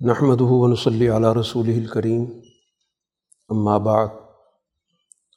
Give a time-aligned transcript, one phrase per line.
[0.00, 2.24] نحمد ونصلی علی رسول الکریم
[3.50, 4.08] اما بعد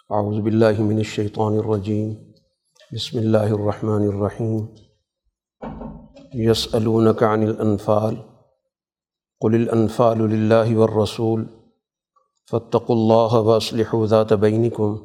[0.10, 2.12] اعوذ باللہ من الشیطان الرجیم
[2.92, 4.60] بسم اللہ الرحمن الرحیم
[6.34, 8.16] یسألونک عن الانفال
[9.42, 11.46] قل الانفال للہ والرسول،
[12.52, 14.96] فاتقوا اللہ واصلحوا ذات بینکم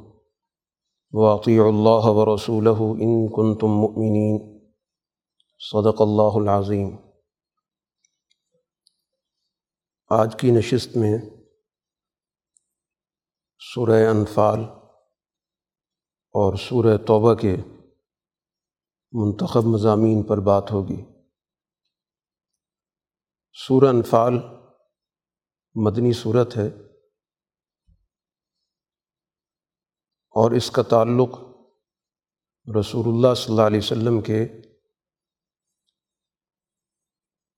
[1.12, 4.38] واطیعوا اللہ ورسولہ ان کنتم مؤمنین
[5.60, 6.96] صدق اللہ العظیم
[10.10, 11.18] آج کی نشست میں
[13.58, 14.60] سورہ انفال
[16.34, 17.56] اور سورہ توبہ کے
[19.12, 21.04] منتخب مضامین پر بات ہوگی۔
[23.52, 24.32] سورہ انفال
[25.74, 26.66] مدنی صورت ہے
[30.30, 31.38] اور اس کا تعلق
[32.80, 34.46] رسول اللہ صلی اللہ علیہ وسلم کے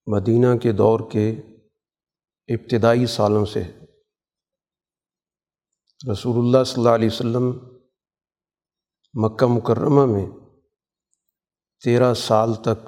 [0.06, 1.42] مدینہ کے دور کے
[2.48, 3.60] ابتدائی سالوں سے
[6.12, 7.44] رسول اللہ صلی اللہ علیہ وسلم
[9.14, 10.48] مکہ مکرمہ میں
[11.84, 12.86] تیرہ سال تک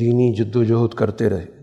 [0.00, 1.60] دینی جد و جہد کرتے رہے۔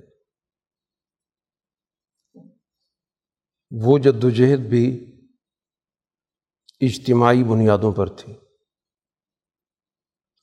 [3.86, 5.12] وہ جد و جہد بھی
[6.82, 8.34] اجتماعی بنیادوں پر تھی۔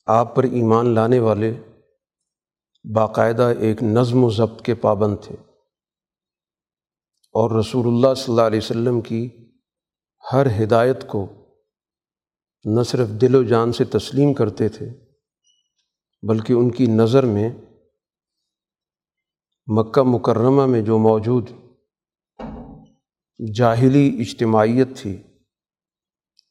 [0.05, 1.64] آپ پر ایمان لانے والے
[2.93, 5.35] باقاعدہ ایک نظم و ضبط کے پابند تھے۔
[7.33, 9.29] اور رسول اللہ صلی اللہ علیہ وسلم کی
[10.33, 11.27] ہر ہدایت کو
[12.65, 14.89] نہ صرف دل و جان سے تسلیم کرتے تھے،
[16.27, 17.51] بلکہ ان کی نظر میں
[19.67, 21.49] مکہ مکرمہ میں جو موجود
[23.55, 25.23] جاہلی اجتماعیت تھی،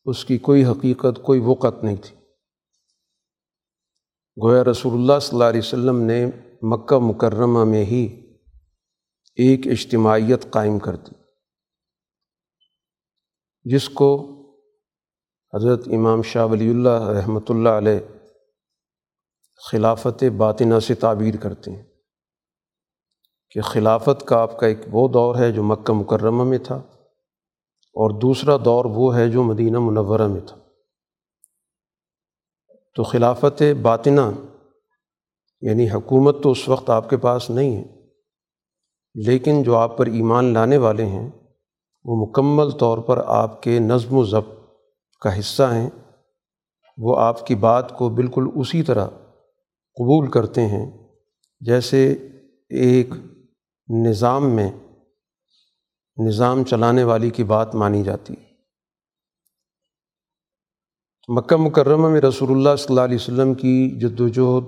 [0.04, 2.23] اس کی کوئی حقیقت، کوئی وقت نہیں تھی۔
[4.36, 6.24] گویا رسول اللہ صلی اللہ علیہ وسلم نے
[6.62, 8.04] مکہ مکرمہ میں ہی
[9.38, 11.14] ایک اجتماعیت قائم کر دی،
[13.64, 14.08] جس کو
[15.52, 18.00] حضرت امام شاہ ولی اللہ رحمۃ اللہ علیہ
[19.62, 21.82] خلافت باطنہ سے تعبیر کرتے ہیں
[23.50, 26.76] کہ خلافت کا آپ کا ایک وہ دور ہے جو مکہ مکرمہ میں تھا
[27.96, 30.56] اور دوسرا دور وہ ہے جو مدینہ منورہ میں تھا۔
[32.96, 34.20] تو خلافت باطنہ
[35.60, 37.84] یعنی حکومت تو اس وقت آپ کے پاس نہیں ہے،
[39.14, 41.30] لیکن جو آپ پر ایمان لانے والے ہیں،
[42.04, 44.58] وہ مکمل طور پر آپ کے نظم و ضبط
[45.22, 45.90] کا حصہ ہیں۔
[46.98, 49.06] وہ آپ کی بات کو بالکل اسی طرح
[49.96, 50.86] قبول کرتے ہیں،
[51.60, 52.12] جیسے
[52.70, 53.08] ایک
[53.88, 54.70] نظام میں
[56.26, 58.43] نظام چلانے والی کی بات مانی جاتی۔ ہے
[61.28, 64.64] مکہ مکرمہ میں رسول اللہ صلی اللہ علیہ وسلم کی جد وجہد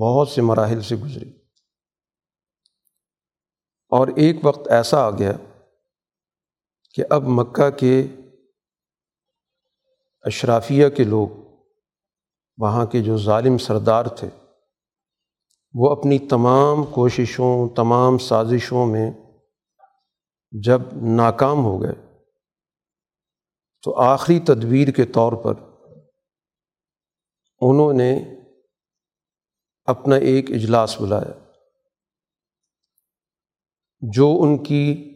[0.00, 1.30] بہت سے مراحل سے گزری۔
[3.88, 5.32] اور ایک وقت ایسا آ گیا
[6.94, 8.06] کہ اب مکہ کے
[10.22, 11.28] اشرافیہ کے لوگ،
[12.58, 14.28] وہاں کے جو ظالم سردار تھے،
[15.74, 19.10] وہ اپنی تمام کوششوں، تمام سازشوں میں
[20.50, 22.18] جب ناکام ہو گئے،
[23.82, 25.54] تو آخری تدبیر کے طور پر
[27.60, 28.24] انہوں نے
[29.84, 31.32] اپنا ایک اجلاس بلایا
[34.00, 35.12] جو ان کی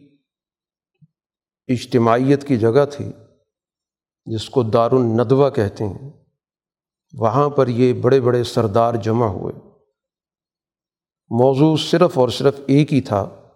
[1.67, 3.11] اجتماعیت کی جگہ تھی،
[4.25, 6.11] جس کو دار الندوہ کہتے ہیں۔
[7.13, 9.53] وہاں پر یہ بڑے بڑے سردار جمع ہوئے۔
[11.29, 13.51] موضوع صرف اور صرف ایک ہی تھا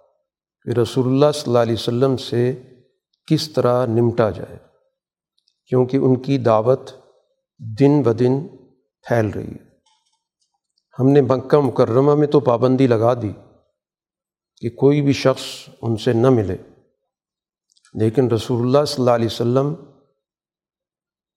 [0.61, 2.63] کہ رسول اللہ صلی اللہ علیہ وسلم سے
[3.27, 4.57] کس طرح نمٹا جائے،
[5.65, 6.89] کیونکہ ان کی دعوت
[7.79, 8.64] دن بدن
[9.07, 9.75] پھیل رہی ہے۔
[10.99, 13.31] ہم نے مکہ مکرمہ میں تو پابندی لگا دی
[14.57, 16.57] کہ کوئی بھی شخص ان سے نہ ملے۔
[17.93, 19.75] لیکن رسول اللہ صلی اللہ علیہ وسلم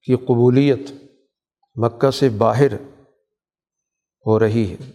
[0.02, 0.90] کی قبولیت
[1.74, 2.72] مکہ سے باہر
[4.26, 4.92] ہو رہی ہے۔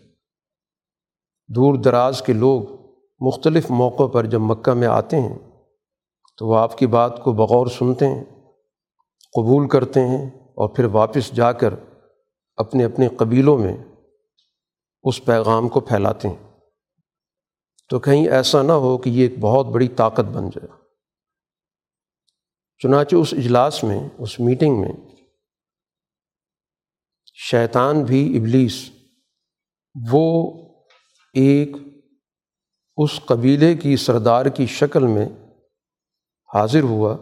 [1.47, 2.61] دور دراز کے لوگ
[3.19, 5.37] مختلف موقعوں پر جب مکہ میں آتے ہیں
[6.37, 8.23] تو وہ آپ کی بات کو بغور سنتے ہیں،
[9.33, 11.73] قبول کرتے ہیں اور پھر واپس جا کر
[12.55, 13.77] اپنے اپنے قبیلوں میں
[15.03, 16.53] اس پیغام کو پھیلاتے ہیں۔
[17.89, 20.67] تو کہیں ایسا نہ ہو کہ یہ ایک بہت بڑی طاقت بن جائے۔
[22.77, 24.91] چنانچہ اس اجلاس میں، اس میٹنگ میں
[27.33, 28.89] شیطان بھی ابلیس،
[30.11, 30.51] وہ
[31.33, 31.69] ایک
[32.97, 35.29] اس قبیلے کی سردار کی شکل میں
[36.53, 37.17] حاضر ہوا،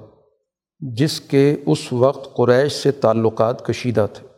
[0.79, 4.30] جس کے اس وقت قریش سے تعلقات کشیدہ تھے۔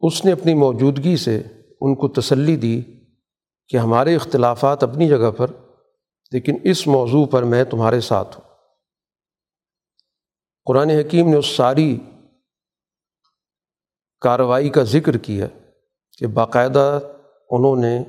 [0.00, 1.42] اس نے اپنی موجودگی سے
[1.80, 2.82] ان کو تسلی دی
[3.68, 5.50] کہ ہمارے اختلافات اپنی جگہ پر،
[6.32, 8.56] لیکن اس موضوع پر میں تمہارے ساتھ ہوں۔
[10.64, 11.98] قرآن حکیم نے اس ساری
[14.20, 15.46] کارروائی کا ذکر کیا
[16.18, 17.00] کہ باقاعدہ
[17.50, 18.02] انہوں نے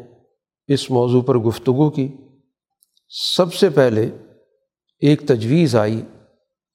[0.68, 2.18] اس موضوع پر گفتگو کی۔
[3.10, 4.10] سب سے پہلے
[5.00, 6.02] ایک تجویز آئی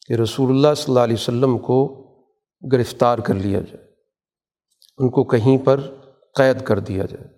[0.06, 2.06] کہ رسول اللہ صلی اللہ علیہ وسلم کو
[2.72, 3.85] گرفتار کر لیا جائے۔
[4.98, 5.80] ان کو کہیں پر
[6.34, 7.36] قید کر دیا جائے۔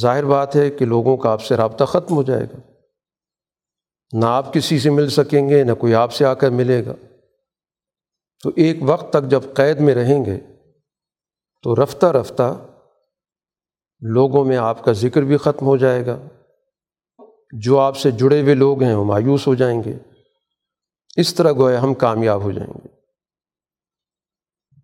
[0.00, 2.56] ظاہر بات ہے کہ لوگوں کا آپ سے رابطہ ختم ہو جائے گا۔
[4.12, 6.94] نہ آپ کسی سے مل سکیں گے، نہ کوئی آپ سے آ کر ملے گا۔
[8.42, 10.40] تو ایک وقت تک جب قید میں رہیں گے،
[11.62, 12.66] تو رفتہ رفتہ
[14.00, 16.18] لوگوں میں آپ کا ذکر بھی ختم ہو جائے گا۔
[17.52, 19.92] جو آپ سے جڑے ہوئے لوگ ہیں، وہ مایوس ہو جائیں گے۔
[21.16, 22.85] اس طرح گویا ہم کامیاب ہو جائیں گے۔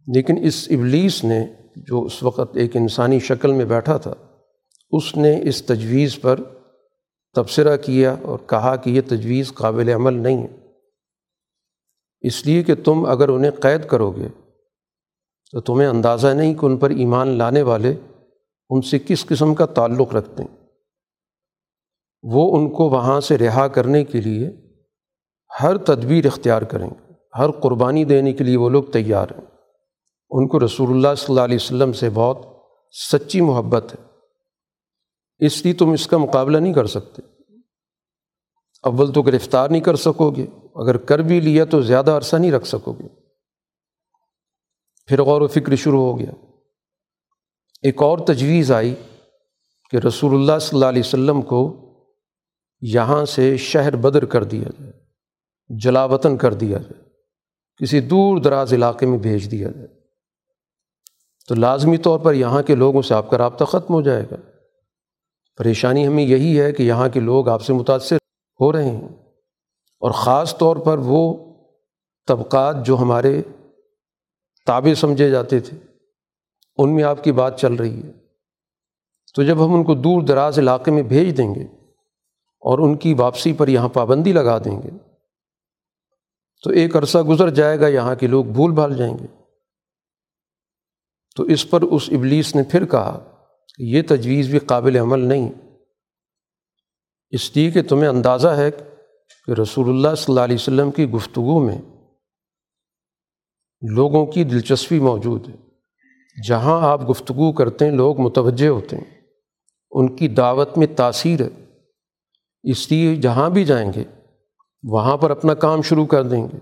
[0.07, 1.47] لیکن اس ابلیس نے
[1.77, 4.15] جو اس وقت ایک انسانی شکل میں بیٹھا تھا،
[4.91, 6.41] اس نے اس تجویز پر
[7.35, 10.49] تبصرہ کیا اور کہا کہ یہ تجویز قابل عمل نہیں ہے۔
[12.21, 14.29] اس لیے کہ تم اگر انہیں قید کرو گے
[15.53, 17.95] تو تمہیں اندازہ نہیں کہ ان پر ایمان لانے والے
[18.71, 20.57] ان سے کس قسم کا تعلق رکھتے ہیں۔
[22.23, 24.51] وہ ان کو وہاں سے رہا کرنے کے لیے
[25.63, 29.52] ہر تدبیر اختیار کریں گے، ہر قربانی دینے کے لیے وہ لوگ تیار ہیں۔
[30.33, 32.39] ان کو رسول اللہ صلی اللہ علیہ وسلم سے بہت
[33.13, 34.05] سچی محبت ہے۔
[35.47, 37.23] اس لیے تم اس کا مقابلہ نہیں کر سکتے۔
[38.83, 42.53] اول تو گرفتار نہیں کر سکو گے، اگر کر بھی لیا تو زیادہ عرصہ نہیں
[42.53, 43.09] رکھ سکو گے۔
[45.07, 46.31] پھر غور و فکر شروع ہو گیا۔
[47.83, 48.95] ایک اور تجویز آئی
[49.91, 51.79] کہ رسول اللہ صلی اللہ علیہ وسلم کو
[52.81, 54.93] یہاں سے شہر بدر کر دیا جائے
[55.69, 57.05] جلا وطن کر دیا جائے،
[57.77, 60.02] کسی دور دراز علاقے میں بھیج دیا جائے۔
[61.49, 64.37] تو لازمی طور پر یہاں کے لوگوں سے آپ کا رابطہ ختم ہو جائے گا۔
[65.57, 68.17] پریشانی ہمیں یہی ہے کہ یہاں کے لوگ آپ سے متاثر
[68.61, 69.09] ہو رہے ہیں۔
[70.01, 71.35] اور خاص طور پر وہ
[72.27, 73.43] طبقات جو ہمارے
[74.67, 75.77] تابع سمجھے جاتے تھے،
[76.77, 78.13] ان میں آپ کی بات چل رہی ہے۔
[79.35, 81.63] تو جب ہم ان کو دور دراز علاقے میں بھیج دیں گے
[82.61, 84.91] اور ان کی واپسی پر یہاں پابندی لگا دیں گے،
[86.65, 89.42] تو ایک عرصہ گزر جائے گا، یہاں کے لوگ بھول بھال جائیں گے۔
[91.37, 93.37] تو اس پر اس ابلیس نے پھر کہا
[93.77, 95.51] کہ یہ تجویز بھی قابل عمل نہیں۔
[97.31, 98.71] اس لیے کہ تمہیں اندازہ ہے
[99.47, 101.79] کہ رسول اللہ صلی اللہ علیہ وسلم کی گفتگو میں
[103.91, 105.55] لوگوں کی دلچسپی موجود ہے۔
[106.49, 109.21] جہاں آپ گفتگو کرتے ہیں، لوگ متوجہ ہوتے ہیں۔
[109.91, 111.65] ان کی دعوت میں تاثیر ہے۔
[112.63, 114.05] اس لیے جہاں بھی جائیں گے،
[114.83, 116.59] وہاں پر اپنا کام شروع کر دیں گے۔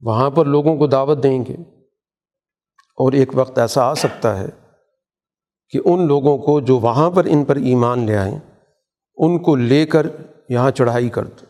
[0.00, 1.56] وہاں پر لوگوں کو دعوت دیں گے۔
[2.96, 4.46] اور ایک وقت ایسا آ سکتا ہے
[5.68, 8.38] کہ ان لوگوں کو جو وہاں پر ان پر ایمان لے آئیں،
[9.16, 10.06] ان کو لے کر
[10.48, 11.46] یہاں چڑھائی کر دیں۔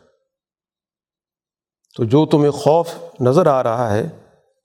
[1.96, 2.88] تو جو تمہیں خوف
[3.20, 4.08] نظر آ رہا ہے،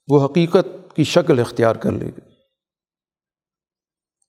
[0.08, 2.20] وہ حقیقت کی شکل اختیار کر لے گی۔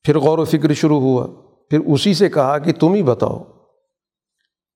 [0.04, 1.28] پھر غور و فکر شروع ہوا۔
[1.70, 3.44] پھر اسی سے کہا کہ تم ہی بتاؤ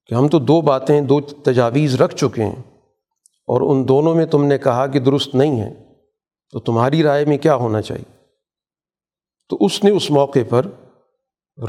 [0.05, 2.63] کہ ہم تو دو باتیں، دو تجاویز رکھ چکے ہیں
[3.47, 5.86] اور ان دونوں میں تم نے کہا کہ درست نہیں ہے۔
[6.51, 8.17] تو تمہاری رائے میں کیا ہونا چاہیے؟
[9.49, 10.65] تو اس نے اس موقع پر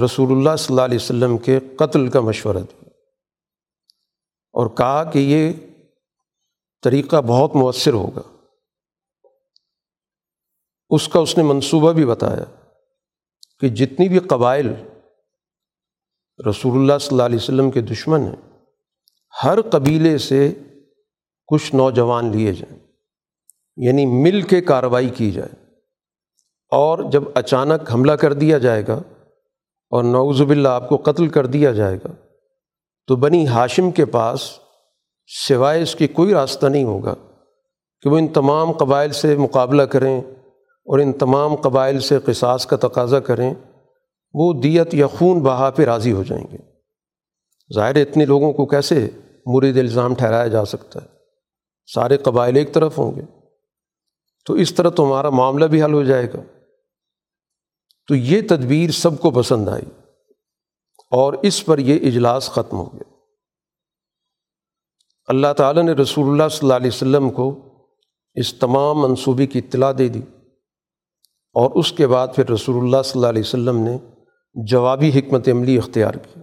[0.04, 2.88] رسول اللہ صلی اللہ علیہ وسلم کے قتل کا مشورہ دیا
[4.52, 5.52] اور کہا کہ یہ
[6.82, 8.23] طریقہ بہت مؤثر ہوگا۔
[10.90, 12.66] اس کا اس نے منصوبہ بھی بتایا
[13.61, 14.75] کہ جتنی بھی قبائل
[16.50, 18.58] رسول اللہ صلی اللہ علیہ وسلم کے دشمن ہیں،
[19.44, 20.54] ہر قبیلے سے
[21.47, 22.88] کچھ نوجوان لیے جائیں۔
[23.78, 25.64] یعنی مل کے کارروائی کی جائے۔
[26.70, 28.99] اور جب اچانک حملہ کر دیا جائے گا
[29.90, 32.12] اور نعوذ باللہ آپ کو قتل کر دیا جائے گا،
[33.06, 34.40] تو بنی ہاشم کے پاس
[35.49, 37.14] سوائے اس کی کوئی راستہ نہیں ہوگا
[38.02, 42.76] کہ وہ ان تمام قبائل سے مقابلہ کریں اور ان تمام قبائل سے قصاص کا
[42.76, 43.54] تقاضا کریں،
[44.35, 46.56] وہ دیت یا خون بہا پہ راضی ہو جائیں گے۔
[47.75, 49.08] ظاہر اتنے لوگوں کو کیسے
[49.47, 51.06] مرید الزام ٹھہرایا جا سکتا ہے؟
[51.94, 53.38] سارے قبائل ایک طرف ہوں گے۔
[54.47, 56.42] تو اس طرح تمہارا معاملہ بھی حل ہو جائے گا۔
[58.07, 59.85] تو یہ تدبیر سب کو پسند آئی
[61.11, 63.14] اور اس پر یہ اجلاس ختم ہو گیا۔
[65.26, 67.61] اللہ تعالیٰ نے رسول اللہ صلی اللہ علیہ وسلم کو
[68.35, 70.21] اس تمام منصوبے کی اطلاع دے دی
[71.52, 73.97] اور اس کے بعد پھر رسول اللہ صلی اللہ علیہ وسلم نے
[74.54, 76.40] جوابی حکمت عملی اختیار کی۔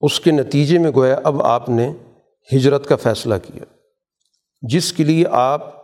[0.00, 1.92] اس کے نتیجے میں گویا اب آپ نے
[2.56, 3.64] ہجرت کا فیصلہ کیا۔
[4.62, 5.79] جس کے لیے آپ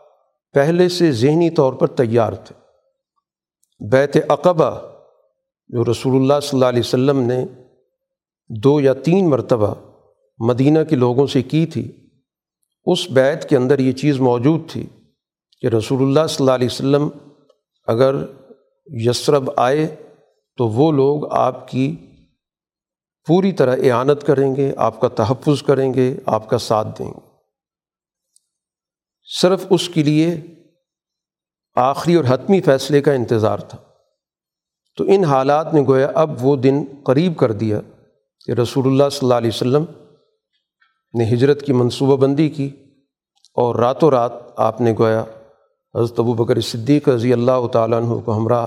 [0.56, 2.54] پہلے سے ذہنی طور پر تیار تھے۔
[3.80, 4.70] بیت اقبا
[5.68, 7.44] جو رسول اللہ صلی اللہ علیہ وسلم نے
[8.50, 9.74] دو یا تین مرتبہ
[10.38, 11.84] مدینہ کے لوگوں سے کی تھی،
[12.86, 14.86] اس بیت کے اندر یہ چیز موجود تھی
[15.60, 17.08] کہ رسول اللہ صلی اللہ علیہ وسلم
[17.88, 18.14] اگر
[18.86, 19.86] یسرب آئے
[20.58, 21.96] تو وہ لوگ آپ کی
[23.26, 27.25] پوری طرح اعانت کریں گے، آپ کا تحفظ کریں گے، آپ کا ساتھ دیں گے۔
[29.26, 30.40] صرف اس کے لیے
[31.74, 33.78] آخری اور حتمی فیصلے کا انتظار تھا۔
[34.96, 37.80] تو ان حالات نے گویا اب وہ دن قریب کر دیا
[38.46, 39.84] کہ رسول اللہ صلی اللہ علیہ وسلم
[41.14, 42.70] نے ہجرت کی منصوبہ بندی کی
[43.54, 45.24] اور راتوں رات آپ نے گویا
[45.96, 48.66] حضرت ابو بکر صدیق رضی اللہ تعالیٰ عنہ کو ہمراہ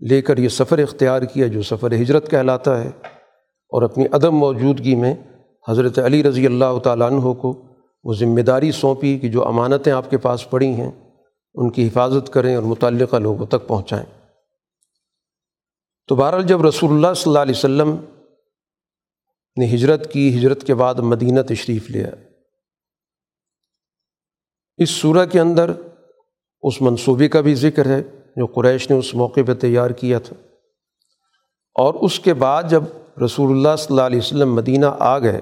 [0.00, 2.88] لے کر یہ سفر اختیار کیا جو سفر ہجرت کہلاتا ہے
[3.72, 5.14] اور اپنی عدم موجودگی میں
[5.68, 7.69] حضرت علی رضی اللہ تعالیٰ عنہ کو
[8.04, 10.90] وہ ذمہ داری سونپی کہ جو امانتیں آپ کے پاس پڑی ہیں،
[11.54, 14.28] ان کی حفاظت کریں اور متعلقہ لوگوں تک پہنچائیں۔
[16.06, 17.96] تو بہرحال جب رسول اللہ صلی اللہ علیہ وسلم
[19.58, 22.08] نے ہجرت کی، ہجرت کے بعد مدینہ تشریف لیا۔
[24.76, 25.70] اس صورح کے اندر
[26.62, 28.02] اس منصوبے کا بھی ذکر ہے
[28.36, 30.36] جو قریش نے اس موقع پہ تیار کیا تھا۔
[31.74, 32.82] اور اس کے بعد جب
[33.24, 35.40] رسول اللہ صلی اللہ علیہ وسلم مدینہ آ گئے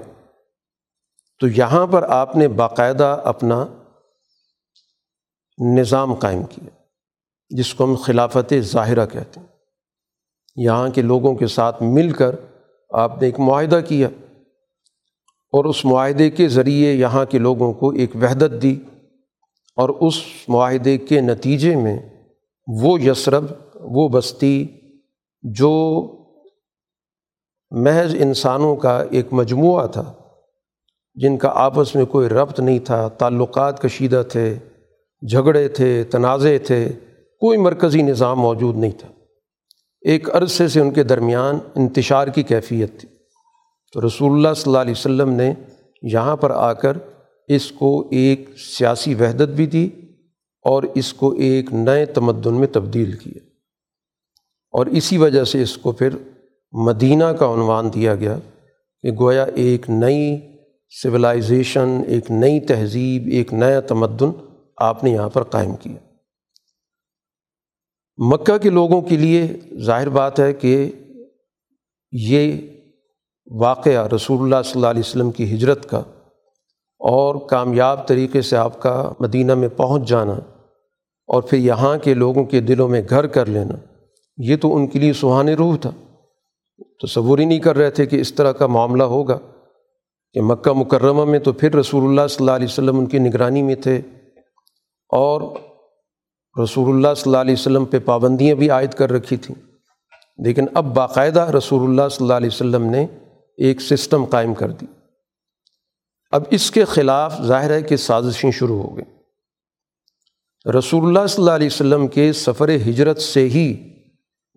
[1.39, 3.65] تو یہاں پر آپ نے باقاعدہ اپنا
[5.75, 6.69] نظام قائم کیا،
[7.49, 9.47] جس کو ہم خلافت ظاہرہ کہتے ہیں۔
[10.55, 12.35] یہاں کے لوگوں کے ساتھ مل کر
[12.89, 14.07] آپ نے ایک معاہدہ کیا
[15.53, 18.79] اور اس معاہدے کے ذریعے یہاں کے لوگوں کو ایک وحدت دی
[19.75, 20.13] اور اس
[20.47, 21.99] معاہدے کے نتیجے میں
[22.81, 24.67] وہ یسرب، وہ بستی
[25.43, 25.71] جو
[27.71, 30.13] محض انسانوں کا ایک مجموعہ تھا
[31.13, 34.55] جن کا آپس میں کوئی ربط نہیں تھا، تعلقات کشیدہ تھے،
[35.31, 36.89] جھگڑے تھے تنازع تھے،
[37.39, 39.07] کوئی مرکزی نظام موجود نہیں تھا۔
[40.01, 43.09] ایک عرصے سے ان کے درمیان انتشار کی کیفیت تھی۔
[43.93, 45.53] تو رسول اللہ صلی اللہ علیہ وسلم نے
[46.01, 46.97] یہاں پر آ کر
[47.47, 49.89] اس کو ایک سیاسی وحدت بھی دی
[50.63, 53.39] اور اس کو ایک نئے تمدن میں تبدیل کیا۔
[54.71, 56.09] اور اسی وجہ سے اس کو پھر
[56.71, 58.37] مدینہ کا عنوان دیا گیا
[59.01, 60.48] کہ گویا ایک نئی
[60.89, 64.31] سویلائزیشن ایک نئی تہذیب، ایک نیا تمدن
[64.77, 66.15] آپ نے یہاں پر قائم کیا۔
[68.17, 69.47] مکہ کے لوگوں کے لیے
[69.81, 70.91] ظاہر بات ہے کہ
[72.11, 72.57] یہ
[73.47, 75.99] واقعہ رسول اللہ صلی اللہ علیہ وسلم کی ہجرت کا
[76.99, 80.33] اور کامیاب طریقے سے آپ کا مدینہ میں پہنچ جانا
[81.27, 83.75] اور پھر یہاں کے لوگوں کے دلوں میں گھر کر لینا،
[84.37, 85.91] یہ تو ان کے لیے سہانے روح تھا۔
[87.03, 89.39] تصور ہی نہیں کر رہے تھے کہ اس طرح کا معاملہ ہوگا۔
[90.33, 93.61] کہ مکہ مکرمہ میں تو پھر رسول اللہ صلی اللہ علیہ وسلم ان کی نگرانی
[93.61, 94.01] میں تھے
[95.09, 95.41] اور
[96.63, 99.55] رسول اللہ صلی اللہ علیہ وسلم پہ پابندیاں بھی عائد کر رکھی تھیں۔
[100.37, 103.07] لیکن اب باقاعدہ رسول اللہ صلی اللہ علیہ وسلم نے
[103.57, 104.85] ایک سسٹم قائم کر دی۔
[106.31, 109.19] اب اس کے خلاف ظاہر ہے کہ سازشیں شروع ہو گئیں۔
[110.71, 113.93] رسول اللہ صلی اللہ علیہ وسلم کے سفر ہجرت سے ہی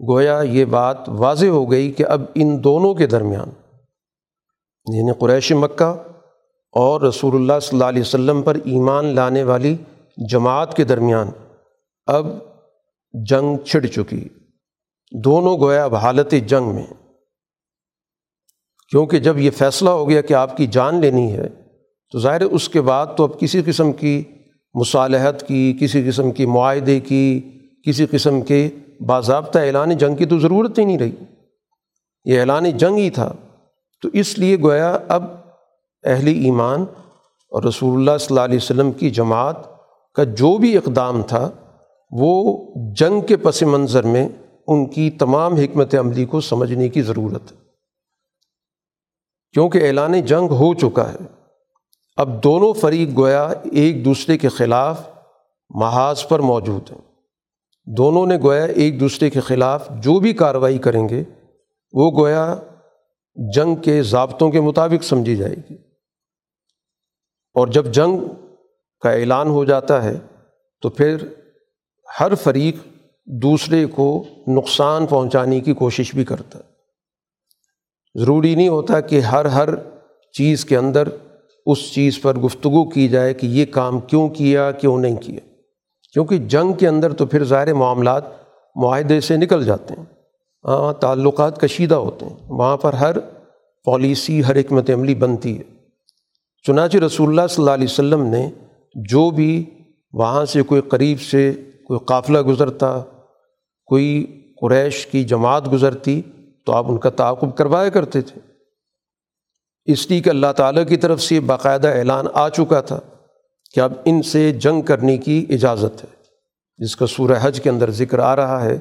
[0.09, 3.51] گویا یہ بات واضح ہو گئی کہ اب ان دونوں کے درمیان
[4.87, 5.95] یعنی قریش مکہ
[6.73, 9.77] اور رسول اللہ صلی اللہ علیہ وسلم پر ایمان لانے والی
[10.31, 11.31] جماعت کے درمیان
[12.07, 12.27] اب
[13.29, 14.29] جنگ چھڑ چکی۔
[15.25, 16.87] دونوں گویا اب حالت جنگ میں۔
[18.89, 21.49] کیونکہ جب یہ فیصلہ ہو گیا کہ آپ کی جان لینی ہے،
[22.13, 24.23] تو ظاہر اس کے بعد تو اب کسی قسم کی
[24.75, 27.41] مصالحت کی، کسی قسم کی معاہدے کی،
[27.87, 28.69] کسی قسم کے
[29.07, 31.13] باضابطہ اعلان جنگ کی تو ضرورت ہی نہیں رہی۔
[32.25, 33.33] یہ اعلان جنگ ہی تھا۔
[34.03, 35.25] تو اس لیے گویا اب
[36.05, 36.85] اہل ایمان
[37.53, 39.57] اور رسول اللہ صلی اللہ علیہ وسلم کی جماعت
[40.15, 41.51] کا جو بھی اقدام تھا،
[42.11, 42.57] وہ
[42.97, 44.29] جنگ کے پس منظر میں
[44.67, 47.57] ان کی تمام حکمت عملی کو سمجھنے کی ضرورت ہے۔
[49.53, 51.17] کیونکہ اعلان جنگ ہو چکا ہے،
[52.17, 55.09] اب دونوں فریق گویا ایک دوسرے کے خلاف
[55.71, 56.99] محاذ پر موجود ہیں۔
[57.87, 61.25] دونوں نے گویا ایک دوسرے کے خلاف جو بھی کارروائی کریں گے،
[61.93, 62.55] وہ گویا
[63.35, 65.75] جنگ کے ضابطوں کے مطابق سمجھی جائے گی۔
[67.55, 68.19] اور جب جنگ
[69.01, 70.15] کا اعلان ہو جاتا ہے،
[70.81, 71.17] تو پھر
[72.21, 72.77] ہر فریق
[73.25, 76.73] دوسرے کو نقصان پہنچانے کی کوشش بھی کرتا ہے۔
[78.21, 79.69] ضروری نہیں ہوتا کہ ہر ہر
[80.33, 81.09] چیز کے اندر
[81.67, 85.41] اس چیز پر گفتگو کی جائے کہ یہ کام کیوں کیا، کیوں نہیں کیا۔
[86.13, 88.23] کیونکہ جنگ کے اندر تو پھر ظاہر معاملات
[88.77, 90.05] معاہدے سے نکل جاتے ہیں۔
[90.65, 93.19] ہاں، تعلقات کشیدہ ہوتے ہیں۔ وہاں پر ہر
[93.85, 95.63] پالیسی، ہر حکمت عملی بنتی ہے۔
[96.67, 98.51] چنانچہ رسول اللہ صلی اللہ علیہ وسلم نے
[98.95, 99.65] جو بھی
[100.13, 101.53] وہاں سے کوئی قریب سے
[101.87, 103.03] کوئی قافلہ گزرتا،
[103.87, 106.23] کوئی قریش کی جماعت گزرتی،
[106.67, 108.41] تو آپ ان کا تعاقب کروایا کرتے تھے۔
[109.85, 113.01] اس لیے کہ اللہ تعالیٰ کی طرف سے باقاعدہ اعلان آ چکا تھا
[113.75, 116.09] کہ اب ان سے جنگ کرنے کی اجازت ہے۔
[116.79, 118.79] جس کا سورہ حج کے اندر ذکر آ رہا ہے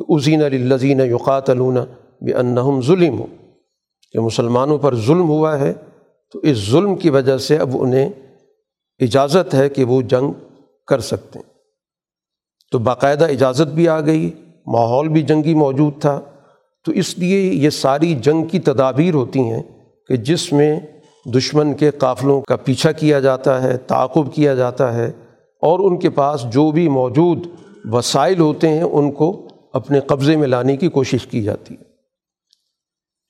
[0.00, 1.76] کہ عظین الزین یوقات علون
[2.20, 3.26] بے انہم ظلم ہو
[4.12, 5.72] کہ مسلمانوں پر ظلم ہوا ہے،
[6.32, 8.10] تو اس ظلم کی وجہ سے اب انہیں
[9.00, 10.32] اجازت ہے کہ وہ جنگ
[10.86, 11.52] کر سکتے ہیں۔
[12.72, 14.30] تو باقاعدہ اجازت بھی آ گئی،
[14.66, 16.20] ماحول بھی جنگی موجود تھا۔
[16.84, 19.62] تو اس لیے یہ ساری جنگ کی تدابیر ہوتی ہیں
[20.08, 20.80] کہ جس میں
[21.34, 25.06] دشمن کے قافلوں کا پیچھا کیا جاتا ہے، تعاقب کیا جاتا ہے
[25.62, 27.38] اور ان کے پاس جو بھی موجود
[27.84, 31.82] وسائل ہوتے ہیں، ان کو اپنے قبضے میں لانے کی کوشش کی جاتی ہے۔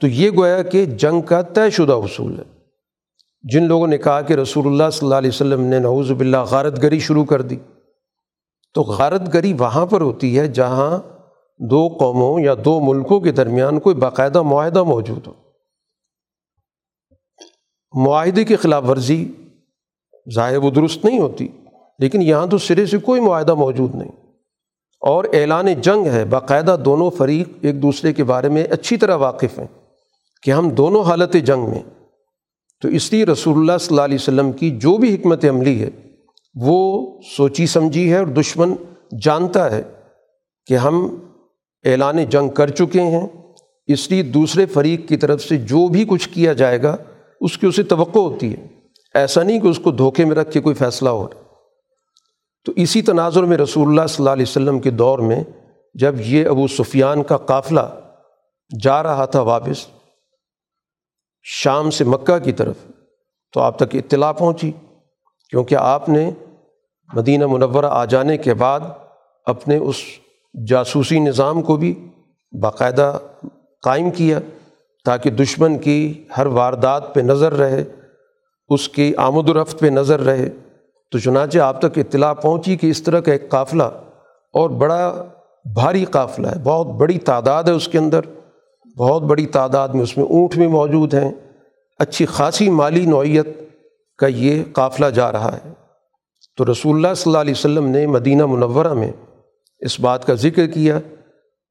[0.00, 2.44] تو یہ گویا کہ جنگ کا طے شدہ اصول ہے۔
[3.42, 6.82] جن لوگوں نے کہا کہ رسول اللہ صلی اللہ علیہ وسلم نے نعوذ باللہ غارت
[6.82, 7.56] گری شروع کر دی۔
[8.74, 10.98] تو غارت گری وہاں پر ہوتی ہے جہاں
[11.58, 15.32] دو قوموں یا دو ملکوں کے درمیان کوئی باقاعدہ معاہدہ موجود ہو۔
[18.04, 19.32] معاہدے کی خلاف ورزی
[20.34, 21.48] ظاہر و درست نہیں ہوتی،
[21.98, 24.29] لیکن یہاں تو سرے سے کوئی معاہدہ موجود نہیں۔
[25.00, 29.58] اور اعلان جنگ ہے، باقاعدہ دونوں فریق ایک دوسرے کے بارے میں اچھی طرح واقف
[29.58, 29.66] ہیں
[30.42, 31.82] کہ ہم دونوں حالت جنگ میں
[32.82, 35.90] تو اس لیے رسول اللہ صلی اللہ علیہ وسلم کی جو بھی حکمت عملی ہے،
[36.54, 38.74] وہ سوچی سمجھی ہے اور دشمن
[39.22, 39.82] جانتا ہے
[40.66, 41.16] کہ ہم
[41.84, 43.26] اعلان جنگ کر چکے ہیں۔
[43.86, 46.96] اس لیے دوسرے فریق کی طرف سے جو بھی کچھ کیا جائے گا،
[47.40, 48.66] اس کی اسے توقع ہوتی ہے۔
[49.14, 51.49] ایسا نہیں کہ اس کو دھوکے میں رکھ کے کوئی فیصلہ ہو۔ رہا
[52.64, 55.44] تو اسی تناظر میں رسول اللہ صلی اللہ علیہ وسلم کے دور میں
[55.94, 57.80] جب یہ ابو سفیان کا قافلہ
[58.82, 59.86] جا رہا تھا واپس
[61.42, 62.74] شام سے مکہ کی طرف،
[63.52, 64.72] تو آپ تک اطلاع پہنچی۔
[65.50, 66.30] کیونکہ آپ نے
[67.14, 68.80] مدینہ منورہ آ جانے کے بعد
[69.44, 69.96] اپنے اس
[70.68, 72.08] جاسوسی نظام کو بھی
[72.62, 73.18] باقاعدہ
[73.82, 74.38] قائم کیا
[75.04, 77.84] تاکہ دشمن کی ہر واردات پہ نظر رہے،
[78.68, 80.50] اس کی آمد و رفت پہ نظر رہے۔
[81.10, 83.82] تو چنانچہ آپ تک اطلاع پہنچی کہ اس طرح کا ایک قافلہ
[84.52, 85.24] اور بڑا
[85.74, 88.20] بھاری قافلہ ہے، بہت بڑی تعداد ہے اس کے اندر،
[88.98, 91.32] بہت بڑی تعداد میں اس میں اونٹ بھی موجود ہیں۔
[91.98, 93.46] اچھی خاصی مالی نوعیت
[94.18, 95.72] کا یہ قافلہ جا رہا ہے۔
[96.56, 99.12] تو رسول اللہ صلی اللہ علیہ وسلم نے مدینہ منورہ میں
[99.78, 100.98] اس بات کا ذکر کیا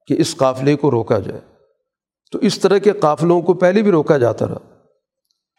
[0.08, 1.42] کہ اس قافلے کو روکا جائے۔
[2.32, 4.76] تو اس طرح کے قافلوں کو پہلے بھی روکا جاتا رہا۔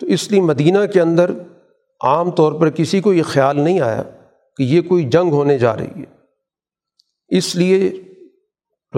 [0.00, 1.30] تو اس لیے مدینہ کے اندر
[2.00, 4.02] عام طور پر کسی کو یہ خیال نہیں آیا
[4.56, 6.04] کہ یہ کوئی جنگ ہونے جا رہی ہے۔
[7.28, 7.92] اس لیے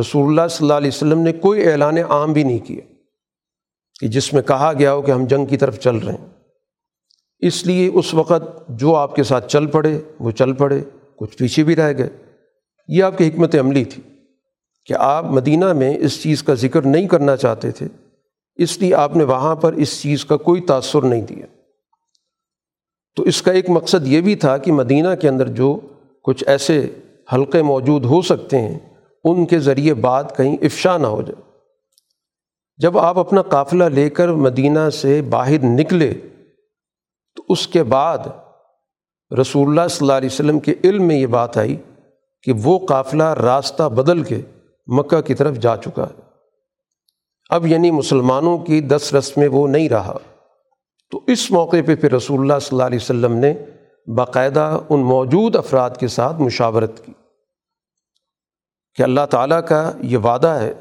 [0.01, 2.95] رسول اللہ صلی اللہ علیہ وسلم نے کوئی اعلان عام بھی نہیں کیا
[4.01, 6.29] کہ جس میں کہا گیا ہو کہ ہم جنگ کی طرف چل رہے ہیں۔
[7.39, 10.81] اس لیے اس وقت جو آپ کے ساتھ چل پڑے، وہ چل پڑے،
[11.17, 12.11] کچھ پیچھے بھی رہ گئے۔
[12.89, 14.03] یہ آپ کی حکمت عملی تھی
[14.87, 17.87] کہ آپ مدینہ میں اس چیز کا ذکر نہیں کرنا چاہتے تھے۔
[18.55, 21.47] اس لیے آپ نے وہاں پر اس چیز کا کوئی تاثر نہیں دیا۔
[23.17, 25.79] تو اس کا ایک مقصد یہ بھی تھا کہ مدینہ کے اندر جو
[26.23, 26.91] کچھ ایسے
[27.33, 28.79] حلقے موجود ہو سکتے ہیں،
[29.25, 31.51] ان کے ذریعے بات کہیں افشا نہ ہو جائے۔
[32.77, 36.15] جب آپ اپنا قافلہ لے کر مدینہ سے باہر نکلے،
[37.37, 38.19] تو اس کے بعد
[39.41, 41.77] رسول اللہ صلی اللہ علیہ وسلم کے علم میں یہ بات آئی
[42.43, 44.41] کہ وہ قافلہ راستہ بدل کے
[44.87, 46.21] مکہ کی طرف جا چکا ہے۔
[47.51, 50.19] اب یعنی مسلمانوں کی دس رس میں وہ نہیں رہا۔
[51.13, 53.55] تو اس موقع پہ پھر رسول اللہ صلی اللہ علیہ وسلم نے
[54.07, 57.13] باقاعدہ ان موجود افراد کے ساتھ مشاورت کی
[58.95, 60.73] کہ اللہ تعالیٰ کا یہ وعدہ ہے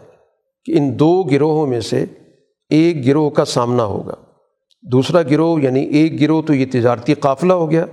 [0.66, 2.06] کہ ان دو گروہوں میں سے
[2.70, 4.14] ایک گروہ کا سامنا ہوگا۔
[4.82, 7.84] دوسرا گروہ یعنی ایک گروہ تو یہ تجارتی قافلہ ہو گیا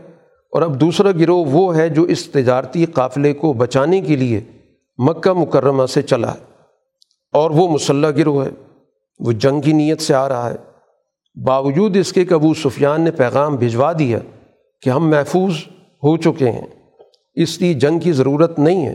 [0.52, 4.40] اور اب دوسرا گروہ وہ ہے جو اس تجارتی قافلے کو بچانے کے لیے
[4.98, 6.44] مکہ مکرمہ سے چلا ہے
[7.32, 8.50] اور وہ مسلح گروہ ہے،
[9.20, 10.67] وہ جنگ کی نیت سے آ رہا ہے۔
[11.44, 14.18] باوجود اس کے کہ ابو سفیان نے پیغام بھجوا دیا
[14.82, 16.66] کہ ہم محفوظ ہو چکے ہیں،
[17.34, 18.94] اس لیے جنگ کی ضرورت نہیں ہے۔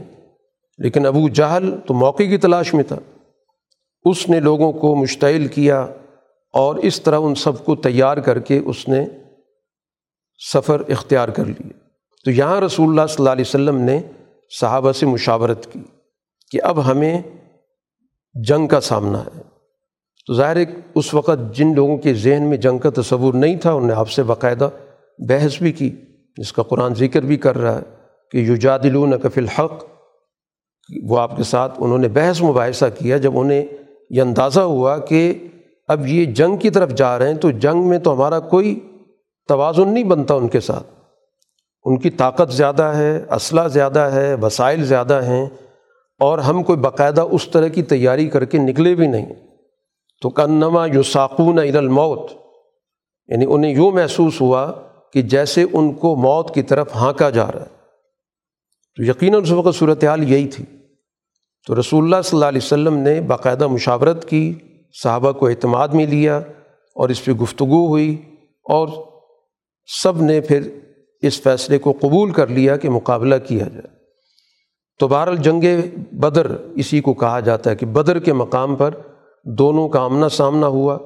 [0.77, 2.99] لیکن ابو جہل تو موقع کی تلاش میں تھا۔
[4.03, 5.81] اس نے لوگوں کو مشتعل کیا
[6.53, 9.05] اور اس طرح ان سب کو تیار کر کے اس نے
[10.53, 11.69] سفر اختیار کر لیے
[12.25, 14.01] تو یہاں رسول اللہ صلی اللہ علیہ وسلم نے
[14.59, 15.79] صحابہ سے مشاورت کی
[16.51, 17.21] کہ اب ہمیں
[18.33, 19.52] جنگ کا سامنا ہے۔
[20.27, 23.71] تو ظاہر ایک اس وقت جن لوگوں کے ذہن میں جنگ کا تصور نہیں تھا،
[23.71, 24.69] انہوں نے آپ سے باقاعدہ
[25.19, 25.91] بحث بھی کی،
[26.37, 27.81] جس کا قرآن ذکر بھی کر رہا ہے
[28.31, 29.83] کہ یجادلون کف الحق،
[31.03, 33.65] وہ آپ کے ساتھ انہوں نے بحث مباحثہ کیا جب انہیں
[34.09, 35.33] یہ اندازہ ہوا کہ
[35.87, 38.79] اب یہ جنگ کی طرف جا رہے ہیں تو جنگ میں تو ہمارا کوئی
[39.47, 40.87] توازن نہیں بنتا ان کے ساتھ۔
[41.85, 45.45] ان کی طاقت زیادہ ہے، اسلحہ زیادہ ہے، وسائل زیادہ ہیں
[46.19, 49.25] اور ہم کوئی باقاعدہ اس طرح کی تیاری کر کے نکلے بھی نہیں۔
[50.21, 52.31] تو کنما یو ساکون الموت
[53.27, 54.71] یعنی انہیں یوں محسوس ہوا
[55.13, 57.83] کہ جیسے ان کو موت کی طرف ہانکا جا رہا ہے۔
[58.95, 60.65] تو یقیناً اس وقت صورت حال یہی تھی۔
[61.67, 64.53] تو رسول اللہ صلی اللہ علیہ وسلم نے باقاعدہ مشاورت کی،
[65.03, 66.37] صحابہ کو اعتماد میں لیا
[66.95, 68.35] اور اس پہ گفتگو ہوئی
[68.69, 68.87] اور
[70.03, 70.69] سب نے پھر
[71.21, 73.93] اس فیصلے کو قبول کر لیا کہ مقابلہ کیا جائے۔
[74.99, 75.63] تو بہرحال جنگ
[76.11, 78.91] بدر اسی کو کہا جاتا ہے کہ بدر کے مقام پر
[79.43, 80.97] دونوں کا آمنا سامنا ہوا،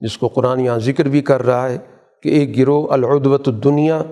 [0.00, 1.78] جس کو قرآن یہاں ذکر بھی کر رہا ہے
[2.22, 4.02] کہ ایک گروہ العدوۃ الدنیا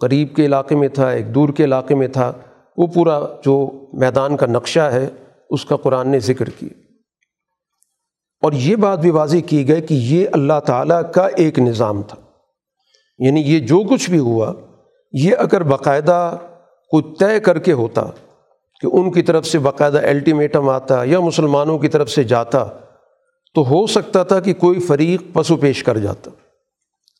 [0.00, 2.32] قریب کے علاقے میں تھا، ایک دور کے علاقے میں تھا۔
[2.76, 5.08] وہ پورا جو میدان کا نقشہ ہے،
[5.50, 6.80] اس کا قرآن نے ذکر کیا۔
[8.42, 12.18] اور یہ بات بھی واضح کی گئی کہ یہ اللہ تعالیٰ کا ایک نظام تھا۔
[13.18, 14.52] یعنی یہ جو کچھ بھی ہوا،
[15.12, 16.36] یہ اگر باقاعدہ
[16.90, 18.02] کوئی طے کر کے ہوتا
[18.80, 22.66] کہ ان کی طرف سے باقاعدہ الٹیمیٹم آتا یا مسلمانوں کی طرف سے جاتا
[23.56, 26.30] تو ہو سکتا تھا کہ کوئی فریق پسو پیش کر جاتا۔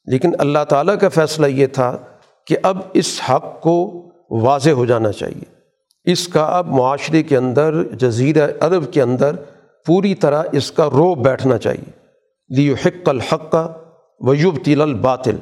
[0.04, 1.98] لیکن اللہ تعالیٰ کا فیصلہ یہ تھا
[2.46, 5.44] کہ اب اس حق کو واضح ہو جانا چاہیے۔
[6.04, 9.36] اس کا اب معاشرے کے اندر، جزیرہ عرب کے اندر
[9.86, 11.90] پوری طرح اس کا رو بیٹھنا چاہیے۔
[12.48, 13.72] لیو حق الحق کا
[14.20, 15.36] ویوب تیل الباطل۔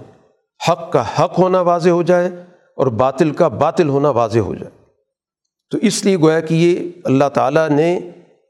[0.70, 2.30] حق کا حق ہونا واضح ہو جائے
[2.76, 4.70] اور باطل کا باطل ہونا واضح ہو جائے۔
[5.70, 8.00] تو اس لیے گویا کہ یہ اللہ تعالیٰ نے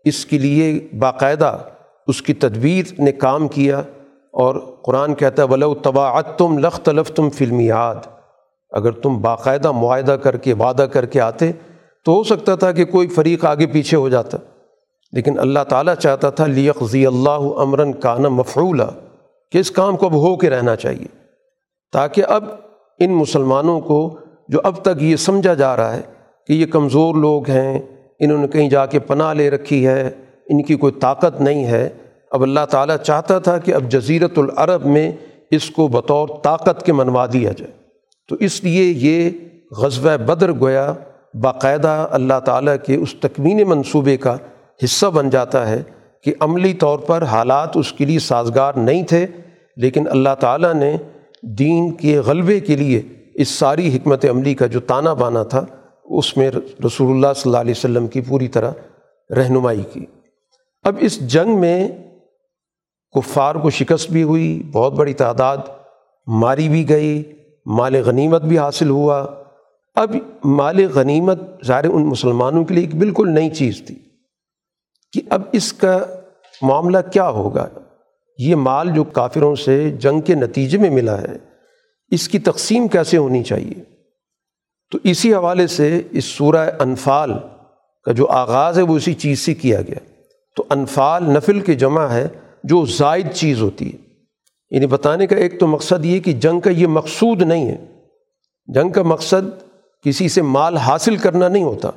[0.04, 1.58] اس کے لیے باقاعدہ
[2.06, 3.78] اس کی تدبیر نے کام کیا
[4.32, 7.94] اور قرآن کہتا ہے، ولو طباعت تم لخت لف تم فلمی یاد
[8.70, 11.52] اگر تم باقاعدہ معاہدہ کر کے، وعدہ کر کے آتے
[12.04, 14.38] تو ہو سکتا تھا کہ کوئی فریق آگے پیچھے ہو جاتا۔
[15.12, 18.82] لیکن اللہ تعالیٰ چاہتا تھا، لیقضی اللہ امراً کانا مفعولہ
[19.52, 21.06] کہ اس کام کو اب ہو کے رہنا چاہیے۔
[21.92, 22.44] تاکہ اب
[22.98, 26.02] ان مسلمانوں کو جو اب تک یہ سمجھا جا رہا ہے
[26.46, 27.78] کہ یہ کمزور لوگ ہیں،
[28.20, 30.10] انہوں نے کہیں جا کے پناہ لے رکھی ہے
[30.48, 31.88] ان کی کوئی طاقت نہیں ہے۔
[32.30, 35.12] اب اللہ تعالیٰ چاہتا تھا کہ اب جزیرت العرب میں
[35.50, 37.72] اس کو بطور طاقت کے منوا دیا جائے۔
[38.28, 39.30] تو اس لیے یہ
[39.76, 40.92] غزوہ بدر گویا
[41.34, 44.36] باقاعدہ اللہ تعالیٰ کے اس تکمین منصوبے کا
[44.84, 45.82] حصہ بن جاتا ہے
[46.22, 49.26] کہ عملی طور پر حالات اس کے لیے سازگار نہیں تھے،
[49.76, 50.96] لیکن اللہ تعالیٰ نے
[51.42, 53.02] دین کے غلبے کے لیے
[53.34, 55.64] اس ساری حکمت عملی کا جو تانا بانا تھا،
[56.04, 56.50] اس میں
[56.86, 58.70] رسول اللہ صلی اللہ علیہ وسلم کی پوری طرح
[59.30, 60.04] رہنمائی کی۔
[60.84, 61.88] اب اس جنگ میں
[63.14, 65.58] کفار کو شکست بھی ہوئی، بہت بڑی تعداد
[66.26, 67.22] ماری بھی گئی،
[67.66, 69.26] مال غنیمت بھی حاصل ہوا۔
[69.94, 73.94] اب مال غنیمت ظاہر ان مسلمانوں کے لیے ایک بالکل نئی چیز تھی
[75.12, 75.98] کہ اب اس کا
[76.62, 77.68] معاملہ کیا ہوگا۔
[78.38, 81.36] یہ مال جو کافروں سے جنگ کے نتیجے میں ملا ہے،
[82.10, 83.82] اس کی تقسیم کیسے ہونی چاہیے؟
[84.92, 87.32] تو اسی حوالے سے اس سورہ انفال
[88.04, 90.13] کا جو آغاز ہے، وہ اسی چیز سے کیا گیا۔
[90.56, 92.28] تو انفال نفل کے جمع ہے
[92.64, 93.98] جو زائد چیز ہوتی ہے۔
[94.70, 97.76] یعنی بتانے کا ایک تو مقصد یہ کہ جنگ کا یہ مقصود نہیں ہے۔
[98.66, 99.62] جنگ کا مقصد
[100.02, 101.90] کسی سے مال حاصل کرنا نہیں ہوتا۔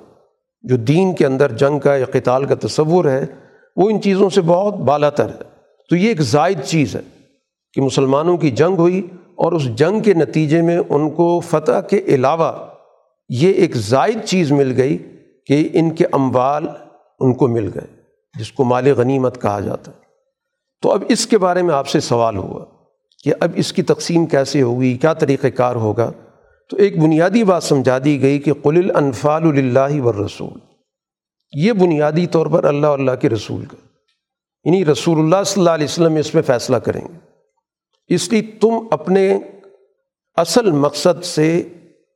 [0.62, 3.26] جو دین کے اندر جنگ کا یا قتال کا تصور ہے،
[3.76, 5.44] وہ ان چیزوں سے بہت بالا تر ہے۔
[5.90, 7.02] تو یہ ایک زائد چیز ہے
[7.74, 11.98] کہ مسلمانوں کی جنگ ہوئی اور اس جنگ کے نتیجے میں ان کو فتح کے
[11.98, 12.52] علاوہ
[13.30, 14.98] یہ ایک زائد چیز مل گئی
[15.46, 16.68] کہ ان کے اموال
[17.20, 17.97] ان کو مل گئے۔
[18.40, 19.98] جس کو مال غنیمت کہا جاتا ہے۔
[20.82, 22.66] تو اب اس کے بارے میں آپ سے سوال ہوا
[23.24, 26.12] کہ اب اس کی تقسیم کیسے ہوگی، کیا طریقۂ کار ہوگا؟
[26.70, 30.12] تو ایک بنیادی بات سمجھا دی گئی کہ قل الانفال اللہ و
[31.54, 33.76] یہ بنیادی طور پر اللہ اللہ کے رسول کا۔
[34.64, 37.18] یعنی رسول اللہ صلی اللہ علیہ وسلم اس میں فیصلہ کریں گے۔
[38.08, 39.40] اس لیے تم اپنے
[40.36, 41.58] اصل مقصد سے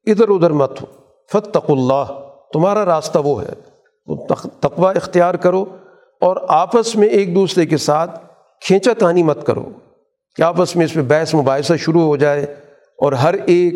[0.06, 0.88] ادھر ادھر مت ہو۔
[1.32, 3.54] فتق اللہ تمہارا راستہ وہ ہے۔
[4.60, 5.66] تقوی اختیار کرو۔
[6.22, 8.26] اور آپس میں ایک دوسرے کے ساتھ
[8.62, 9.70] کھینچا تانی مت کرو
[10.36, 12.44] کہ آپس میں اس میں بحث مباحثہ شروع ہو جائے
[12.98, 13.74] اور ہر ایک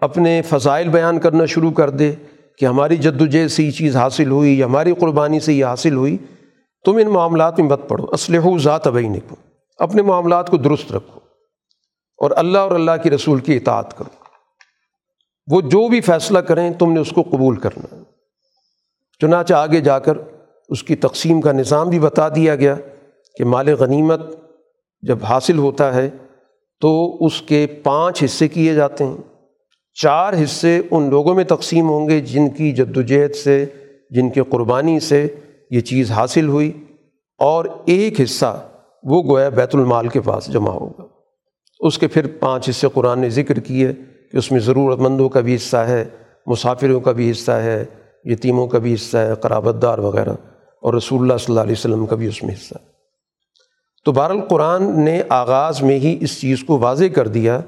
[0.00, 2.14] اپنے فضائل بیان کرنا شروع کر دے
[2.58, 5.96] کہ ہماری جد وجہد سے یہ چیز حاصل ہوئی یا ہماری قربانی سے یہ حاصل
[5.96, 6.16] ہوئی،
[6.84, 9.36] تم ان معاملات میں مت پڑھو۔ اسلح ذات ابئی نکو
[9.78, 11.20] اپنے معاملات کو درست رکھو
[12.18, 14.24] اور اللہ اور اللہ کی رسول کی اطاعت کرو۔
[15.52, 18.02] وہ جو بھی فیصلہ کریں، تم نے اس کو قبول کرنا۔
[19.20, 20.18] چنانچہ آگے جا کر
[20.68, 22.74] اس کی تقسیم کا نظام بھی بتا دیا گیا
[23.38, 24.20] کہ مال غنیمت
[25.02, 26.10] جب حاصل ہوتا ہے
[26.80, 29.16] تو اس کے پانچ حصے کیے جاتے ہیں۔
[29.94, 33.66] چار حصے ان لوگوں میں تقسیم ہوں گے جن کی جد وجہد سے،
[34.10, 35.26] جن کے قربانی سے
[35.70, 36.72] یہ چیز حاصل ہوئی
[37.38, 38.68] اور ایک حصہ
[39.02, 41.04] وہ گویا بیت المال کے پاس جمع ہوگا۔
[41.80, 43.92] اس کے پھر پانچ حصے قرآن نے ذکر کیے
[44.32, 46.04] کہ اس میں ضرورت مندوں کا بھی حصہ ہے،
[46.46, 47.84] مسافروں کا بھی حصہ ہے،
[48.24, 50.32] یتیموں کا بھی حصہ ہے قرابت دار وغیرہ۔
[50.80, 52.88] اور رسول اللہ صلی اللہ علیہ وسلم کا بھی اس میں حصہ ہے۔
[54.04, 57.60] تو بہر القرآن نے آغاز میں ہی اس چیز کو واضح کر دیا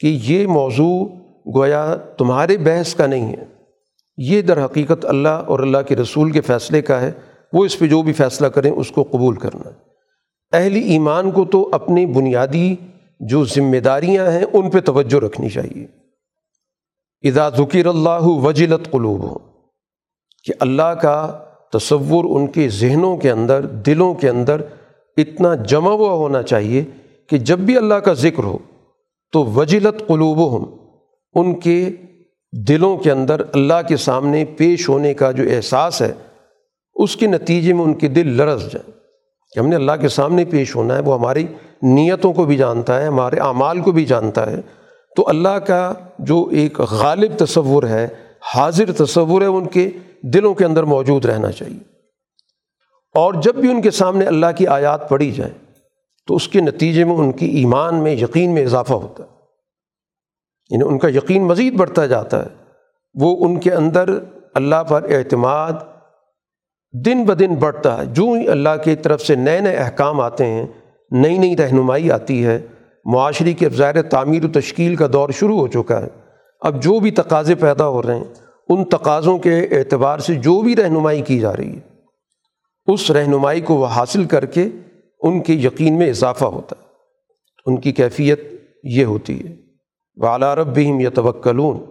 [0.00, 1.06] کہ یہ موضوع
[1.54, 3.44] گویا تمہارے بحث کا نہیں ہے۔
[4.16, 7.12] یہ در حقیقت اللہ اور اللہ کے رسول کے فیصلے کا ہے۔
[7.52, 9.70] وہ اس پہ جو بھی فیصلہ کریں اس کو قبول کرنا۔
[10.56, 12.76] اہل ایمان کو تو اپنی بنیادی
[13.20, 15.86] جو ذمہ داریاں ہیں ان پہ توجہ رکھنی چاہیے۔
[17.28, 19.38] اذا ذکر اللہ وجلت قلوب ہو
[20.44, 24.60] کہ اللہ کا تصور ان کے ذہنوں کے اندر، دلوں کے اندر
[25.16, 26.84] اتنا جمع ہوا ہونا چاہیے
[27.28, 28.58] کہ جب بھی اللہ کا ذکر ہو
[29.32, 30.70] تو وجلت قلوب
[31.34, 31.88] ان کے
[32.52, 36.12] دلوں کے اندر اللہ کے سامنے پیش ہونے کا جو احساس ہے،
[36.94, 38.90] اس کے نتیجے میں ان کے دل لرز جائیں۔
[39.54, 41.46] کہ ہم نے اللہ کے سامنے پیش ہونا ہے، وہ ہماری
[41.82, 44.56] نیتوں کو بھی جانتا ہے، ہمارے اعمال کو بھی جانتا ہے۔
[45.16, 48.08] تو اللہ کا جو ایک غالب تصور ہے
[48.54, 49.90] حاضر تصور ہے ان کے
[50.22, 51.96] دلوں کے اندر موجود رہنا چاہیے۔
[53.14, 55.54] اور جب بھی ان کے سامنے اللہ کی آیات پڑھی جائیں،
[56.26, 59.28] تو اس کے نتیجے میں ان کی ایمان میں، یقین میں اضافہ ہوتا ہے۔
[60.70, 62.50] یعنی ان کا یقین مزید بڑھتا جاتا ہے۔
[63.14, 64.04] وہ ان کے اندر
[64.54, 65.72] اللہ پر اعتماد
[67.06, 70.66] دن بدن بڑھتا ہے۔ جو ہی اللہ کی طرف سے نئے نئے احکام آتے ہیں،
[71.10, 72.66] نئی نئی رہنمائی آتی ہے،
[73.04, 76.25] معاشرے کے ظاہر تعمیر و تشکیل کا دور شروع ہو چکا ہے۔
[76.60, 78.24] اب جو بھی تقاضے پیدا ہو رہے ہیں،
[78.68, 81.80] ان تقاضوں کے اعتبار سے جو بھی رہنمائی کی جا رہی ہے،
[82.86, 84.68] اس رہنمائی کو وہ حاصل کر کے
[85.20, 86.86] ان کے یقین میں اضافہ ہوتا ہے۔
[87.66, 88.40] ان کی کیفیت
[88.84, 89.54] یہ ہوتی ہے۔
[90.16, 91.84] والا رب بھی ہم یتوکلون،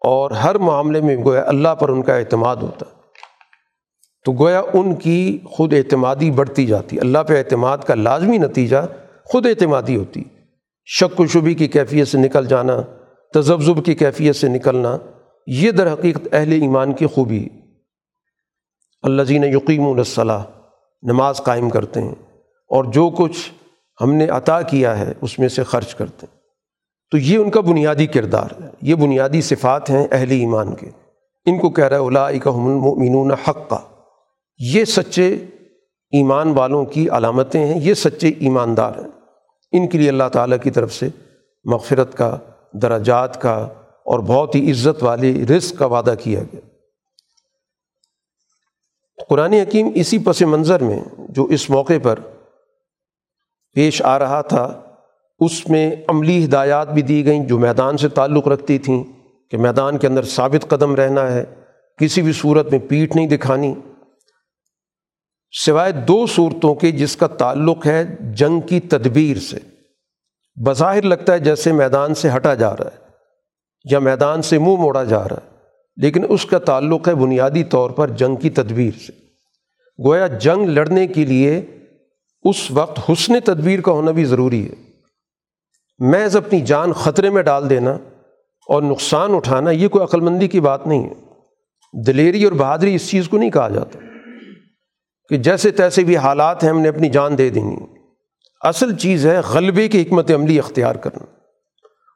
[0.00, 2.96] اور ہر معاملے میں گویا اللہ پر ان کا اعتماد ہوتا ہے۔
[4.24, 8.76] تو گویا ان کی خود اعتمادی بڑھتی جاتی اللہ پہ اعتماد کا لازمی نتیجہ
[9.24, 10.22] خود اعتمادی ہوتی
[10.84, 12.82] شک و شبی کی کیفیت سے نکل جانا
[13.36, 14.98] تذبذب کی کیفیت سے نکلنا
[15.46, 17.48] یہ در حقیقت اہل ایمان کی خوبی
[19.02, 20.44] اللہ جین یقیم الصلاح
[21.02, 22.14] نماز قائم کرتے ہیں
[22.68, 23.50] اور جو کچھ
[24.00, 26.40] ہم نے عطا کیا ہے اس میں سے خرچ کرتے ہیں۔
[27.10, 30.90] تو یہ ان کا بنیادی کردار ہے، یہ بنیادی صفات ہیں اہل ایمان کے۔
[31.46, 33.78] ان کو کہہ رہا ہے اولا المؤمنون حق کا
[34.58, 35.34] یہ سچے
[36.10, 39.10] ایمان والوں کی علامتیں ہیں، یہ سچے ایماندار ہیں۔
[39.72, 41.08] ان کے لیے اللہ تعالیٰ کی طرف سے
[41.64, 42.36] مغفرت کا
[42.82, 43.68] درجات کا
[44.04, 46.60] اور بہت ہی عزت والی رزق کا وعدہ کیا گیا۔
[49.28, 52.18] قرآن حکیم اسی پس منظر میں جو اس موقع پر
[53.72, 54.80] پیش آ رہا تھا،
[55.38, 59.04] اس میں عملی ہدایات بھی دی گئیں جو میدان سے تعلق رکھتی تھیں
[59.50, 61.44] کہ میدان کے اندر ثابت قدم رہنا ہے،
[61.98, 63.74] کسی بھی صورت میں پیٹھ نہیں دکھانی۔
[65.52, 69.75] سوائے دو صورتوں کے جس کا تعلق ہے جنگ کی تدبیر سے۔
[70.64, 73.06] بظاہر لگتا ہے جیسے میدان سے ہٹا جا رہا ہے
[73.90, 75.56] یا میدان سے منہ موڑا جا رہا ہے۔
[75.96, 79.12] لیکن اس کا تعلق ہے بنیادی طور پر جنگ کی تدبیر سے۔
[80.06, 81.62] گویا جنگ لڑنے کے لیے
[82.42, 84.74] اس وقت حسن تدبیر کا ہونا بھی ضروری ہے۔
[85.98, 87.90] محض اپنی جان خطرے میں ڈال دینا
[88.68, 91.14] اور نقصان اٹھانا یہ کوئی عقلمندی کی بات نہیں ہے۔
[92.06, 93.98] دلیری اور بہادری اس چیز کو نہیں کہا جاتا
[95.28, 97.95] کہ جیسے تیسے بھی حالات ہیں ہم نے اپنی جان دے دینی۔
[98.60, 101.24] اصل چیز ہے غلبے کی حکمت عملی اختیار کرنا۔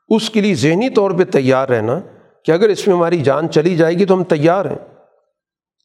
[0.08, 2.00] اس کے لیے ذہنی طور پہ تیار رہنا
[2.44, 4.78] کہ اگر اس میں ہماری جان چلی جائے گی تو ہم تیار ہیں۔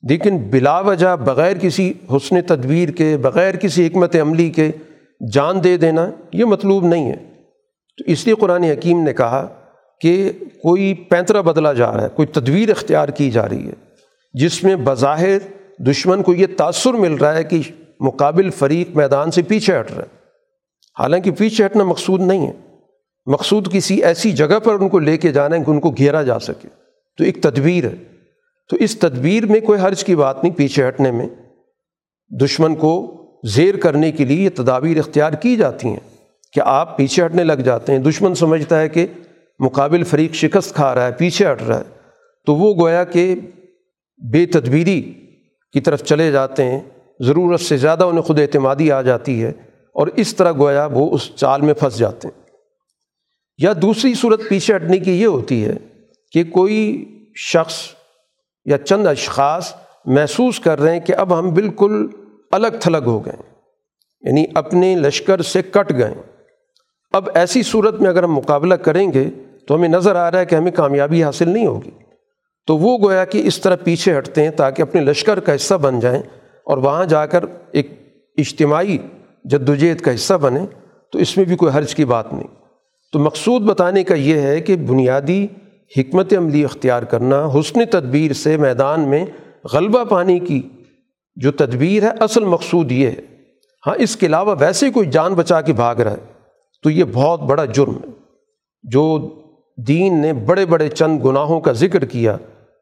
[0.10, 4.72] لیکن بلا وجہ بغیر کسی حسن تدبیر کے، بغیر کسی حکمت عملی کے
[5.34, 7.18] جان دے دینا یہ مطلوب نہیں ہے۔
[7.98, 9.48] تو اس لیے قرآن حکیم نے کہا
[10.02, 10.32] کہ
[10.63, 13.74] کوئی پینترا بدلا جا رہا ہے، کوئی تدبیر اختیار کی جا رہی ہے،
[14.34, 15.38] جس میں بظاہر
[15.80, 17.62] دشمن کو یہ تأثر مل رہا ہے کہ
[18.00, 20.14] مقابل فریق میدان سے پیچھے ہٹ رہا ہے۔
[20.99, 22.53] حالانکہ پیچھے ہٹنا مقصود نہیں ہے۔
[23.25, 26.23] مقصود کسی ایسی جگہ پر ان کو لے کے جانا ہے کہ ان کو گھیرا
[26.23, 26.67] جا سکے۔
[27.17, 27.95] تو ایک تدبیر ہے۔
[28.69, 31.27] تو اس تدبیر میں کوئی حرج کی بات نہیں پیچھے ہٹنے میں۔
[32.41, 36.19] دشمن کو زیر کرنے کے لیے یہ تدابیر اختیار کی جاتی ہیں
[36.53, 39.08] کہ آپ پیچھے ہٹنے لگ جاتے ہیں۔ دشمن سمجھتا ہے کہ
[39.60, 41.84] مقابل فریق شکست کھا رہا ہے، پیچھے ہٹ رہا ہے۔
[42.45, 43.36] تو وہ گویا کہ
[44.31, 45.13] بے تدبیری
[45.73, 46.79] کی طرف چلے جاتے ہیں۔
[47.19, 49.51] ضرورت سے زیادہ انہیں خود اعتمادی آ جاتی ہے۔
[49.95, 52.45] اور اس طرح گویا وہ اس چال میں پھنس جاتے ہیں۔
[53.58, 55.75] یا دوسری صورت پیچھے ہٹنے کی یہ ہوتی ہے
[56.31, 57.05] کہ کوئی
[57.36, 57.73] شخص
[58.65, 59.73] یا چند اشخاص
[60.05, 62.08] محسوس کر رہے ہیں کہ اب ہم بالکل
[62.51, 63.53] الگ تھلگ ہو گئے
[64.21, 66.13] یعنی اپنے لشکر سے کٹ گئے
[67.12, 69.29] اب ایسی صورت میں اگر ہم مقابلہ کریں گے
[69.67, 71.91] تو ہمیں نظر آ رہا ہے کہ ہمیں کامیابی حاصل نہیں ہوگی۔
[72.67, 75.99] تو وہ گویا کہ اس طرح پیچھے ہٹتے ہیں تاکہ اپنے لشکر کا حصہ بن
[75.99, 76.21] جائیں
[76.63, 77.91] اور وہاں جا کر ایک
[78.38, 78.97] اجتماعی
[79.49, 80.60] جدوجہد کا حصہ بنے،
[81.12, 82.47] تو اس میں بھی کوئی حرج کی بات نہیں۔
[83.13, 85.47] تو مقصود بتانے کا یہ ہے کہ بنیادی
[85.97, 89.25] حکمت عملی اختیار کرنا، حسن تدبیر سے میدان میں
[89.73, 90.69] غلبہ پانے کی
[91.36, 93.21] جو تدبیر ہے، اصل مقصود یہ ہے۔
[93.88, 96.34] ہاں اس کے علاوہ ویسے کوئی جان بچا کے بھاگ رہا ہے،
[96.84, 98.10] تو یہ بہت بڑا جرم ہے۔
[98.84, 99.29] جو
[99.77, 102.38] دین نے بڑے بڑے چند گناہوں کا ذکر کیا،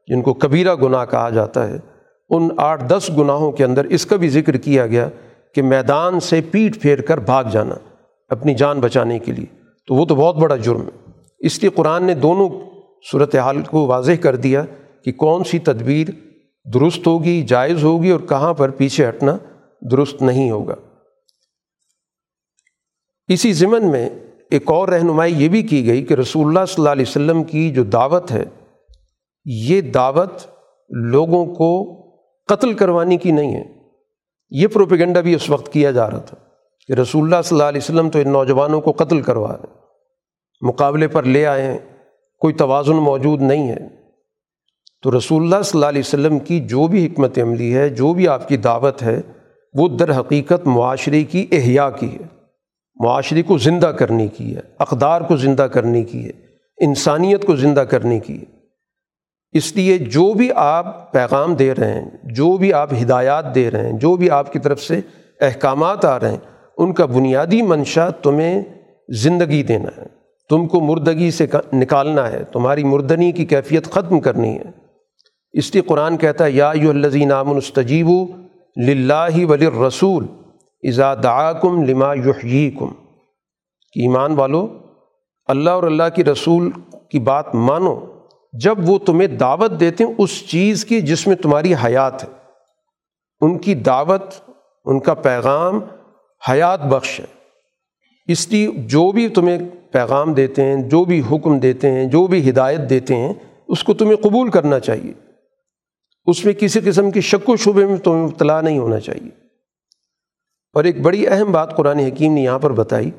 [0.07, 1.77] جن کو کبیرہ گناہ کہا جاتا ہے،
[2.29, 5.09] ان آٹھ دس گناہوں کے اندر اس کا بھی ذکر کیا گیا۔
[5.53, 7.75] کہ میدان سے پیٹ پھیر کر بھاگ جانا،
[8.29, 12.03] اپنی جان بچانے کے لیے۔ تو وہ تو بہت بڑا جرم ہے۔ اس لیے قرآن
[12.03, 12.49] نے دونوں
[13.11, 14.65] صورت حال کو واضح کر دیا
[15.05, 16.07] کہ کون سی تدبیر
[16.73, 19.37] درست ہوگی، جائز ہوگی اور کہاں پر پیچھے ہٹنا
[19.91, 20.75] درست نہیں ہوگا۔
[23.27, 24.09] اسی ضمن میں
[24.51, 27.71] ایک اور رہنمائی یہ بھی کی گئی کہ رسول اللہ صلی اللہ علیہ وسلم کی
[27.71, 28.43] جو دعوت ہے،
[29.45, 30.33] یہ دعوت
[30.89, 32.01] لوگوں کو
[32.47, 33.82] قتل کروانے کی نہیں ہے۔
[34.53, 36.37] یہ پروپیگنڈا بھی اس وقت کیا جا رہا تھا
[36.87, 39.67] کہ رسول اللہ صلی اللہ علیہ وسلم تو ان نوجوانوں کو قتل کروا رہے
[40.61, 41.77] مقابلے پر لے آئے ہیں،
[42.39, 43.87] کوئی توازن موجود نہیں ہے۔
[45.01, 48.27] تو رسول اللہ صلی اللہ علیہ وسلم کی جو بھی حکمت عملی ہے، جو بھی
[48.27, 49.21] آپ کی دعوت ہے،
[49.73, 52.43] وہ در حقیقت معاشرے کی احیا کی ہے۔
[53.03, 56.31] معاشرے کو زندہ کرنے کی ہے، اقدار کو زندہ کرنے کی ہے،
[56.77, 58.62] انسانیت کو زندہ کرنے کی ہے۔
[59.53, 63.85] اس لیے جو بھی آپ پیغام دے رہے ہیں، جو بھی آپ ہدایات دے رہے
[63.85, 65.01] ہیں، جو بھی آپ کی طرف سے
[65.41, 66.37] احکامات آ رہے ہیں،
[66.77, 68.63] ان کا بنیادی منشا تمہیں
[69.09, 70.05] زندگی دینا ہے۔
[70.49, 74.63] تم کو مردگی سے نکالنا ہے۔ تمہاری مردنی کی کیفیت ختم کرنی ہے۔
[75.51, 78.09] اس لیے قرآن کہتا ہے، یا یو الزین نام الستجیب
[78.87, 80.25] لاہ ولی رسول
[80.83, 82.89] ازا دعاکم لما یحییکم۔
[83.93, 84.67] کہ ایمان والو،
[85.45, 86.71] اللہ اور اللہ کی رسول
[87.11, 88.12] کی بات مانو۔
[88.53, 92.29] جب وہ تمہیں دعوت دیتے ہیں اس چیز کی جس میں تمہاری حیات ہے۔
[93.41, 94.23] ان کی دعوت،
[94.85, 95.79] ان کا پیغام
[96.49, 97.25] حیات بخش ہے۔
[98.27, 99.57] اس لیے جو بھی تمہیں
[99.91, 103.33] پیغام دیتے ہیں، جو بھی حکم دیتے ہیں، جو بھی ہدایت دیتے ہیں،
[103.67, 105.13] اس کو تمہیں قبول کرنا چاہیے۔
[106.25, 109.29] اس میں کسی قسم کی شک و شبے میں تمہیں مبتلا نہیں ہونا چاہیے۔
[110.73, 113.11] اور ایک بڑی اہم بات قرآن حکیم نے یہاں پر بتائی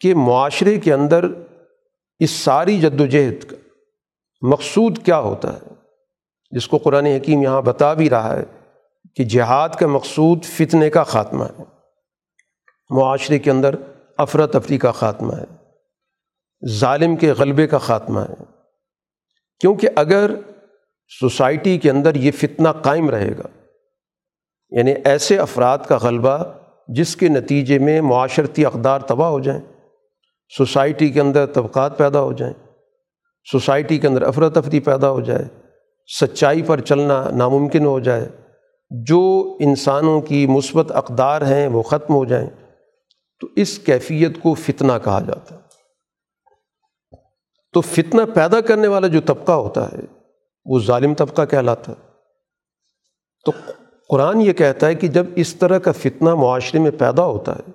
[0.00, 1.24] کہ معاشرے کے اندر
[2.18, 3.56] اس ساری جد و جہد کا
[4.40, 5.74] مقصود کیا ہوتا ہے؟
[6.50, 8.44] جس کو قرآن حکیم یہاں بتا بھی رہا ہے
[9.14, 11.62] کہ جہاد کا مقصود فتنے کا خاتمہ ہے۔
[12.90, 13.74] معاشرے کے اندر
[14.18, 15.44] افراتفری کا خاتمہ ہے۔
[16.68, 18.34] ظالم کے غلبے کا خاتمہ ہے۔
[19.60, 20.30] کیونکہ اگر
[21.20, 23.64] سوسائٹی کے اندر یہ فتنہ قائم رہے گا
[24.70, 26.38] یعنی ایسے افراد کا غلبہ
[26.88, 29.60] جس کے نتیجے میں معاشرتی اقدار تباہ ہو جائیں،
[30.56, 32.69] سوسائٹی کے اندر طبقات پیدا ہو جائیں
[33.44, 35.44] سوسائٹی کے اندر افراتفری پیدا ہو جائے،
[36.20, 38.28] سچائی پر چلنا ناممکن ہو جائے،
[38.90, 42.50] جو انسانوں کی مثبت اقدار ہیں وہ ختم ہو جائیں،
[43.40, 45.60] تو اس کیفیت کو فتنہ کہا جاتا ہے۔
[47.72, 49.98] تو فتنہ پیدا کرنے والا جو طبقہ ہوتا ہے،
[50.64, 52.06] وہ ظالم طبقہ کہلاتا ہے۔
[53.46, 53.72] تو
[54.08, 57.70] قرآن یہ کہتا ہے کہ جب اس طرح کا فتنہ معاشرے میں پیدا ہوتا ہے،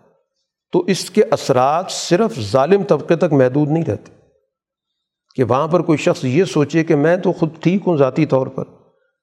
[0.71, 4.14] تو اس کے اثرات صرف ظالم طبقے تک محدود نہیں رہتے۔
[5.35, 8.47] کہ وہاں پر کوئی شخص یہ سوچے کہ میں تو خود ٹھیک ہوں ذاتی طور
[8.47, 8.63] پر،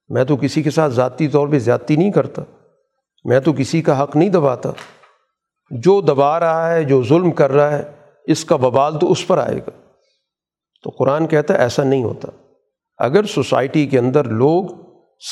[0.09, 2.43] میں تو کسی کے ساتھ ذاتی طور پہ زیادتی نہیں کرتا،
[3.25, 4.71] میں تو کسی کا حق نہیں دباتا۔
[5.71, 7.83] جو دبا رہا ہے، جو ظلم کر رہا ہے،
[8.25, 9.71] اس کا ببال تو اس پر آئے گا۔
[10.83, 12.29] تو قرآن کہتا ہے ایسا نہیں ہوتا۔
[12.99, 14.65] اگر سوسائٹی کے اندر لوگ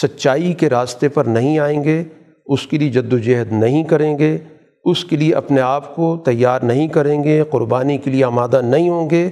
[0.03, 2.05] سچائی کے راستے پر نہیں آئیں گے،
[2.47, 4.39] اس کے لیے جد و جہد نہیں کریں گے،
[4.85, 8.89] اس کے لیے اپنے آپ کو تیار نہیں کریں گے، قربانی کے لیے آمادہ نہیں
[8.89, 9.31] ہوں گے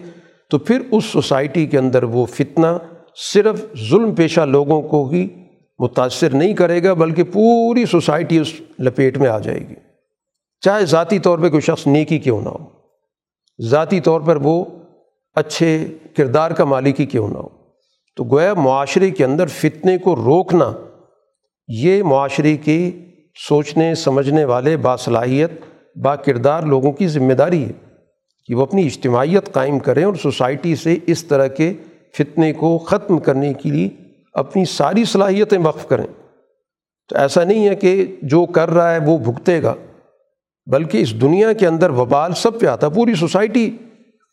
[0.50, 2.66] تو پھر اس سوسائٹی کے اندر وہ فتنہ
[3.32, 5.28] صرف ظلم پیشہ لوگوں کو ہی
[5.78, 9.74] متاثر نہیں کرے گا، بلکہ پوری سوسائٹی اس لپیٹ میں آ جائے گی۔
[10.60, 12.64] چاہے ذاتی طور پہ کوئی شخص نیکی کیوں نہ ہو،
[13.68, 14.64] ذاتی طور پر وہ
[15.34, 17.48] اچھے کردار کا مالکی کیوں نہ ہو۔
[18.16, 20.72] تو گویا معاشرے کے اندر فتنے کو روکنا،
[21.68, 23.04] یہ معاشرے کی
[23.48, 25.50] سوچنے، سمجھنے والے، باصلاحیت
[25.96, 27.87] با کردار لوگوں کی ذمہ داری ہے۔
[28.48, 31.72] کہ وہ اپنی اجتماعیت قائم کریں اور سوسائٹی سے اس طرح کے
[32.18, 33.88] فتنے کو ختم کرنے کے لیے
[34.34, 36.06] اپنی ساری صلاحیتیں وقف کریں۔
[37.08, 39.74] تو ایسا نہیں ہے کہ جو کر رہا ہے وہ بھگتے گا،
[40.66, 43.76] بلکہ اس دنیا کے اندر وبال سب پہ آتا، پوری سوسائٹی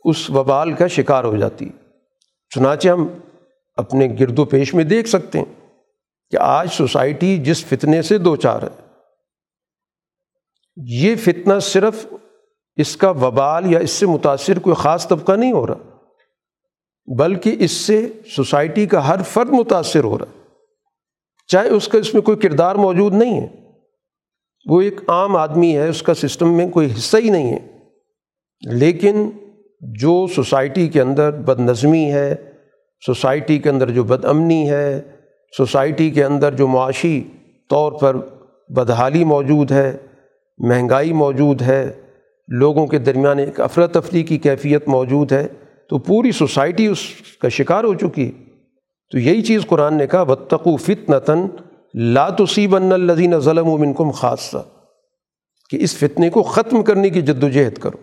[0.05, 1.69] اس وبال کا شکار ہو جاتی۔
[2.51, 3.07] چنانچہ ہم
[3.77, 5.53] اپنے گرد و پیش میں دیکھ سکتے ہیں
[6.31, 8.83] کہ آج سوسائٹی جس فتنے سے دو چار ہے،
[10.77, 12.05] یہ فتنہ صرف
[12.77, 15.77] اس کا وبال یا اس سے متاثر کوئی خاص طبقہ نہیں ہو رہا،
[17.17, 20.25] بلکہ اس سے سوسائٹی کا ہر فرد متاثر ہو رہا۔
[21.47, 23.47] چاہے اس کا اس میں کوئی کردار موجود نہیں ہے،
[24.69, 27.79] وہ ایک عام آدمی ہے، اس کا سسٹم میں کوئی حصہ ہی نہیں ہے۔
[28.71, 29.29] لیکن
[29.81, 32.35] جو سوسائٹی کے اندر بد نظمی ہے،
[33.05, 35.01] سوسائٹی کے اندر جو بد امنی ہے،
[35.57, 37.23] سوسائٹی کے اندر جو معاشی
[37.69, 38.15] طور پر
[38.69, 39.97] بدحالی موجود ہے،
[40.57, 41.93] مہنگائی موجود ہے
[42.47, 45.47] لوگوں کے درمیان ایک افراتفری کی کیفیت موجود ہے،
[45.89, 46.99] تو پوری سوسائٹی اس
[47.41, 48.45] کا شکار ہو چکی۔ ہے
[49.11, 51.47] تو یہی چیز قرآن نے کہا بتقو فت نتن
[51.93, 54.57] لاتوسیب الزین ظلم و منکم خاصہ
[55.69, 57.97] کہ اس فتنے کو ختم کرنے کی جد و جہد کرو۔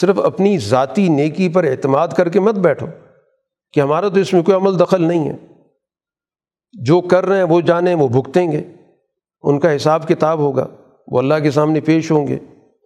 [0.00, 2.86] صرف اپنی ذاتی نیکی پر اعتماد کر کے مت بیٹھو
[3.72, 5.36] کہ ہمارا تو اس میں کوئی عمل دخل نہیں ہے۔
[6.72, 8.62] جو کر رہے ہیں، وہ جانیں، وہ بھگتیں گے۔
[9.42, 10.66] ان کا حساب کتاب ہوگا۔
[11.08, 12.38] وہ اللہ کے سامنے پیش ہوں گے۔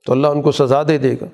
[0.06, 1.26] تو اللہ ان کو سزا دے دے گا۔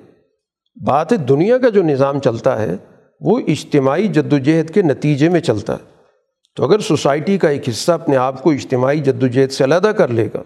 [0.77, 2.75] بات ہے، دنیا کا جو نظام چلتا ہے،
[3.21, 5.93] وہ اجتماعی جد و جہد کے نتیجے میں چلتا ہے۔
[6.57, 9.87] تو اگر سوسائٹی کا ایک حصہ اپنے آپ کو اجتماعی جد و جہد سے علیحدہ
[9.87, 10.41] کر لے گا،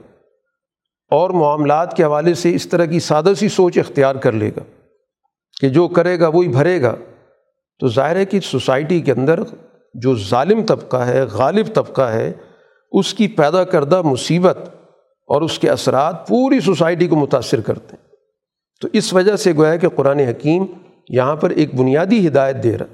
[1.11, 4.63] اور معاملات کے حوالے سے اس طرح کی سادہ سی سوچ اختیار کر لے گا
[5.61, 6.95] کہ جو کرے گا وہی بھرے گا،
[7.81, 9.39] تو ظاہر ہے کہ سوسائٹی کے اندر
[9.95, 12.31] جو ظالم طبقہ ہے، غالب طبقہ ہے،
[12.91, 14.57] اس کی پیدا کردہ مصیبت
[15.29, 18.08] اور اس کے اثرات پوری سوسائٹی کو متاثر کرتے ہیں۔
[18.81, 20.65] تو اس وجہ سے گویا کہ قرآن حکیم
[21.09, 22.93] یہاں پر ایک بنیادی ہدایت دے رہا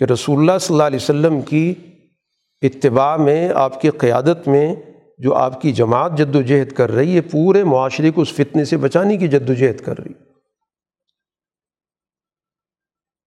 [0.00, 1.72] کہ رسول اللہ صلی اللہ علیہ وسلم کی
[2.62, 4.74] اتباع میں، آپ کی قیادت میں
[5.18, 8.64] جو آپ کی جماعت جد و جہد کر رہی ہے، پورے معاشرے کو اس فتنے
[8.64, 10.12] سے بچانے کی جد و جہد کر رہی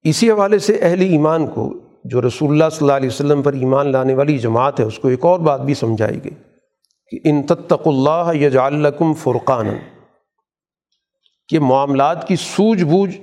[0.06, 1.72] اسی حوالے سے اہل ایمان کو،
[2.06, 5.08] جو رسول اللہ صلی اللہ علیہ وسلم پر ایمان لانے والی جماعت ہے، اس کو
[5.08, 6.36] ایک اور بات بھی سمجھائی گئی
[7.12, 9.68] کہ ان تتق اللہ یجعلکم فرقان
[11.50, 13.18] کہ معاملات کی سوجھ بوجھ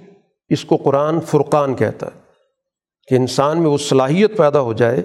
[0.48, 2.20] اس کو قرآن فرقان کہتا ہے
[3.08, 5.02] کہ انسان میں وہ صلاحیت پیدا ہو جائے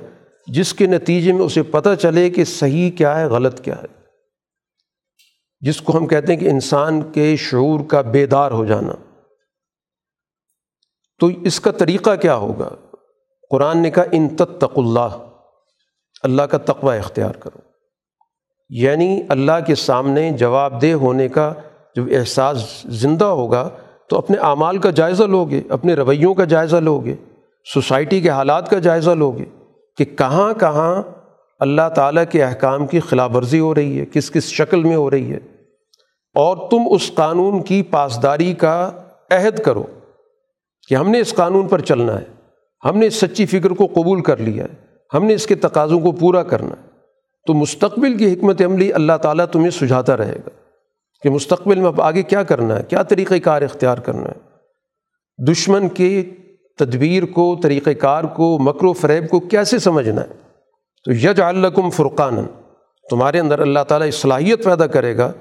[0.47, 4.01] جس کے نتیجے میں اسے پتہ چلے کہ صحیح کیا ہے، غلط کیا ہے۔
[5.59, 8.93] جس کو ہم کہتے ہیں کہ انسان کے شعور کا بیدار ہو جانا۔
[11.19, 12.69] تو اس کا طریقہ کیا ہوگا؟
[13.49, 15.29] قرآن نے کہا، ان تتق اللہ
[16.23, 17.59] اللہ کا تقوی اختیار کرو۔
[18.69, 21.53] یعنی اللہ کے سامنے جواب دہ ہونے کا
[21.95, 23.69] جب احساس زندہ ہوگا
[24.09, 27.15] تو اپنے اعمال کا جائزہ لوگے، اپنے رویوں کا جائزہ لوگے،
[27.73, 29.45] سوسائٹی کے حالات کا جائزہ لوگے
[29.97, 31.01] کہ کہاں کہاں
[31.59, 35.11] اللہ تعالیٰ کے احکام کی خلاف ورزی ہو رہی ہے، کس کس شکل میں ہو
[35.11, 35.39] رہی ہے۔
[36.35, 38.91] اور تم اس قانون کی پاسداری کا
[39.31, 39.83] عہد کرو
[40.87, 42.25] کہ ہم نے اس قانون پر چلنا ہے،
[42.85, 45.99] ہم نے اس سچی فکر کو قبول کر لیا ہے، ہم نے اس کے تقاضوں
[45.99, 46.91] کو پورا کرنا ہے۔
[47.47, 50.49] تو مستقبل کی حکمت عملی اللہ تعالیٰ تمہیں سجھاتا رہے گا۔
[51.23, 54.51] کہ مستقبل میں اب آگے کیا کرنا ہے؟ کیا طریقۂ کار اختیار کرنا ہے؟
[55.51, 56.23] دشمن کے
[56.77, 60.27] تدبیر کو طریقۂ کار کو، مکر و فریب کو کیسے سمجھنا ہے؟
[61.05, 62.35] تو یج الکم فرقان
[63.09, 65.31] تمہارے اندر اللہ تعالیٰ صلاحیت پیدا کرے گا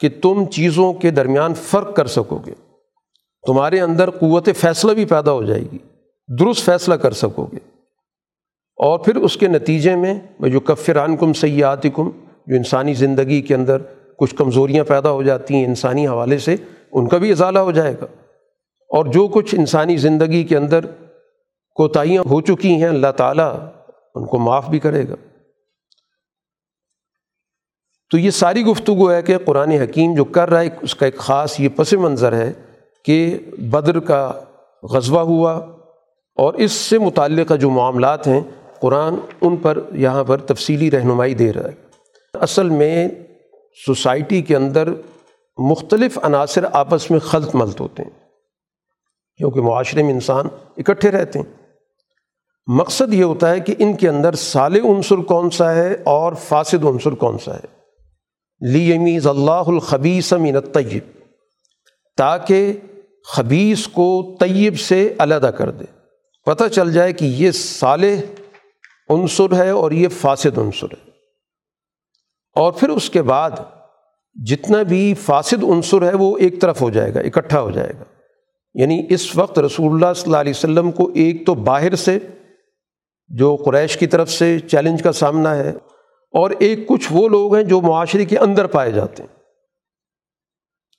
[0.00, 2.52] کہ تم چیزوں کے درمیان فرق کر سکو گے۔
[3.46, 5.78] تمہارے اندر قوت فیصلہ بھی پیدا ہو جائے گی،
[6.40, 7.74] درست فیصلہ کر سکو گے۔
[8.76, 12.10] اور پھر اس کے نتیجے میں جو کفران کم سیاحت کم
[12.46, 13.76] جو انسانی زندگی کے اندر
[14.24, 16.56] کچھ کمزوریاں پیدا ہو جاتی ہیں انسانی حوالے سے،
[16.92, 18.06] ان کا بھی ازالہ ہو جائے گا۔
[18.88, 20.86] اور جو کچھ انسانی زندگی کے اندر
[21.74, 23.58] کوتاہیاں ہو چکی ہیں، اللہ تعالیٰ
[24.14, 25.14] ان کو معاف بھی کرے گا۔
[28.10, 31.16] تو یہ ساری گفتگو ہے کہ قرآن حکیم جو کر رہا ہے، اس کا ایک
[31.16, 32.52] خاص یہ پس منظر ہے
[33.04, 34.32] کہ بدر کا
[34.82, 35.52] غزوہ ہوا۔
[36.36, 38.40] اور اس سے متعلقہ جو معاملات ہیں،
[38.80, 41.84] قرآن ان پر، یہاں پر تفصیلی رہنمائی دے رہا ہے۔
[42.34, 43.08] اصل میں
[43.74, 44.88] سوسائٹی کے اندر
[45.58, 48.10] مختلف عناصر آپس میں خلط ملت ہوتے ہیں،
[49.36, 51.52] کیونکہ معاشرے میں انسان اکٹھے رہتے ہیں۔
[52.66, 56.84] مقصد یہ ہوتا ہے کہ ان کے اندر سال عنصر کون سا ہے اور فاسد
[56.84, 57.72] عنصر کون سا ہے۔
[58.60, 61.04] لی امیز اللہ الخبیس من الطیب،
[62.16, 62.72] تاکہ
[63.24, 65.84] خبیص کو طیب سے علیحدہ کر دے۔
[66.46, 68.20] پتہ چل جائے کہ یہ صالح
[69.08, 71.13] عنصر ہے اور یہ فاسد عنصر ہے۔
[72.54, 73.50] اور پھر اس کے بعد
[74.34, 78.04] جتنا بھی فاسد عنصر ہے وہ ایک طرف ہو جائے گا، اکٹھا ہو جائے گا۔
[78.74, 82.18] یعنی اس وقت رسول اللہ صلی اللہ علیہ وسلم کو ایک تو باہر سے،
[83.28, 85.70] جو قریش کی طرف سے چیلنج کا سامنا ہے،
[86.30, 89.36] اور ایک کچھ وہ لوگ ہیں جو معاشرے کے اندر پائے جاتے ہیں۔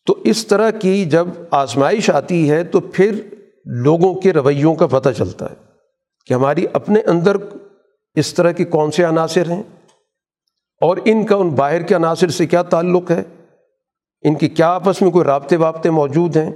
[0.06, 3.22] تو اس طرح کی جب آزمائش آتی ہے تو پھر
[3.66, 5.56] لوگوں کے رویوں کا پتہ چلتا ہے
[6.26, 7.38] کہ ہماری اپنے اندر
[8.16, 9.64] اس طرح کے کون سے عناصر ہیں۔
[10.82, 13.23] اور ان کا ان باہر کے عناصر سے کیا تعلق ہے؟
[14.21, 16.51] ان کی کیا آپس میں کوئی رابطے وابطے موجود ہیں؟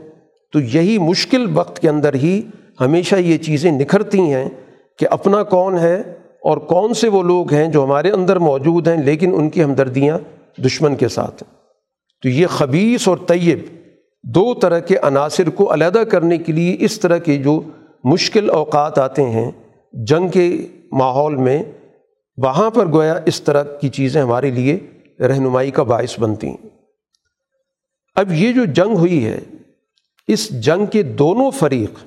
[0.54, 2.42] تو یہی مشکل وقت کے اندر ہی
[2.82, 4.50] ہمیشہ یہ چیزیں نکھرتی ہیں
[5.00, 5.96] کہ اپنا کون ہے
[6.44, 10.18] اور کون سے وہ لوگ ہیں جو ہمارے اندر موجود ہیں لیکن ان کی ہمدردیاں
[10.62, 11.60] دشمن کے ساتھ ہیں۔
[12.24, 13.60] تو یہ خبیص اور طیب
[14.24, 17.62] دو طرح کے عناصر کو علیحدہ کرنے کے لیے اس طرح کے جو
[18.04, 19.52] مشکل اوقات آتے ہیں،
[19.94, 21.64] جنگ کے ماحول میں
[22.44, 24.80] وہاں پر گویا اس طرح کی چیزیں ہمارے لیے
[25.20, 26.70] رہنمائی کا باعث بنتی ہیں۔
[28.16, 29.40] اب یہ جو جنگ ہوئی ہے،
[30.28, 32.06] اس جنگ کے دونوں فریق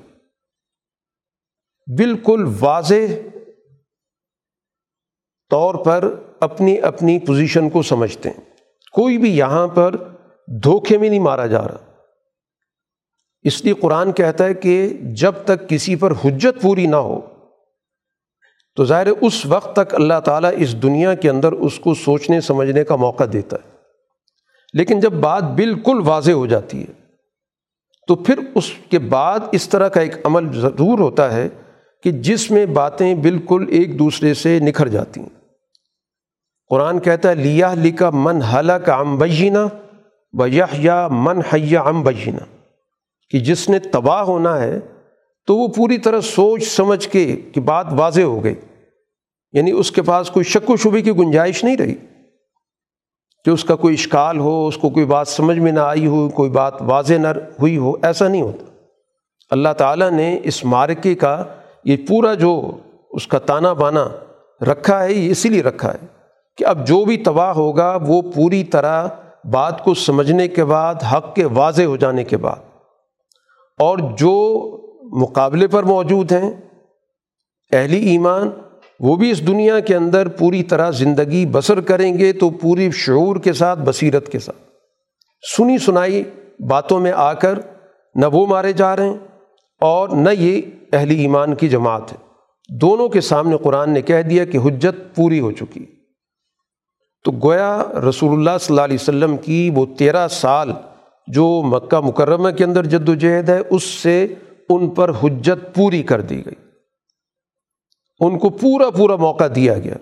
[1.97, 3.27] بالکل واضح
[5.49, 8.41] طور پر اپنی اپنی پوزیشن کو سمجھتے ہیں۔
[8.91, 9.95] کوئی بھی یہاں پر
[10.47, 11.93] دھوکے میں نہیں مارا جا رہا۔
[13.41, 17.32] اس لیے قرآن کہتا ہے کہ جب تک کسی پر حجت پوری نہ ہو
[18.75, 22.83] تو ظاہر اس وقت تک اللہ تعالیٰ اس دنیا کے اندر اس کو سوچنے، سمجھنے
[22.83, 23.71] کا موقع دیتا ہے۔
[24.73, 26.93] لیکن جب بات بالکل واضح ہو جاتی ہے،
[28.07, 31.49] تو پھر اس کے بعد اس طرح کا ایک عمل ضرور ہوتا ہے
[32.03, 35.29] کہ جس میں باتیں بالکل ایک دوسرے سے نکھر جاتی ہیں۔
[36.69, 39.57] قرآن کہتا ہے لیا لکھا من حلق ام بجینہ
[40.33, 42.55] و یا من حیا ام بجینہ
[43.29, 44.79] کہ جس نے تباہ ہونا ہے
[45.47, 48.55] تو وہ پوری طرح سوچ سمجھ کے کہ بات واضح ہو گئی۔
[49.53, 51.95] یعنی اس کے پاس کوئی شک و شبے کی گنجائش نہیں رہی
[53.45, 56.29] کہ اس کا کوئی اشکال ہو، اس کو کوئی بات سمجھ میں نہ آئی ہو،
[56.29, 58.65] کوئی بات واضح نہ ہوئی ہو، ایسا نہیں ہوتا۔
[59.51, 61.43] اللہ تعالیٰ نے اس مارکے کا
[61.83, 62.71] یہ پورا جو
[63.11, 64.09] اس کا تانا بانا
[64.61, 66.05] رکھا ہے، یہ اسی لیے رکھا ہے
[66.57, 69.07] کہ اب جو بھی تباہ ہوگا، وہ پوری طرح
[69.51, 72.55] بات کو سمجھنے کے بعد، حق کے واضح ہو جانے کے بعد۔
[73.79, 74.69] اور جو
[75.21, 76.51] مقابلے پر موجود ہیں،
[77.71, 78.49] اہلی ایمان
[78.99, 83.35] وہ بھی اس دنیا کے اندر پوری طرح زندگی بسر کریں گے تو پوری شعور
[83.35, 84.57] کے ساتھ، بصیرت کے ساتھ۔
[85.57, 86.23] سنی سنائی
[86.69, 87.59] باتوں میں آ کر
[88.15, 89.17] نہ وہ مارے جا رہے ہیں
[89.81, 90.61] اور نہ یہ
[90.93, 92.17] اہلی ایمان کی جماعت ہے۔
[92.69, 95.85] دونوں کے سامنے قرآن نے کہہ دیا کہ حجت پوری ہو چکی۔
[97.23, 100.71] تو گویا رسول اللہ صلی اللہ علیہ وسلم کی وہ تیرہ سال
[101.27, 104.27] جو مکہ مکرمہ کے اندر جد و جہد ہے، اس سے
[104.69, 106.69] ان پر حجت پوری کر دی گئی۔
[108.19, 109.95] ان کو پورا پورا موقع دیا گیا۔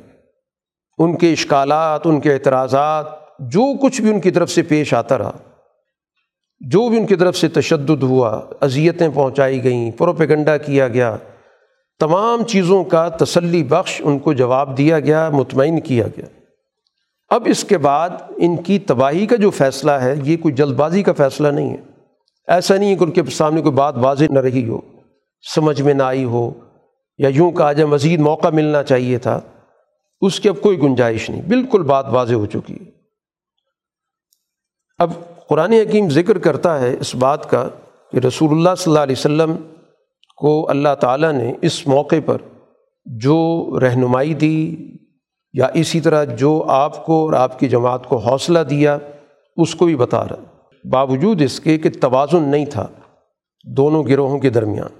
[0.97, 3.05] ان کے اشکالات، ان کے اعتراضات،
[3.39, 5.31] جو کچھ بھی ان کی طرف سے پیش آتا رہا،
[6.59, 11.17] جو بھی ان کی طرف سے تشدد ہوا، اذیتیں پہنچائی گئیں، پروپیگنڈا کیا گیا،
[11.99, 16.25] تمام چیزوں کا تسلی بخش ان کو جواب دیا گیا، مطمئن کیا گیا۔
[17.29, 21.03] اب اس کے بعد ان کی تباہی کا جو فیصلہ ہے، یہ کوئی جلد بازی
[21.03, 21.90] کا فیصلہ نہیں ہے۔
[22.47, 24.79] ایسا نہیں ہے کہ ان کے سامنے کوئی بات واضح نہ رہی ہو،
[25.55, 26.51] سمجھ میں نہ آئی ہو
[27.17, 29.39] یا یوں کہا جائے مزید موقع ملنا چاہیے تھا،
[30.21, 32.89] اس کی اب کوئی گنجائش نہیں، بالکل بات واضح ہو چکی۔ ہے
[34.97, 35.11] اب
[35.47, 37.67] قرآن حکیم ذکر کرتا ہے اس بات کا
[38.11, 39.55] کہ رسول اللہ صلی اللہ علیہ وسلم
[40.37, 42.37] کو اللہ تعالیٰ نے اس موقع پر
[43.05, 43.37] جو
[43.81, 44.75] رہنمائی دی
[45.53, 48.97] یا اسی طرح جو آپ کو اور آپ کی جماعت کو حوصلہ دیا،
[49.57, 50.50] اس کو بھی بتا رہا۔
[50.85, 52.87] باوجود اس کے کہ توازن نہیں تھا
[53.65, 54.99] دونوں گروہوں کے درمیان،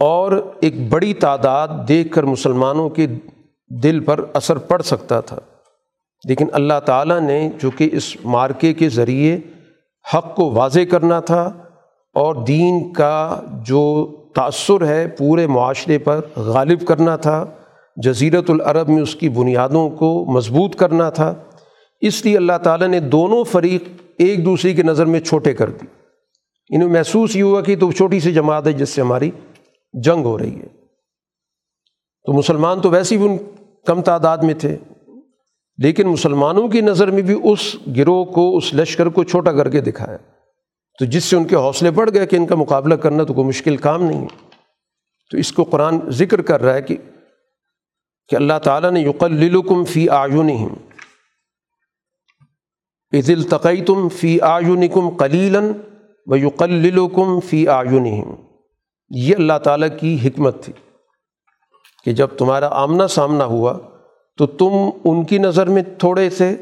[0.00, 3.06] اور ایک بڑی تعداد دیکھ کر مسلمانوں کے
[3.70, 5.38] دل پر اثر پڑ سکتا تھا۔
[6.24, 9.38] لیکن اللہ تعالیٰ نے چونکہ اس مارکے کے ذریعے
[10.14, 11.42] حق کو واضح کرنا تھا
[12.14, 13.82] اور دین کا جو
[14.34, 17.44] تأثر ہے پورے معاشرے پر غالب کرنا تھا
[17.96, 21.34] جزیرت العرب میں اس کی بنیادوں کو مضبوط کرنا تھا
[22.06, 23.84] اس لیے اللہ تعالیٰ نے دونوں فریق
[24.18, 25.86] ایک دوسرے کی نظر میں چھوٹے کر دی۔
[26.70, 29.30] انہیں محسوس یہ ہوا کہ تو چھوٹی سی جماعت ہے جس سے ہماری
[29.92, 30.66] جنگ ہو رہی ہے۔
[32.26, 33.36] تو مسلمان تو ویسے بھی ان
[33.86, 34.76] کم تعداد میں تھے،
[35.78, 39.80] لیکن مسلمانوں کی نظر میں بھی اس گروہ کو، اس لشکر کو چھوٹا کر کے
[39.80, 40.16] دکھایا۔
[40.98, 43.46] تو جس سے ان کے حوصلے بڑھ گئے کہ ان کا مقابلہ کرنا تو کوئی
[43.46, 44.50] مشکل کام نہیں ہے۔
[45.30, 46.96] تو اس کو قرآن ذکر کر رہا ہے کہ
[48.28, 50.50] کہ اللہ تعالیٰ نے یقلکم فی آیون
[53.18, 55.72] عز التقی تم فی آیون کم کلیلاً
[56.26, 58.06] و یقلکم فی آیون
[59.10, 60.72] یہ اللہ تعالیٰ کی حکمت تھی
[62.04, 63.78] کہ جب تمہارا آمنا سامنا ہوا
[64.36, 64.70] تو تم
[65.04, 66.56] ان کی نظر میں تھوڑے تھے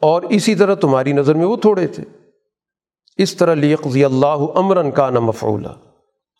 [0.00, 2.04] اور اسی طرح تمہاری نظر میں وہ تھوڑے تھے۔
[3.16, 5.68] اس طرح لیقضی اللہ امراً کا نہ مفعولہ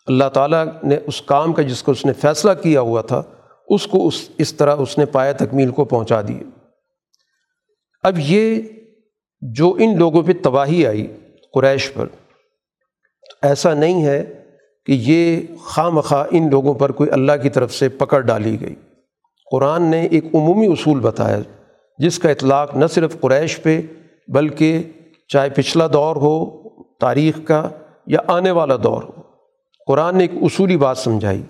[0.07, 3.23] اللہ تعالیٰ نے اس کام کا جس کو اس نے فیصلہ کیا ہوا تھا،
[3.69, 6.43] اس کو اس اس طرح اس نے پایا تکمیل کو پہنچا دیے۔
[8.05, 8.63] اب یہ
[9.43, 11.07] جو ان لوگوں پہ تباہی آئی
[11.55, 12.07] قریش پر،
[13.43, 14.43] ایسا نہیں ہے
[14.87, 18.75] کہ یہ خواہ مخواہ ان لوگوں پر کوئی اللہ کی طرف سے پکڑ ڈالی گئی۔
[19.51, 21.39] قرآن نے ایک عمومی اصول بتایا
[21.99, 23.81] جس کا اطلاق نہ صرف قریش پہ،
[24.29, 24.83] بلکہ
[25.29, 26.69] چاہے پچھلا دور ہو،
[27.01, 27.69] تاریخ کا
[28.07, 29.23] یا آنے والا دور ہو۔
[29.87, 31.43] قرآن نے ایک اصولی بات سمجھائی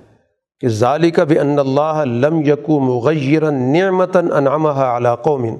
[0.60, 5.56] کہ ظالق بے ان اللہ لم یقو مغیر نعمتاً انعامہ علاقوں میں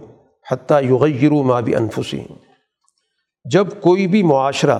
[0.52, 2.26] حتیٰ یغیر ما بھی انفسین
[3.50, 4.78] جب کوئی بھی معاشرہ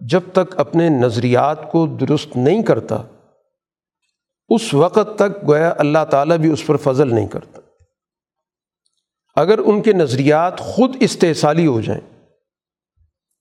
[0.00, 3.02] جب تک اپنے نظریات کو درست نہیں کرتا،
[4.48, 7.60] اس وقت تک گویا اللہ تعالیٰ بھی اس پر فضل نہیں کرتا۔
[9.36, 12.34] اگر ان کے نظریات خود استحصالی ہو جائیں،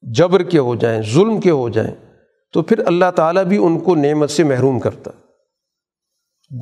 [0.01, 1.95] جبر کے ہو جائیں، ظلم کے ہو جائیں،
[2.53, 5.12] تو پھر اللہ تعالیٰ بھی ان کو نعمت سے محروم کرتا۔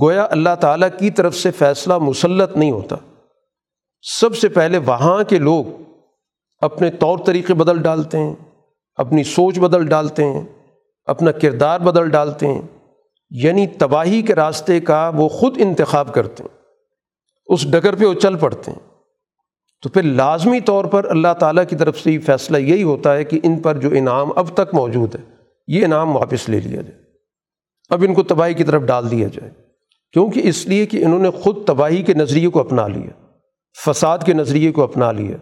[0.01, 2.95] گویا اللہ تعالیٰ کی طرف سے فیصلہ مسلط نہیں ہوتا۔
[4.01, 5.65] سب سے پہلے وہاں کے لوگ
[6.61, 8.35] اپنے طور طریقے بدل ڈالتے ہیں،
[8.95, 10.45] اپنی سوچ بدل ڈالتے ہیں،
[11.05, 12.61] اپنا کردار بدل ڈالتے ہیں۔
[13.29, 16.57] یعنی تباہی کے راستے کا وہ خود انتخاب کرتے ہیں،
[17.45, 18.79] اس ڈگر پہ وہ چل پڑتے ہیں۔
[19.81, 23.23] تو پھر لازمی طور پر اللہ تعالیٰ کی طرف سے یہ فیصلہ یہی ہوتا ہے
[23.23, 25.21] کہ ان پر جو انعام اب تک موجود ہے،
[25.67, 27.01] یہ انعام واپس لے لیا جائے۔
[27.89, 29.51] اب ان کو تباہی کی طرف ڈال دیا جائے،
[30.13, 33.28] کیونکہ اس لیے کہ انہوں نے خود تباہی کے نظریے کو اپنا لیا۔
[33.77, 35.37] فساد کے نظریے کو اپنا لیا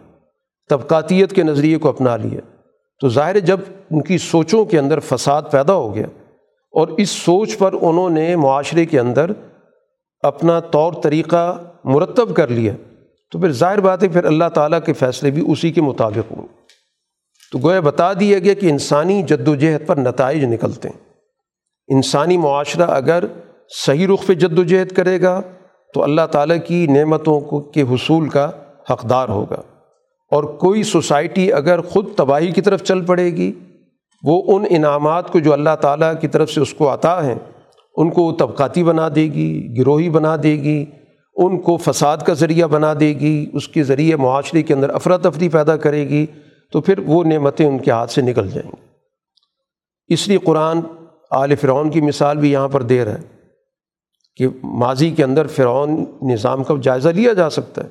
[0.70, 2.40] طبقاتیت کے نظریے کو اپنا لیا
[3.00, 3.60] تو ظاہر جب
[3.90, 6.06] ان کی سوچوں کے اندر فساد پیدا ہو گیا
[6.70, 9.30] اور اس سوچ پر انہوں نے معاشرے کے اندر
[10.20, 12.72] اپنا طور طریقہ مرتب کر لیا،
[13.30, 16.46] تو پھر ظاہر بات ہے پھر اللہ تعالیٰ کے فیصلے بھی اسی کے مطابق ہوں۔
[17.52, 21.04] تو گویا بتا دیا گیا کہ انسانی جد و جہد پر نتائج نکلتے ہیں۔
[21.88, 23.24] انسانی معاشرہ اگر
[23.86, 25.40] صحیح رخ پہ جد و جہد کرے گا
[25.94, 28.50] تو اللہ تعالیٰ کی نعمتوں کو کے حصول کا
[28.90, 29.62] حقدار ہوگا۔
[30.30, 33.52] اور کوئی سوسائٹی اگر خود تباہی کی طرف چل پڑے گی،
[34.24, 37.34] وہ ان انعامات کو جو اللہ تعالیٰ کی طرف سے اس کو عطا ہیں،
[37.96, 40.84] ان کو طبقاتی بنا دے گی، گروہی بنا دے گی،
[41.36, 45.48] ان کو فساد کا ذریعہ بنا دے گی، اس کے ذریعے معاشرے کے اندر افراتفری
[45.48, 46.26] پیدا کرے گی،
[46.72, 48.86] تو پھر وہ نعمتیں ان کے ہاتھ سے نکل جائیں گی۔
[50.08, 50.80] اس لیے قرآن
[51.30, 53.37] آل فرعون کی مثال بھی یہاں پر دے رہا ہے۔
[54.38, 57.88] کہ ماضی کے اندر فرعون نظام کا جائزہ لیا جا سکتا ہے،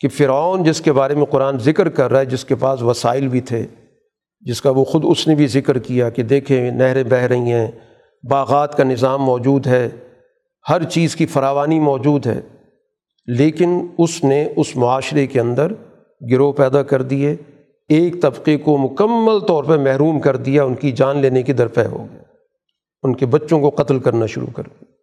[0.00, 3.28] کہ فرعون جس کے بارے میں قرآن ذکر کر رہا ہے، جس کے پاس وسائل
[3.28, 3.64] بھی تھے،
[4.46, 7.70] جس کا وہ خود اس نے بھی ذکر کیا کہ دیکھیں نہریں بہہ رہی ہیں،
[8.24, 9.88] باغات کا نظام موجود ہے،
[10.66, 12.40] ہر چیز کی فراوانی موجود ہے،
[13.28, 15.72] لیکن اس نے اس معاشرے کے اندر
[16.20, 17.34] گروہ پیدا کر دیے،
[17.90, 21.86] ایک طبقے کو مکمل طور پہ محروم کر دیا، ان کی جان لینے کی درپے
[21.86, 22.22] ہو گیا،
[23.04, 24.93] ان کے بچوں کو قتل کرنا شروع کر دیا۔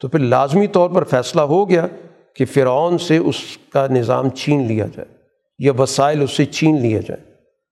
[0.00, 1.86] تو پھر لازمی طور پر فیصلہ ہو گیا
[2.34, 3.36] کہ فرعون سے اس
[3.72, 5.14] کا نظام چھین لیا جائے
[5.58, 7.20] یا وسائل اس سے چھین لیا جائے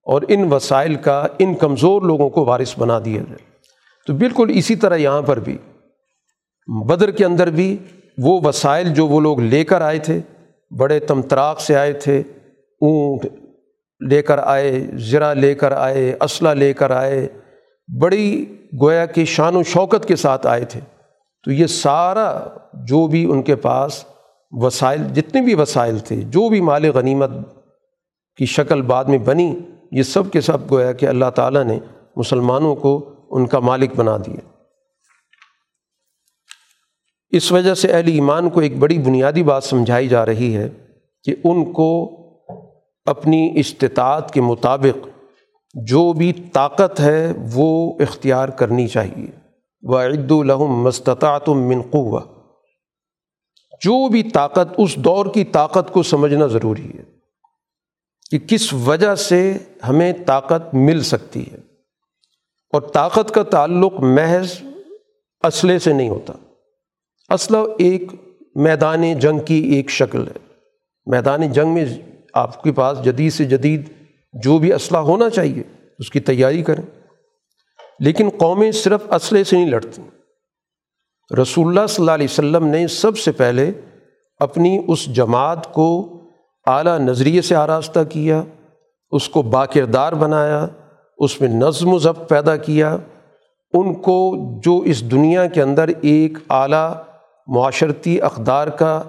[0.06, 3.44] اور ان وسائل کا ان کمزور لوگوں کو وارث بنا دیا جائے۔
[4.06, 5.58] تو بالکل اسی طرح یہاں پر بھی،
[6.86, 7.76] بدر کے اندر بھی
[8.18, 10.20] وہ وسائل جو وہ لوگ لے کر آئے تھے،
[10.78, 12.22] بڑے تمتراک سے آئے تھے،
[12.80, 13.26] اونٹ
[14.08, 17.28] لے کر آئے زرا لے کر آئے، اسلحہ لے کر آئے،
[18.00, 18.44] بڑی
[18.82, 20.80] گویا کہ شان و شوکت کے ساتھ آئے تھے۔
[21.46, 22.40] تو یہ سارا
[22.74, 24.04] جو بھی ان کے پاس
[24.50, 27.30] وسائل، جتنے بھی وسائل تھے، جو بھی مال غنیمت
[28.36, 29.58] کی شکل بعد میں بنی،
[29.92, 31.78] یہ سب کے سب گویا کہ اللہ تعالیٰ نے
[32.16, 34.62] مسلمانوں کو ان کا مالک بنا دیا۔
[37.30, 40.68] اس وجہ سے اہل ایمان کو ایک بڑی بنیادی بات سمجھائی جا رہی ہے
[41.24, 42.10] کہ ان کو
[43.04, 45.08] اپنی استطاعت کے مطابق
[45.74, 49.45] جو بھی طاقت ہے وہ اختیار کرنی چاہیے۔
[49.88, 52.20] وعد الحم مستطاعت من قوہ
[53.84, 57.02] جو بھی طاقت، اس دور کی طاقت کو سمجھنا ضروری ہے
[58.30, 59.58] کہ کس وجہ سے
[59.88, 61.56] ہمیں طاقت مل سکتی ہے۔
[62.72, 64.52] اور طاقت کا تعلق محض
[65.42, 66.32] اسلحے سے نہیں ہوتا۔
[67.34, 68.02] اسلحہ ایک
[68.54, 70.54] میدان جنگ کی ایک شکل ہے۔
[71.06, 71.84] میدان جنگ میں
[72.34, 73.90] آپ کے پاس جدید سے جدید
[74.32, 75.62] جو بھی اسلحہ ہونا چاہیے،
[75.98, 77.05] اس کی تیاری کریں۔
[78.00, 80.02] لیکن قومیں صرف اسلحے سے نہیں لڑتی۔
[81.42, 83.72] رسول اللہ صلی اللہ علیہ وسلم نے سب سے پہلے
[84.38, 86.20] اپنی اس جماعت کو
[86.66, 88.42] اعلیٰ نظریے سے آراستہ کیا،
[89.10, 90.66] اس کو باکردار بنایا،
[91.18, 92.96] اس میں نظم و ضبط پیدا کیا۔
[93.72, 94.34] ان کو
[94.64, 96.94] جو اس دنیا کے اندر ایک اعلیٰ
[97.46, 99.02] معاشرتی اقدار کا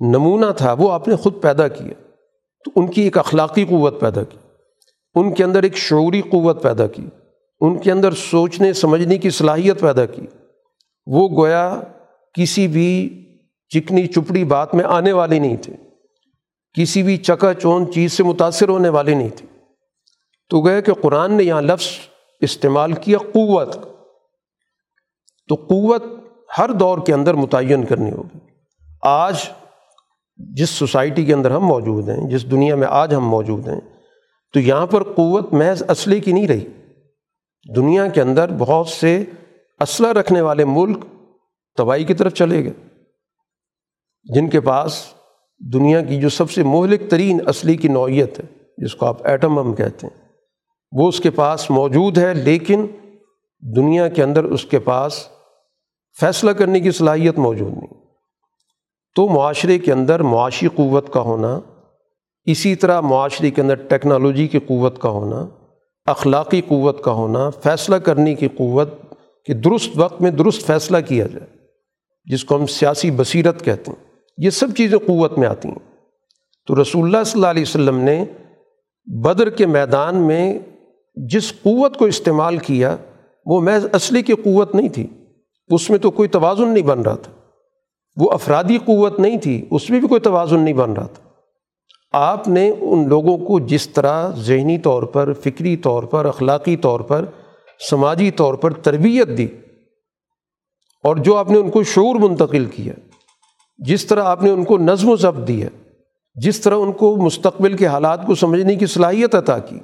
[0.00, 2.02] نمونہ تھا، وہ آپ نے خود پیدا کیا۔
[2.64, 4.38] تو ان کی ایک اخلاقی قوت پیدا کی،
[5.14, 7.06] ان کے اندر ایک شعوری قوت پیدا کی۔
[7.60, 10.22] ان کے اندر سوچنے، سمجھنے کی صلاحیت پیدا کی۔
[11.06, 11.80] وہ گویا
[12.34, 13.24] کسی بھی
[13.68, 15.72] چکنی چپڑی بات میں آنے والے نہیں تھے۔
[16.80, 19.46] کسی بھی چکا چون چیز سے متاثر ہونے والے نہیں تھے۔
[20.48, 21.86] تو گیا کہ قرآن نے یہاں لفظ
[22.40, 23.76] استعمال کیا قوت۔
[25.48, 26.02] تو قوت
[26.58, 28.38] ہر دور کے اندر متعین کرنی ہوگی۔
[29.02, 29.36] آج
[30.36, 33.80] جس سوسائٹی کے اندر ہم موجود ہیں، جس دنیا میں آج ہم موجود ہیں،
[34.52, 36.66] تو یہاں پر قوت محض اصلی کی نہیں رہی۔
[37.76, 39.24] دنیا کے اندر بہت سے
[39.80, 41.04] اسلحہ رکھنے والے ملک
[41.76, 42.72] تباہی کی طرف چلے گئے۔
[44.24, 45.04] جن کے پاس
[45.72, 48.44] دنیا کی جو سب سے مہلک ترین اصلی کی نوعیت ہے،
[48.78, 50.28] جس کو آپ ایٹم ہم کہتے ہیں،
[50.92, 52.86] وہ اس کے پاس موجود ہے، لیکن
[53.76, 55.28] دنیا کے اندر اس کے پاس
[56.20, 58.00] فیصلہ کرنے کی صلاحیت موجود نہیں۔
[59.14, 61.60] تو معاشرے کے اندر معاشی قوت کا ہونا،
[62.44, 65.46] اسی طرح معاشرے کے اندر ٹیکنالوجی کی قوت کا ہونا
[66.08, 68.88] اخلاقی قوت کا ہونا، فیصلہ کرنے کی قوت
[69.44, 71.46] کہ درست وقت میں درست فیصلہ کیا جائے،
[72.24, 74.04] جس کو ہم سیاسی بصیرت کہتے ہیں،
[74.38, 75.96] یہ سب چیزیں قوت میں آتی ہیں۔
[76.66, 78.24] تو رسول اللہ صلی اللہ علیہ وسلم نے
[79.06, 80.58] بدر کے میدان میں
[81.16, 82.96] جس قوت کو استعمال کیا،
[83.46, 85.06] وہ محض اصلی کی قوت نہیں تھی۔
[85.68, 87.32] اس میں تو کوئی توازن نہیں بن رہا تھا۔
[88.16, 91.27] وہ افرادی قوت نہیں تھی، اس میں بھی کوئی توازن نہیں بن رہا تھا۔
[92.12, 97.00] آپ نے ان لوگوں کو جس طرح ذہنی طور پر، فکری طور پر، اخلاقی طور
[97.00, 97.24] پر،
[97.90, 99.48] سماجی طور پر تربیت دی
[101.04, 102.92] اور جو آپ نے ان کو شعور منتقل کیا،
[103.78, 105.68] جس طرح آپ نے ان کو نظم و ضبط دیا،
[106.34, 109.78] جس طرح ان کو مستقبل کے حالات کو سمجھنے کی صلاحیت عطا کی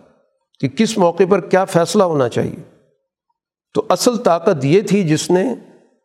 [0.61, 2.85] کہ کس موقع پر کیا فیصلہ ہونا چاہیے۔
[3.75, 5.55] تو اصل طاقت یہ تھی جس نے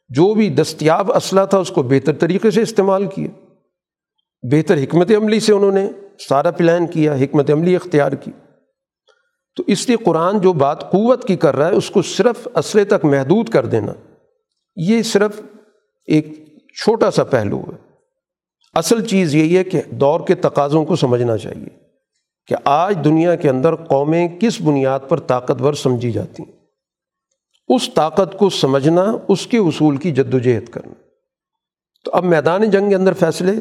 [0.09, 3.49] جو بھی دستیاب اسلحہ تھا اس کو بہتر طریقے سے استعمال کیا۔
[4.41, 5.89] بہتر حکمت عملی سے انہوں نے
[6.29, 8.31] سارا پلان کیا، حکمت عملی اختیار کی۔
[9.55, 12.85] تو اس لیے قرآن جو بات قوت کی کر رہا ہے، اس کو صرف اسلحے
[12.85, 13.93] تک محدود کر دینا۔
[14.75, 15.41] یہ صرف
[16.07, 16.27] ایک
[16.83, 17.89] چھوٹا سا پہلو ہے۔
[18.73, 21.67] اصل چیز یہی ہے کہ دور کے تقاضوں کو سمجھنا چاہیے
[22.47, 26.51] کہ آج دنیا کے اندر قومیں کس بنیاد پر طاقتور سمجھی جاتی ہیں۔
[27.67, 30.93] اس طاقت کو سمجھنا، اس کے اصول کی جد و جہد کرنا۔
[32.05, 33.53] تو اب میدان جنگ کے اندر فیصلے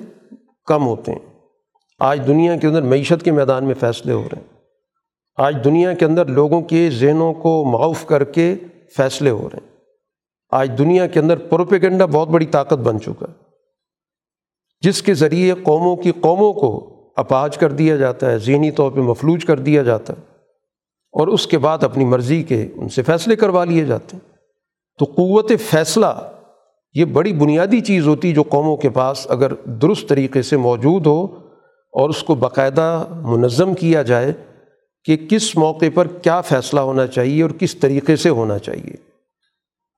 [0.69, 1.39] کم ہوتے ہیں۔
[1.99, 4.59] آج دنیا کے اندر معیشت کے میدان میں فیصلے ہو رہے ہیں۔
[5.37, 8.55] آج دنیا کے اندر لوگوں کے ذہنوں کو معاف کر کے
[8.97, 9.77] فیصلے ہو رہے ہیں۔
[10.51, 13.43] آج دنیا کے اندر پروپیگنڈا بہت بڑی طاقت بن چکا ہے۔
[14.81, 19.01] جس کے ذریعے قوموں کی قوموں کو اپاج کر دیا جاتا ہے، ذہنی طور پہ
[19.01, 20.23] مفلوج کر دیا جاتا ہے۔
[21.13, 24.35] اور اس کے بعد اپنی مرضی کے ان سے فیصلے کروا لیے جاتے ہیں۔
[24.99, 26.33] تو قوت فیصلہ
[26.99, 31.25] یہ بڑی بنیادی چیز ہوتی جو قوموں کے پاس اگر درست طریقے سے موجود ہو
[31.93, 34.33] اور اس کو باقاعدہ منظم کیا جائے
[35.05, 38.95] کہ کس موقع پر کیا فیصلہ ہونا چاہیے اور کس طریقے سے ہونا چاہیے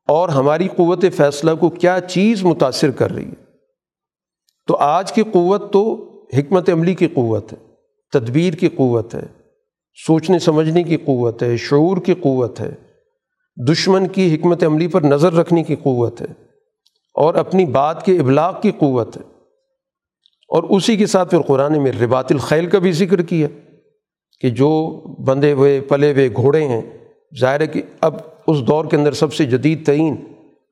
[0.09, 3.45] اور ہماری قوت فیصلہ کو کیا چیز متاثر کر رہی ہے۔
[4.67, 7.59] تو آج کی قوت تو حکمت عملی کی قوت ہے،
[8.13, 9.27] تدبیر کی قوت ہے،
[10.07, 12.75] سوچنے سمجھنے کی قوت ہے، شعور کی قوت ہے،
[13.69, 16.50] دشمن کی حکمت عملی پر نظر رکھنے کی قوت ہے۔
[17.15, 19.23] اور اپنی بات کے ابلاغ کی قوت ہے۔
[20.49, 23.49] اور اسی کے ساتھ پھر قرآن میں ربات الخیل کا بھی ذکر کیا
[24.41, 26.83] کہ جو بندے ہوئے، پلے ہوئے گھوڑے ہیں،
[27.41, 28.15] ظاہر ہے کہ اب
[28.47, 30.17] اس دور کے اندر سب سے جدید ترین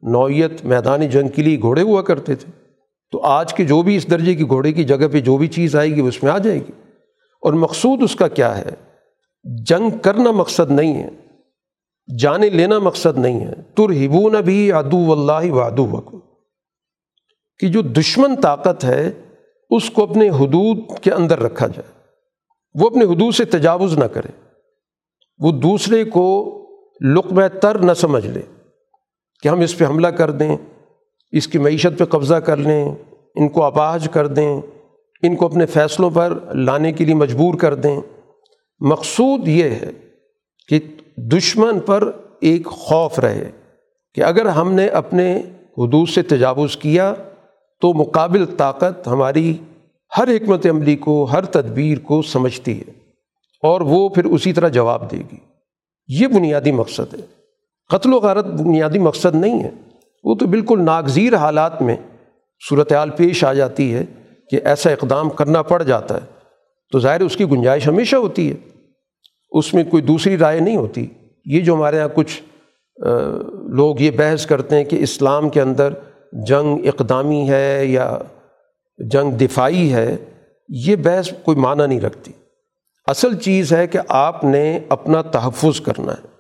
[0.03, 2.53] نوعیت میدان جنگ کے لیے گھوڑے ہوا کرتے تھے۔
[3.11, 5.77] تو آج کے جو بھی اس درجے کی گھوڑے کی جگہ پہ جو بھی چیز
[5.77, 6.73] آئے گی اس میں آ جائے گی۔
[7.43, 8.71] اور مقصود اس کا کیا ہے؟
[9.67, 11.09] جنگ کرنا مقصد نہیں ہے،
[12.19, 16.19] جانے لینا مقصد نہیں ہے۔ تر ہبون بھی ادو اللہ و ادو وکم
[17.59, 19.13] کہ جو دشمن طاقت ہے،
[19.71, 21.99] اس کو اپنے حدود کے اندر رکھا جائے۔
[22.75, 24.53] وہ اپنے حدود سے تجاوز نہ کرے۔
[25.39, 26.55] وہ دوسرے کو
[27.01, 28.41] لقمہ تر نہ سمجھ لے
[29.43, 30.57] کہ ہم اس پہ حملہ کر دیں،
[31.33, 32.95] اس کی معیشت پہ قبضہ کر لیں،
[33.35, 34.61] ان کو اپاہج کر دیں،
[35.23, 38.01] ان کو اپنے فیصلوں پر لانے کے لیے مجبور کر دیں۔
[38.81, 39.91] مقصود یہ ہے
[40.69, 40.81] کہ
[41.17, 43.51] دشمن پر ایک خوف رہے
[44.15, 45.37] کہ اگر ہم نے اپنے
[45.79, 47.15] حدود سے تجاوز کیا
[47.81, 49.57] تو مقابل طاقت ہماری
[50.19, 52.91] ہر حکمت عملی کو، ہر تدبیر کو سمجھتی ہے
[53.63, 55.37] اور وہ پھر اسی طرح جواب دے گی۔
[56.09, 57.19] یہ بنیادی مقصد ہے۔
[57.89, 59.71] قتل و غارت بنیادی مقصد نہیں ہے۔
[60.25, 61.97] وہ تو بالکل ناگزیر حالات میں
[62.69, 64.05] صورتحال پیش آ جاتی ہے
[64.51, 66.27] کہ ایسا اقدام کرنا پڑ جاتا ہے۔
[66.93, 68.57] تو ظاہر اس کی گنجائش ہمیشہ ہوتی ہے۔
[69.51, 71.07] اس میں کوئی دوسری رائے نہیں ہوتی۔
[71.45, 72.43] یہ جو ہمارے یہاں کچھ
[73.69, 75.93] لوگ یہ بحث کرتے ہیں کہ اسلام کے اندر
[76.33, 78.19] جنگ اقدامی ہے یا
[78.99, 80.17] جنگ دفاعی ہے،
[80.69, 82.33] یہ بحث کوئی معنی نہیں رکھتی۔
[83.07, 86.39] اصل چیز ہے کہ آپ نے اپنا تحفظ کرنا ہے۔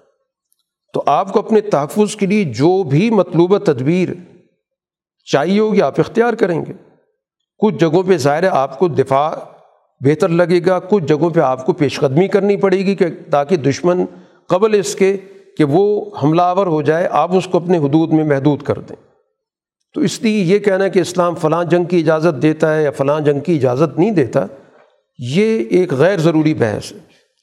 [0.93, 4.09] تو آپ کو اپنے تحفظ کے لیے جو بھی مطلوبہ تدبیر
[5.25, 6.73] چاہیے ہوگی آپ اختیار کریں گے۔
[7.59, 9.31] کچھ جگہوں پہ ظاہر ہے آپ کو دفاع
[10.01, 13.57] بہتر لگے گا، کچھ جگہوں پہ آپ کو پیش قدمی کرنی پڑے گی کہ تاکہ
[13.57, 14.05] دشمن
[14.47, 15.17] قبل اس کے
[15.59, 19.08] کہ وہ حملہ آور ہو جائے، آپ اس کو اپنے حدود میں محدود کر دیں۔
[19.95, 23.21] تو اس لیے یہ کہنا کہ اسلام فلاں جنگ کی اجازت دیتا ہے یا فلاں
[23.21, 24.47] جنگ کی اجازت نہیں دیتا،
[25.19, 26.99] یہ ایک غیر ضروری بحث ہے۔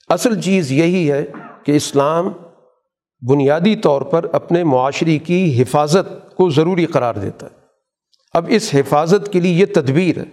[0.10, 1.26] اصل چیز یہی ہے
[1.64, 2.32] کہ اسلام
[3.30, 7.56] بنیادی طور پر اپنے معاشرے کی حفاظت کو ضروری قرار دیتا ہے۔
[8.34, 10.26] اب اس حفاظت کے لیے یہ تدبیر ہے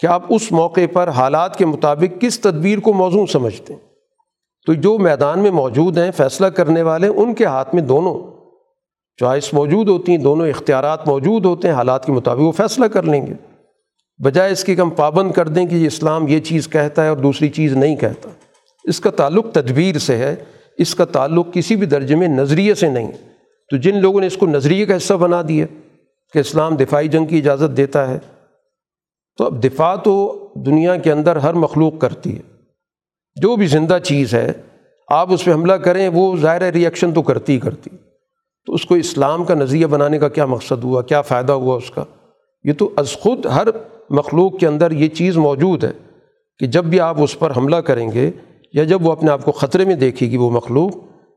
[0.00, 3.80] کہ آپ اس موقع پر حالات کے مطابق کس تدبیر کو موزوں سمجھتے ہیں۔
[4.66, 8.41] تو جو میدان میں موجود ہیں، فیصلہ کرنے والے، ان کے ہاتھ میں دونوں۔
[9.16, 13.02] چوائس موجود ہوتی ہیں، دونوں اختیارات موجود ہوتے ہیں، حالات کے مطابق وہ فیصلہ کر
[13.02, 13.34] لیں گے۔
[14.24, 17.16] بجائے اس کی ہم پابند کر دیں کہ یہ اسلام یہ چیز کہتا ہے اور
[17.16, 18.28] دوسری چیز نہیں کہتا۔
[18.84, 20.36] اس کا تعلق تدبیر سے ہے،
[20.78, 23.12] اس کا تعلق کسی بھی درجے میں نظریے سے نہیں۔
[23.70, 25.66] تو جن لوگوں نے اس کو نظریے کا حصہ بنا دیا
[26.32, 28.18] کہ اسلام دفاعی جنگ کی اجازت دیتا ہے،
[29.36, 32.42] تو اب دفاع تو دنیا کے اندر ہر مخلوق کرتی ہے۔
[33.40, 34.52] جو بھی زندہ چیز ہے،
[35.08, 37.90] آپ اس پہ حملہ کریں، وہ ظاہر ریئیکشن تو کرتی ہی کرتی۔
[38.66, 41.90] تو اس کو اسلام کا نظریہ بنانے کا کیا مقصد ہوا؟ کیا فائدہ ہوا اس
[41.90, 42.04] کا؟
[42.64, 43.66] یہ تو از خود ہر
[44.10, 45.92] مخلوق کے اندر یہ چیز موجود ہے
[46.58, 48.30] کہ جب بھی آپ اس پر حملہ کریں گے
[48.72, 50.90] یا جب وہ اپنے آپ کو خطرے میں دیکھے گی وہ مخلوق،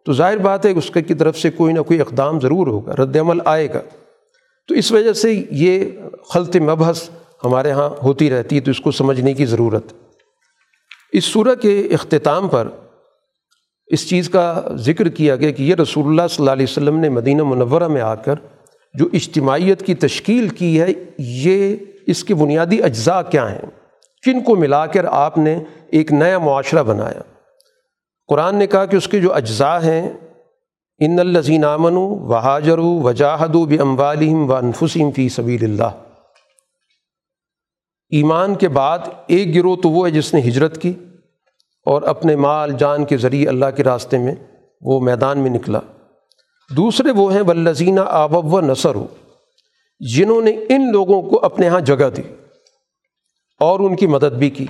[0.06, 2.96] تو ظاہر بات ہے کہ اس کی طرف سے کوئی نہ کوئی اقدام ضرور ہوگا،
[2.96, 3.82] رد عمل آئے گا۔
[4.68, 5.86] تو اس وجہ سے یہ
[6.30, 7.10] خلط مبحث
[7.44, 9.94] ہمارے ہاں ہوتی رہتی ہے، تو اس کو سمجھنے کی ضرورت۔
[11.12, 12.68] اس صورت کے اختتام پر
[13.88, 17.10] اس چیز کا ذکر کیا گیا کہ یہ رسول اللہ صلی اللہ علیہ وسلم نے
[17.10, 18.36] مدینہ منورہ میں آ کر
[18.94, 21.76] جو اجتماعیت کی تشکیل کی ہے، یہ
[22.08, 23.66] اس کے بنیادی اجزاء کیا ہیں؟
[24.26, 27.22] کن کو ملا کر آپ نے ایک نیا معاشرہ بنایا؟
[28.28, 30.14] قرآن نے کہا کہ اس کے جو اجزاء ہیں،
[31.00, 36.04] ان الزین امن و حاجر وجاہد و اموالم و انفسم فی سبیل اللہ۔
[38.10, 40.94] ایمان کے بعد ایک گروہ تو وہ ہے جس نے ہجرت کی۔
[41.86, 44.36] اور اپنے مال جان کے ذریعے اللہ کے راستے میں
[44.82, 45.80] وہ میدان میں نکلا۔
[46.76, 49.08] دوسرے وہ ہیں بلزینہ آب و نثر ہو
[50.00, 52.22] جنہوں نے ان لوگوں کو اپنے یہاں جگہ دی
[53.60, 54.66] اور ان کی مدد بھی کی،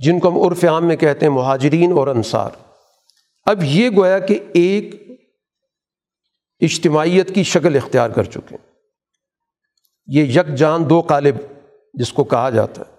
[0.00, 2.50] جن کو ہم عرف عام میں کہتے ہیں مہاجرین اور انصار۔
[3.46, 5.08] اب یہ گویا کہ ایک
[6.60, 8.72] اجتماعیت کی شکل اختیار کر چکے ہیں۔
[10.06, 11.34] یہ یک جان دو قالب،
[11.94, 12.93] جس کو کہا جاتا ہے۔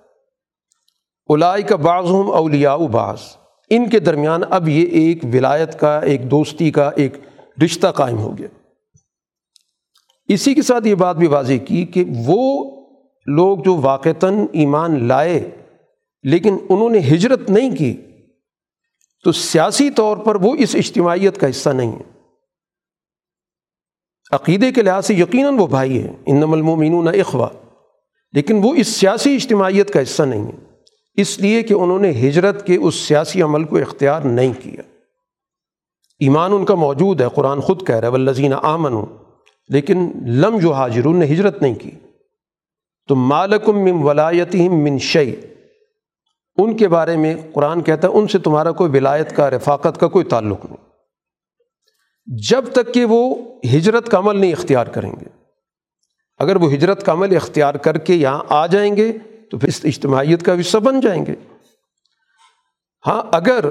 [1.27, 3.17] الائی کا بعض ہم اولیاء بعض۔
[3.69, 7.13] ان کے درمیان اب یہ ایک ولایت کا، ایک دوستی کا، ایک
[7.65, 8.47] رشتہ قائم ہو گیا۔
[10.27, 12.71] اسی کے ساتھ یہ بات بھی واضح کی کہ وہ
[13.25, 15.51] لوگ جو واقعتاً ایمان لائے،
[16.23, 17.97] لیکن انہوں نے ہجرت نہیں کی،
[19.23, 22.15] تو سیاسی طور پر وہ اس اجتماعیت کا حصہ نہیں ہے۔
[24.31, 27.47] عقیدے کے لحاظ سے یقیناً وہ بھائی ہیں ان المومنون اخوا
[28.33, 30.74] لیکن وہ اس سیاسی اجتماعیت کا حصہ نہیں ہے
[31.17, 34.81] اس لیے کہ انہوں نے ہجرت کے اس سیاسی عمل کو اختیار نہیں کیا۔
[36.19, 38.93] ایمان ان کا موجود ہے، قرآن خود کہہ رہا ہے ولزین آمن
[39.69, 41.91] لیکن لم جو حاجر نے ہجرت نہیں کی۔
[43.07, 45.35] تو مالکم من ولایتی من شعی
[46.57, 50.07] ان کے بارے میں قرآن کہتا ہے، ان سے تمہارا کوئی ولایت کا، رفاقت کا
[50.07, 50.85] کوئی تعلق نہیں۔
[52.49, 53.35] جب تک کہ وہ
[53.75, 55.25] ہجرت کا عمل نہیں اختیار کریں گے،
[56.37, 59.11] اگر وہ ہجرت کا عمل اختیار کر کے یہاں آ جائیں گے
[59.51, 61.35] تو پھر اس اجتماعیت کا حصہ بن جائیں گے۔
[63.07, 63.65] ہاں اگر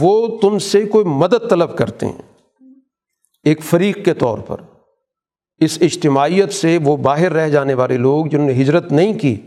[0.00, 2.22] وہ تم سے کوئی مدد طلب کرتے ہیں
[3.44, 4.56] ایک فریق کے طور پر،
[5.58, 9.40] اس اجتماعیت سے وہ باہر رہ جانے والے لوگ جنہوں نے ہجرت نہیں کی،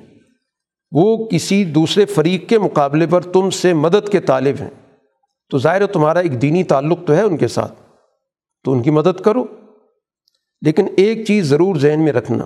[0.91, 4.69] وہ کسی دوسرے فریق کے مقابلے پر تم سے مدد کے طالب ہیں۔
[5.49, 7.73] تو ظاہر تمہارا ایک دینی تعلق تو ہے ان کے ساتھ۔
[8.63, 9.45] تو ان کی مدد کرو۔
[10.61, 12.45] لیکن ایک چیز ضرور ذہن میں رکھنا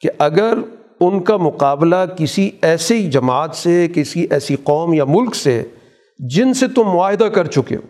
[0.00, 0.58] کہ اگر
[1.06, 5.64] ان کا مقابلہ کسی ایسی جماعت سے، کسی ایسی قوم یا ملک سے
[6.18, 7.80] جن سے تم معاہدہ کر چکے ہو۔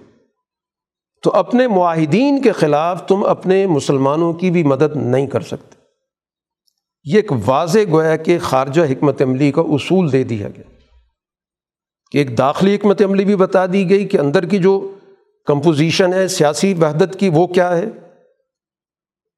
[1.22, 5.76] تو اپنے معاہدین کے خلاف تم اپنے مسلمانوں کی بھی مدد نہیں کر سکتے۔
[7.04, 10.64] یہ ایک واضح گویا کہ خارجہ حکمت عملی کا اصول دے دیا گیا۔
[12.10, 14.94] کہ ایک داخلی حکمت عملی بھی بتا دی گئی کہ اندر کی جو
[15.46, 17.86] کمپوزیشن ہے، سیاسی وحدت کی، وہ کیا ہے؟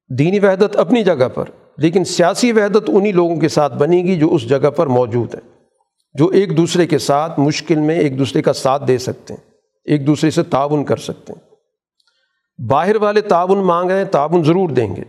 [0.09, 1.45] دینی وحدت اپنی جگہ پر۔
[1.77, 5.39] لیکن سیاسی وحدت انہیں لوگوں کے ساتھ بنے گی جو اس جگہ پر موجود ہے
[6.13, 9.51] جو ایک دوسرے کے ساتھ مشکل میں ایک دوسرے کا ساتھ دے سکتے ہیں،
[9.85, 11.55] ایک دوسرے سے تعاون کر سکتے ہیں۔
[12.67, 15.03] باہر والے تعاون مانگ رہے ہیں، تعاون ضرور دیں گے،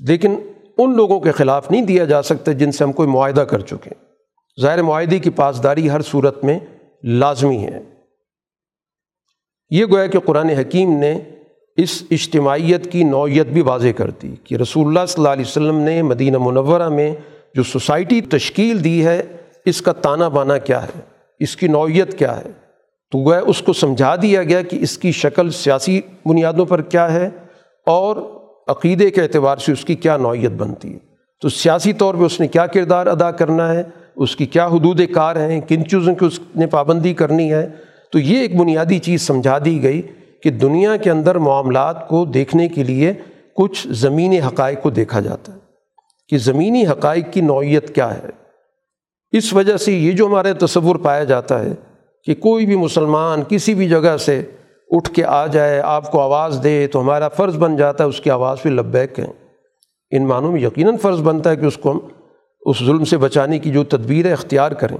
[0.00, 0.36] لیکن
[0.78, 3.90] ان لوگوں کے خلاف نہیں دیا جا سکتا جن سے ہم کوئی معاہدہ کر چکے
[4.60, 6.58] ظاہر معاہدے کی پاسداری ہر صورت میں
[7.04, 7.80] لازمی ہے۔
[9.70, 11.18] یہ گویا کہ قرآن حکیم نے
[11.76, 15.78] اس اجتماعیت کی نوعیت بھی واضح کر دی کہ رسول اللہ صلی اللہ علیہ وسلم
[15.78, 17.14] نے مدینہ منورہ میں
[17.54, 19.22] جو سوسائٹی تشکیل دی ہے،
[19.64, 21.00] اس کا تانا بانا کیا ہے؟
[21.40, 22.50] اس کی نوعیت کیا ہے؟
[23.12, 27.12] تو وہ اس کو سمجھا دیا گیا کہ اس کی شکل سیاسی بنیادوں پر کیا
[27.12, 27.30] ہے
[27.86, 28.16] اور
[28.68, 30.98] عقیدے کے اعتبار سے اس کی کیا نوعیت بنتی ہے۔
[31.40, 33.82] تو سیاسی طور پہ اس نے کیا کردار ادا کرنا ہے؟
[34.16, 37.68] اس کی کیا حدود کار ہیں؟ کن چیزوں کی اس نے پابندی کرنی ہے؟
[38.12, 40.02] تو یہ ایک بنیادی چیز سمجھا دی گئی
[40.44, 43.12] کہ دنیا کے اندر معاملات کو دیکھنے کے لیے
[43.56, 45.58] کچھ زمینی حقائق کو دیکھا جاتا ہے
[46.28, 48.28] کہ زمینی حقائق کی نوعیت کیا ہے۔
[49.32, 51.72] اس وجہ سے یہ جو ہمارے تصور پایا جاتا ہے
[52.24, 54.42] کہ کوئی بھی مسلمان کسی بھی جگہ سے
[54.90, 58.20] اٹھ کے آ جائے، آپ کو آواز دے تو ہمارا فرض بن جاتا ہے اس
[58.20, 59.32] کی آواز پہ لبیک کہیں۔
[60.10, 61.98] ان معنوں میں یقیناً فرض بنتا ہے کہ اس کو ہم
[62.60, 64.96] اس ظلم سے بچانے کی جو تدبیر ہے اختیار کریں،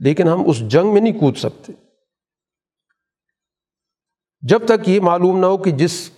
[0.00, 1.72] لیکن ہم اس جنگ میں نہیں کود سکتے۔
[4.40, 6.10] جب تک یہ معلوم نہ ہو کہ جس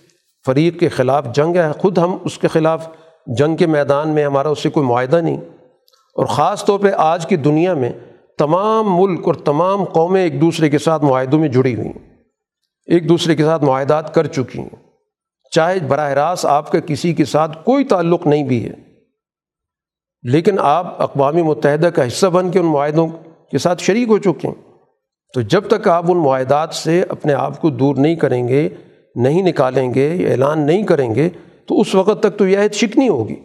[0.45, 2.87] فریق کے خلاف جنگ ہے، خود ہم اس کے خلاف
[3.37, 5.37] جنگ کے میدان میں ہمارا اس سے کوئی معاہدہ نہیں۔
[6.15, 7.91] اور خاص طور پہ آج کی دنیا میں
[8.37, 12.15] تمام ملک اور تمام قومیں ایک دوسرے کے ساتھ معاہدوں میں جڑی ہوئی ہیں۔
[12.85, 14.75] ایک دوسرے کے ساتھ معاہدات کر چکی ہیں۔
[15.51, 18.73] چاہے براہ راست آپ کا کسی کے ساتھ کوئی تعلق نہیں بھی ہے۔
[20.23, 23.07] لیکن آپ اقوام متحدہ کا حصہ بن کے ان معاہدوں
[23.51, 24.68] کے ساتھ شریک ہو چکے ہیں۔
[25.33, 28.69] تو جب تک آپ ان معاہدات سے اپنے آپ کو دور نہیں کریں گے،
[29.15, 31.29] نہیں نکالیں گے اعلان نہیں کریں گے،
[31.65, 33.35] تو اس وقت تک تو یہ عہد شکنی ہوگی۔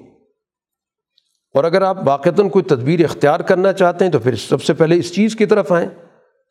[1.54, 4.96] اور اگر آپ واقعتاً کوئی تدبیر اختیار کرنا چاہتے ہیں، تو پھر سب سے پہلے
[4.96, 5.88] اس چیز کی طرف آئیں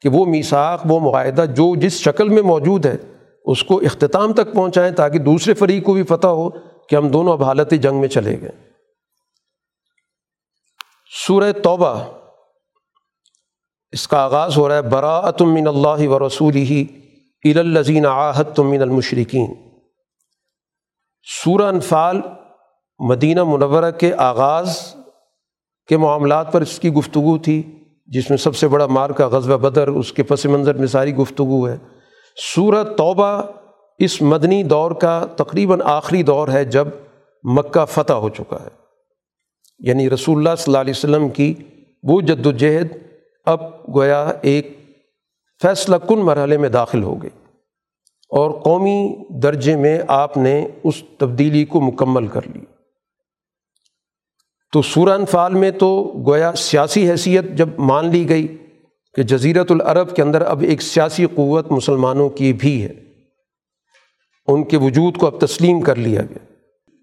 [0.01, 2.97] کہ وہ میساخ وہ معاہدہ جو جس شکل میں موجود ہے،
[3.45, 6.49] اس کو اختتام تک پہنچائیں تاکہ دوسرے فریق کو بھی پتہ ہو
[6.89, 8.51] کہ ہم دونوں اب حالت جنگ میں چلے گئے۔
[11.27, 12.03] سورہ توبہ
[13.93, 16.85] اس کا آغاز ہو رہا ہے براۃ من اللہ و رسول ہی
[17.45, 19.53] الزین آحت تمن المشرقین
[21.43, 22.21] سورہ انفال
[22.99, 24.77] مدینہ منورہ کے آغاز
[25.87, 27.63] کے معاملات پر اس کی گفتگو تھی،
[28.05, 31.15] جس میں سب سے بڑا مار کا غزوہ بدر، اس کے پس منظر میں ساری
[31.15, 31.77] گفتگو ہے۔
[32.55, 33.41] سورہ توبہ
[33.99, 36.87] اس مدنی دور کا تقریباً آخری دور ہے جب
[37.43, 38.69] مکہ فتح ہو چکا ہے۔
[39.79, 41.53] یعنی رسول اللہ صلی اللہ علیہ وسلم کی
[42.03, 42.87] وہ جد وجہد
[43.45, 43.59] اب
[43.95, 44.77] گویا ایک
[45.61, 47.29] فیصلہ کن مرحلے میں داخل ہو گئی
[48.29, 52.59] اور قومی درجے میں آپ نے اس تبدیلی کو مکمل کر لی۔
[54.73, 58.57] تو سورہ انفال میں تو گویا سیاسی حیثیت جب مان لی گئی
[59.15, 62.93] کہ جزیرت العرب کے اندر اب ایک سیاسی قوت مسلمانوں کی بھی ہے،
[64.47, 66.45] ان کے وجود کو اب تسلیم کر لیا گیا،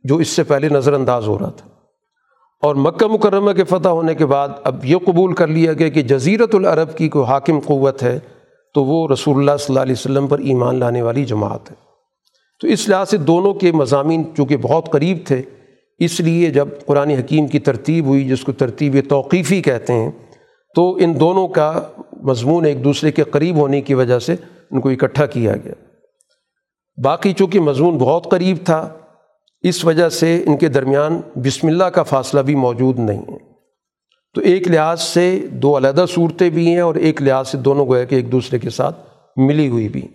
[0.04, 1.69] جو اس سے پہلے نظر انداز ہو رہا تھا۔
[2.62, 6.02] اور مکہ مکرمہ کے فتح ہونے کے بعد اب یہ قبول کر لیا گیا کہ
[6.02, 8.18] جزیرت العرب کی کوئی حاکم قوت ہے
[8.74, 11.76] تو وہ رسول اللہ صلی اللہ علیہ وسلم پر ایمان لانے والی جماعت ہے۔
[12.60, 15.42] تو اس لحاظ سے دونوں کے مضامین چونکہ بہت قریب تھے،
[15.98, 20.10] اس لیے جب قرآن حکیم کی ترتیب ہوئی، جس کو ترتیب توقیفی کہتے ہیں،
[20.74, 21.82] تو ان دونوں کا
[22.22, 24.34] مضمون ایک دوسرے کے قریب ہونے کی وجہ سے
[24.70, 25.74] ان کو اکٹھا کیا گیا۔
[27.04, 28.88] باقی چونکہ مضمون بہت قریب تھا
[29.62, 33.38] اس وجہ سے ان کے درمیان بسم اللہ کا فاصلہ بھی موجود نہیں ہے۔
[34.34, 38.04] تو ایک لحاظ سے دو علیحدہ صورتیں بھی ہیں اور ایک لحاظ سے دونوں گویا
[38.04, 39.00] کہ ایک دوسرے کے ساتھ
[39.36, 40.08] ملی ہوئی بھی۔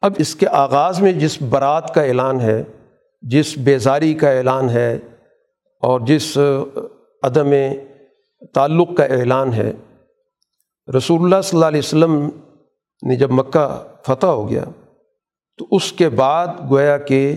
[0.00, 2.64] اب اس کے آغاز میں جس برات کا اعلان ہے،
[3.22, 4.98] جس بیزاری کا اعلان ہے
[5.82, 6.38] اور جس
[7.22, 7.52] عدم
[8.54, 9.72] تعلق کا اعلان ہے،
[10.96, 12.28] رسول اللہ صلی اللہ علیہ وسلم
[13.02, 14.64] نے جب مکہ فتح ہو گیا
[15.58, 17.36] تو اس کے بعد گویا کہ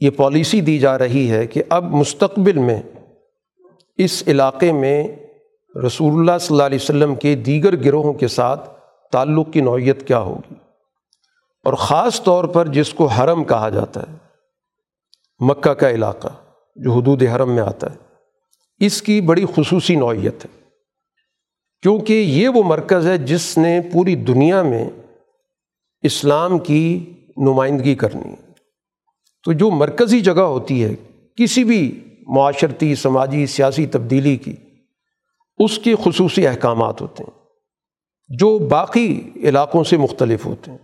[0.00, 2.82] یہ پالیسی دی جا رہی ہے کہ اب مستقبل میں
[3.96, 5.08] اس علاقے میں
[5.86, 8.70] رسول اللہ صلی اللہ علیہ وسلم کے دیگر گروہوں کے ساتھ
[9.12, 10.54] تعلق کی نوعیت کیا ہوگی؟
[11.64, 14.16] اور خاص طور پر جس کو حرم کہا جاتا ہے،
[15.40, 16.28] مکہ کا علاقہ
[16.76, 17.96] جو حدود حرم میں آتا ہے،
[18.86, 20.60] اس کی بڑی خصوصی نوعیت ہے۔
[21.82, 24.90] کیونکہ یہ وہ مرکز ہے جس نے پوری دنیا میں
[26.04, 28.34] اسلام کی نمائندگی کرنی۔
[29.44, 30.94] تو جو مرکزی جگہ ہوتی ہے،
[31.36, 34.56] کسی بھی معاشرتی، سماجی، سیاسی تبدیلی کی،
[35.58, 37.44] اس کے خصوصی احکامات ہوتے ہیں،
[38.28, 40.78] جو باقی علاقوں سے مختلف ہوتے ہیں۔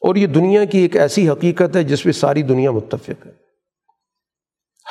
[0.00, 3.32] اور یہ دنیا کی ایک ایسی حقیقت ہے جس پہ ساری دنیا متفق ہے۔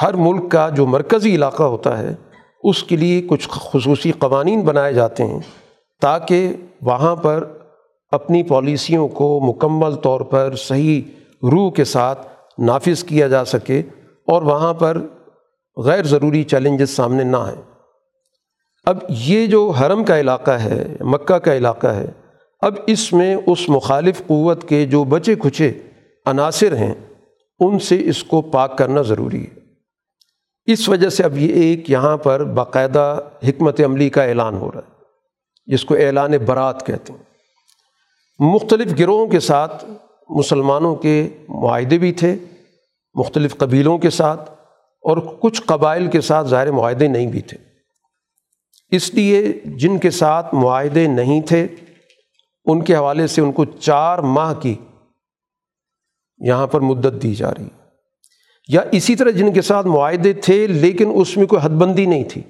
[0.01, 2.15] ہر ملک کا جو مرکزی علاقہ ہوتا ہے،
[2.63, 5.39] اس کے لیے کچھ خصوصی قوانین بنائے جاتے ہیں
[6.01, 7.58] تاکہ وہاں پر
[8.11, 11.01] اپنی پالیسیوں کو مکمل طور پر صحیح
[11.43, 13.79] روح کے ساتھ نافذ کیا جا سکے
[14.27, 14.97] اور وہاں پر
[15.77, 17.61] غیر ضروری چیلنجز سامنے نہ آئیں۔
[18.85, 22.05] اب یہ جو حرم کا علاقہ ہے، مکہ کا علاقہ ہے،
[22.61, 25.71] اب اس میں اس مخالف قوت کے جو بچے کھچے
[26.25, 26.93] عناصر ہیں،
[27.59, 29.59] ان سے اس کو پاک کرنا ضروری ہے۔
[30.65, 34.79] اس وجہ سے اب یہ ایک یہاں پر باقاعدہ حکمت عملی کا اعلان ہو رہا
[34.79, 35.03] ہے،
[35.67, 37.28] جس کو اعلان برات کہتے ہیں۔
[38.39, 39.85] مختلف گروہوں کے ساتھ
[40.29, 42.35] مسلمانوں کے معاہدے بھی تھے،
[43.13, 44.51] مختلف قبیلوں کے ساتھ
[45.01, 47.57] اور کچھ قبائل کے ساتھ ظاہر معاہدے نہیں بھی تھے۔
[48.91, 51.67] اس لیے جن کے ساتھ معاہدے نہیں تھے،
[52.65, 54.75] ان کے حوالے سے ان کو چار ماہ کی
[56.37, 57.67] یہاں پر مدت دی جا رہی۔
[58.67, 62.23] یا اسی طرح جن کے ساتھ معاہدے تھے، لیکن اس میں کوئی حد بندی نہیں
[62.23, 62.41] تھی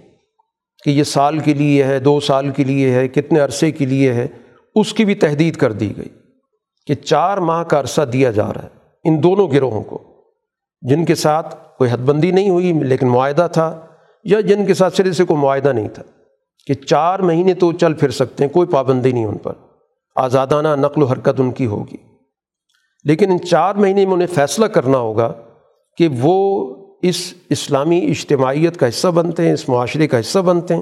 [0.83, 4.13] کہ یہ سال کے لیے ہے، دو سال کے لیے ہے، کتنے عرصے کے لیے
[4.13, 4.27] ہے۔
[4.75, 6.09] اس کی بھی تحدید کر دی گئی
[6.87, 8.69] کہ چار ماہ کا عرصہ دیا جا رہا ہے
[9.03, 10.03] ان دونوں گروہوں کو۔
[10.81, 13.85] جن کے ساتھ کوئی حد بندی نہیں ہوئی لیکن معاہدہ تھا
[14.23, 16.03] یا جن کے ساتھ سرے سے کوئی معاہدہ نہیں تھا
[16.67, 19.53] کہ چار مہینے تو چل پھر سکتے ہیں، کوئی پابندی نہیں ان پر۔
[20.15, 21.97] آزادانہ نقل و حرکت ان کی ہوگی۔
[23.03, 25.33] لیکن ان چار مہینے میں انہیں فیصلہ کرنا ہوگا
[25.97, 30.81] کہ وہ اس اسلامی اجتماعیت کا حصہ بنتے ہیں، اس معاشرے کا حصہ بنتے ہیں۔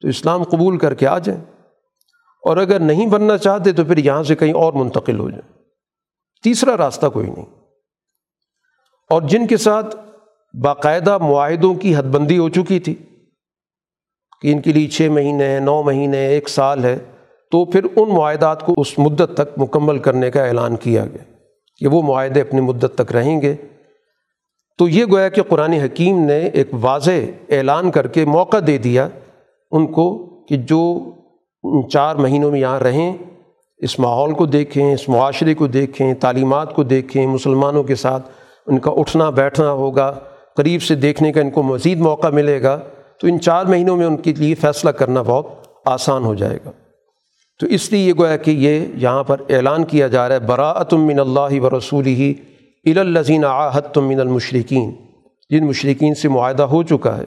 [0.00, 1.40] تو اسلام قبول کر کے آ جائیں۔
[2.44, 5.52] اور اگر نہیں بننا چاہتے تو پھر یہاں سے کہیں اور منتقل ہو جائیں۔
[6.44, 7.46] تیسرا راستہ کوئی نہیں۔
[9.10, 9.96] اور جن کے ساتھ
[10.62, 12.94] باقاعدہ معاہدوں کی حد بندی ہو چکی تھی
[14.42, 16.98] کہ ان کے لیے چھ مہینے نو مہینے ایک سال ہے،
[17.50, 21.32] تو پھر ان معاہدات کو اس مدت تک مکمل کرنے کا اعلان کیا گیا
[21.76, 23.54] کہ وہ معاہدے اپنی مدت تک رہیں گے۔
[24.78, 27.10] تو یہ گویا کہ قرآن حکیم نے ایک واضح
[27.48, 29.08] اعلان کر کے موقع دے دیا
[29.70, 31.10] ان کو کہ جو
[31.92, 33.12] چار مہینوں میں یہاں رہیں،
[33.80, 38.30] اس ماحول کو دیکھیں، اس معاشرے کو دیکھیں، تعلیمات کو دیکھیں، مسلمانوں کے ساتھ
[38.66, 40.10] ان کا اٹھنا، بیٹھنا ہوگا،
[40.56, 42.76] قریب سے دیکھنے کا ان کو مزید موقع ملے گا،
[43.20, 46.70] تو ان چار مہینوں میں ان کے لیے فیصلہ کرنا بہت آسان ہو جائے گا۔
[47.60, 51.06] تو اس لیے یہ گویا کہ یہ یہاں پر اعلان کیا جا رہا ہے براۃم
[51.06, 52.32] من اللہ و رسول ہی
[52.86, 54.90] الزین آحت من المشرقین
[55.50, 57.24] جن مشرقین سے معاہدہ ہو چکا ہے،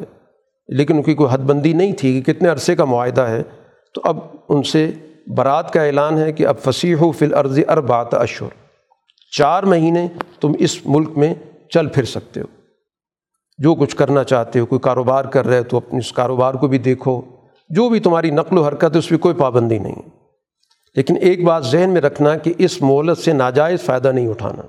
[0.69, 3.41] لیکن ان کی کوئی حد بندی نہیں تھی کہ کتنے عرصے کا معاہدہ ہے۔
[3.93, 4.17] تو اب
[4.49, 4.91] ان سے
[5.27, 8.49] برات کا اعلان ہے کہ اب فصیح و فی الارض اربات اشور
[9.37, 10.07] چار مہینے
[10.41, 11.35] تم اس ملک میں
[11.69, 12.45] چل پھر سکتے ہو۔
[13.57, 16.77] جو کچھ کرنا چاہتے ہو، کوئی کاروبار کر رہے تو اپنے اس کاروبار کو بھی
[16.77, 17.21] دیکھو۔
[17.69, 19.95] جو بھی تمہاری نقل و حرکت ہے، اس پہ کوئی پابندی نہیں۔
[20.95, 24.61] لیکن ایک بات ذہن میں رکھنا کہ اس مولت سے ناجائز فائدہ نہیں اٹھانا۔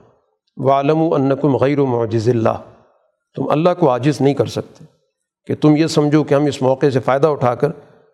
[0.71, 2.62] عالم و انکم غیر و معجز اللہ
[3.37, 4.85] تم اللہ کو عاجز نہیں کر سکتے۔
[5.47, 7.69] کہ تم یہ سمجھو کہ ہم اس موقع سے فائدہ اٹھا کر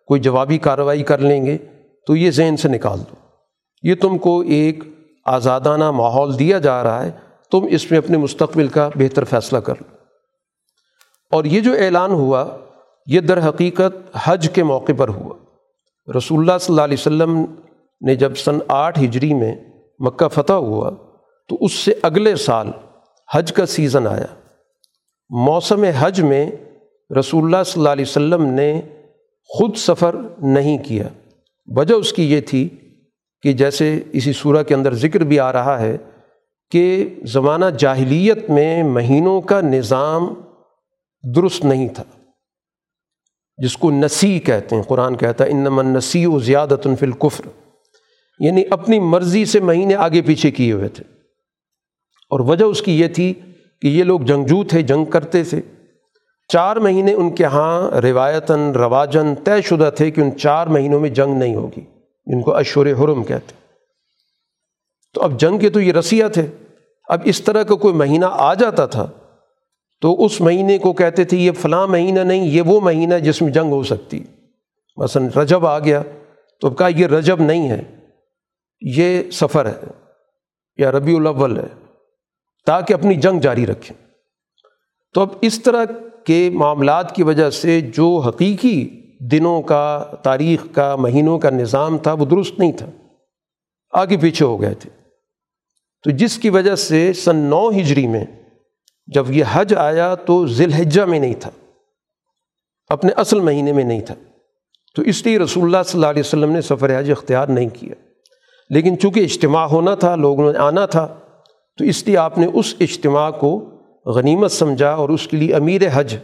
[0.07, 1.57] کوئی جوابی کارروائی کر لیں گے،
[2.07, 3.15] تو یہ ذہن سے نکال دو۔
[3.83, 4.83] یہ تم کو ایک
[5.25, 7.11] آزادانہ ماحول دیا جا رہا ہے،
[7.51, 9.95] تم اس میں اپنے مستقبل کا بہتر فیصلہ کر لو۔
[11.31, 12.45] اور یہ جو اعلان ہوا،
[13.07, 15.35] یہ در حقیقت حج کے موقع پر ہوا۔
[16.17, 17.45] رسول اللہ صلی اللہ علیہ وسلم
[18.01, 19.55] نے جب سن آٹھ ہجری میں
[19.99, 20.91] مکہ فتح ہوا،
[21.49, 22.71] تو اس سے اگلے سال
[23.33, 24.39] حج کا سیزن آیا۔
[25.29, 26.51] موسم حج میں
[27.19, 28.81] رسول اللہ صلی اللہ علیہ وسلم نے
[29.45, 31.07] خود سفر نہیں کیا۔
[31.67, 32.69] وجہ اس کی یہ تھی
[33.41, 35.97] کہ جیسے اسی صورح کے اندر ذکر بھی آ رہا ہے
[36.71, 40.33] کہ زمانہ جاہلیت میں مہینوں کا نظام
[41.35, 42.03] درست نہیں تھا،
[43.57, 47.43] جس کو نسی کہتے ہیں۔ قرآن کہتا ہے انمن نسی و زیادت فی القفر
[48.39, 51.03] یعنی اپنی مرضی سے مہینے آگے پیچھے کیے ہوئے تھے۔
[52.29, 53.33] اور وجہ اس کی یہ تھی
[53.81, 55.61] کہ یہ لوگ جنگجو تھے، جنگ کرتے تھے۔
[56.47, 61.09] چار مہینے ان کے ہاں روایتاً رواجن طے شدہ تھے کہ ان چار مہینوں میں
[61.09, 61.81] جنگ نہیں ہوگی،
[62.25, 63.53] جن کو اشور حرم کہتے
[65.13, 66.47] تو اب جنگ کے تو یہ رسیہ تھے۔
[67.09, 69.07] اب اس طرح کا کوئی مہینہ آ جاتا تھا
[70.01, 73.51] تو اس مہینے کو کہتے تھے، یہ فلاں مہینہ نہیں، یہ وہ مہینہ جس میں
[73.51, 74.23] جنگ ہو سکتی۔
[74.97, 76.01] مثلاً رجب آ گیا
[76.61, 77.83] تو اب کہا یہ رجب نہیں ہے،
[78.81, 79.79] یہ سفر ہے
[80.77, 81.67] یا ربیع الاول ہے،
[82.65, 84.05] تاکہ اپنی جنگ جاری رکھیں۔
[85.13, 85.85] تو اب اس طرح
[86.25, 92.13] کے معاملات کی وجہ سے جو حقیقی دنوں کا، تاریخ کا، مہینوں کا نظام تھا،
[92.13, 92.85] وہ درست نہیں تھا۔
[93.91, 94.89] آگے پیچھے ہو گئے تھے۔
[96.03, 98.25] تو جس کی وجہ سے سن نو ہجری میں
[99.07, 101.51] جب یہ حج آیا تو ذی الحجہ میں نہیں تھا۔
[102.87, 104.15] اپنے اصل مہینے میں نہیں تھا۔
[104.95, 107.95] تو اس لیے رسول اللہ صلی اللہ علیہ وسلم نے سفر حج اختیار نہیں کیا۔
[108.69, 111.19] لیکن چونکہ اجتماع ہونا تھا، لوگوں نے آنا تھا،
[111.77, 113.69] تو اس لیے آپ نے اس اجتماع کو
[114.05, 116.15] غنیمت سمجھا اور اس کے لیے امیر حج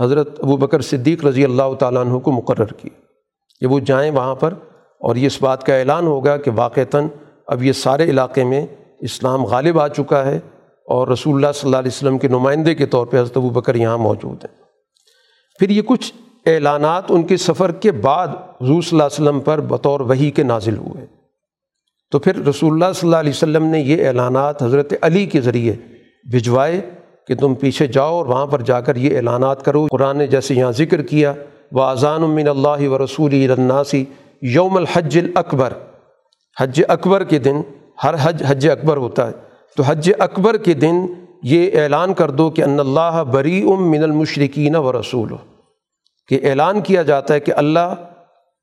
[0.00, 2.88] حضرت ابو بکر صدیق رضی اللہ تعالیٰ عنہ کو مقرر کی۔
[3.60, 4.54] کہ وہ جائیں وہاں پر
[5.00, 7.06] اور یہ اس بات کا اعلان ہوگا کہ واقعتاً
[7.46, 8.66] اب یہ سارے علاقے میں
[9.00, 10.36] اسلام غالب آ چکا ہے
[10.86, 13.74] اور رسول اللہ صلی اللہ علیہ وسلم کے نمائندے کے طور پہ حضرت ابو بکر
[13.74, 14.56] یہاں موجود ہیں۔
[15.58, 16.12] پھر یہ کچھ
[16.46, 20.42] اعلانات ان کے سفر کے بعد حضور صلی اللہ علیہ وسلم پر بطور وہی کے
[20.42, 21.06] نازل ہوئے۔
[22.10, 25.74] تو پھر رسول اللہ صلی اللہ علیہ وسلم نے یہ اعلانات حضرت علی کے ذریعے
[26.30, 26.80] بھجوائے
[27.26, 30.54] کہ تم پیچھے جاؤ اور وہاں پر جا کر یہ اعلانات کرو۔ قرآن نے جیسے
[30.54, 31.32] یہاں ذکر کیا
[31.72, 34.04] وہ اذان امن اللہ و رسول الناسی
[34.42, 35.72] یوم الحج الاکبر
[36.60, 37.60] حج اکبر کے دن،
[38.04, 39.32] ہر حج حج اکبر ہوتا ہے۔
[39.76, 41.06] تو حج اکبر کے دن
[41.42, 45.32] یہ اعلان کر دو کہ ان اللہ بری ام من المشرقین و رسول
[46.28, 47.94] کہ اعلان کیا جاتا ہے کہ اللہ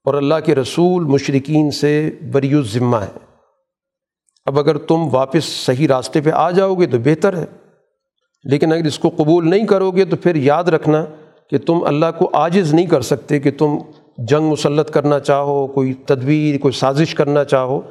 [0.06, 3.18] اور اللہ کے رسول مشرقین سے بری الذمہ ہے
[4.45, 7.45] اب اگر تم واپس صحیح راستے پہ آ جاؤ گے تو بہتر ہے۔
[8.44, 11.06] لیکن اگر اس کو قبول نہیں کرو گے تو پھر یاد رکھنا
[11.49, 13.78] کہ تم اللہ کو عاجز نہیں کر سکتے کہ تم
[14.18, 17.82] جنگ مسلط کرنا چاہو، کوئی تدبیر، کوئی سازش کرنا چاہو،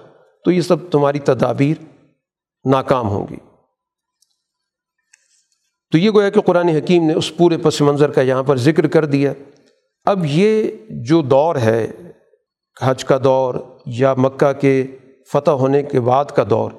[0.44, 1.84] تو یہ سب تمہاری تدابیر
[2.64, 3.36] ناکام ہوں گی۔
[5.92, 8.86] تو یہ گویا کہ قرآن حکیم نے اس پورے پس منظر کا یہاں پر ذکر
[8.86, 9.32] کر دیا۔
[10.04, 11.90] اب یہ جو دور ہے،
[12.82, 13.54] حج کا دور
[13.86, 14.86] یا مکہ کے
[15.32, 16.70] فتح ہونے کے بعد کا دور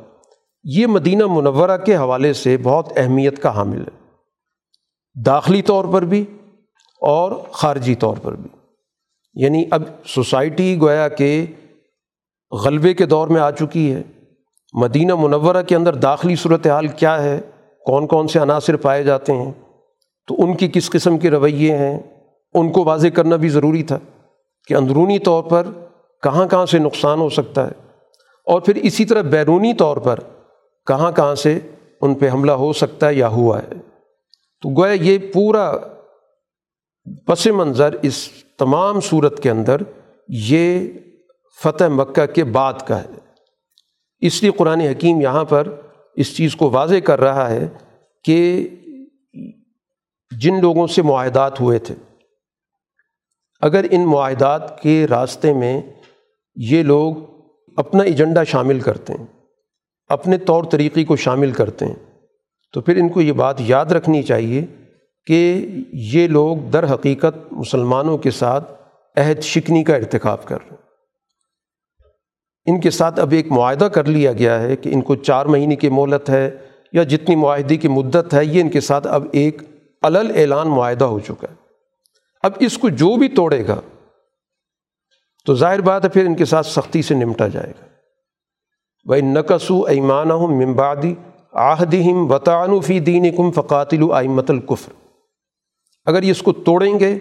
[0.64, 4.22] یہ مدینہ منورہ کے حوالے سے بہت اہمیت کا حامل ہے۔
[5.26, 6.26] داخلی طور پر بھی
[7.02, 8.50] اور خارجی طور پر بھی۔
[9.34, 11.46] یعنی اب سوسائٹی گویا کہ
[12.52, 14.02] غلبے کے دور میں آ چکی ہے۔
[14.74, 17.42] مدینہ منورہ کے اندر داخلی صورت حال کیا ہے؟
[17.86, 19.52] کون کون سے عناصر پائے جاتے ہیں؟
[20.28, 22.00] تو ان کی کس قسم کے رویے ہیں؟
[22.54, 24.00] ان کو واضح کرنا بھی ضروری تھا
[24.68, 25.68] کہ اندرونی طور پر
[26.24, 27.72] کہاں کہاں سے نقصان ہو سکتا ہے۔
[28.46, 30.20] اور پھر اسی طرح بیرونی طور پر
[30.88, 31.60] کہاں کہاں سے
[32.02, 33.70] ان پہ حملہ ہو سکتا ہے یا ہوا ہے؟
[34.62, 35.74] تو گویا یہ پورا
[37.26, 38.30] پس منظر اس
[38.60, 39.82] تمام صورت کے اندر
[40.28, 40.88] یہ
[41.64, 43.10] فتح مکہ کے بعد کا ہے۔
[44.20, 45.82] اس لیے قرآن حکیم یہاں پر
[46.16, 47.68] اس چیز کو واضح کر رہا ہے
[48.24, 48.70] کہ
[50.32, 51.96] جن لوگوں سے معاہدات ہوئے تھے،
[53.62, 55.82] اگر ان معاہدات کے راستے میں
[56.56, 57.16] یہ لوگ
[57.78, 59.26] اپنا ایجنڈا شامل کرتے ہیں
[60.08, 62.14] اپنے طور طریقے کو شامل کرتے ہیں۔
[62.74, 64.66] تو پھر ان کو یہ بات یاد رکھنی چاہیے
[65.26, 68.72] کہ یہ لوگ در حقیقت مسلمانوں کے ساتھ
[69.16, 70.78] عہد شکنی کا ارتکاب کر رہے ہیں۔
[72.66, 75.76] ان کے ساتھ اب ایک معاہدہ کر لیا گیا ہے کہ ان کو چار مہینے
[75.76, 76.58] کی مہلت ہے
[76.94, 79.62] یا جتنی معاہدے کی مدت ہے، یہ ان کے ساتھ اب ایک
[80.02, 81.56] علل اعلان معاہدہ ہو چکا ہے۔
[82.44, 83.82] اب اس کو جو بھی توڑے گا،
[85.46, 87.86] تو ظاہر بات ہے پھر ان کے ساتھ سختی سے نمٹا جائے گا۔
[89.04, 91.16] بھائی نقصو ایمان ممبادی
[91.54, 94.92] آہدم وطان فی دین کم فقاتل آئمت القفر
[96.06, 97.16] اگر یہ اس کو توڑیں گے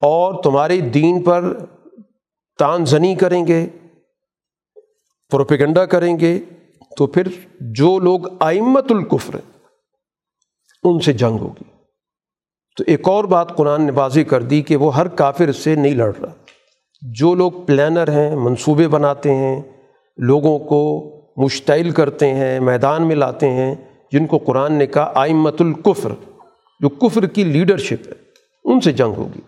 [0.00, 1.58] اور تمہارے دین پر
[2.58, 3.66] تان زنی کریں گے،
[5.30, 6.38] پروپیگنڈا کریں گے،
[6.96, 7.28] تو پھر
[7.60, 9.38] جو لوگ آئمت القفر
[10.82, 11.64] ان سے جنگ ہوگی۔
[12.76, 15.94] تو ایک اور بات قرآن نے واضح کر دی کہ وہ ہر کافر سے نہیں
[15.94, 16.32] لڑ رہا۔
[17.02, 19.62] جو لوگ پلانر ہیں، منصوبے بناتے ہیں
[20.16, 23.74] لوگوں کو مشتعل کرتے ہیں، میدان میں لاتے ہیں،
[24.12, 26.10] جن کو قرآن نے کہا آئمت القفر
[26.80, 28.12] جو کفر کی لیڈرشپ ہے،
[28.64, 29.40] ان سے جنگ ہوگی۔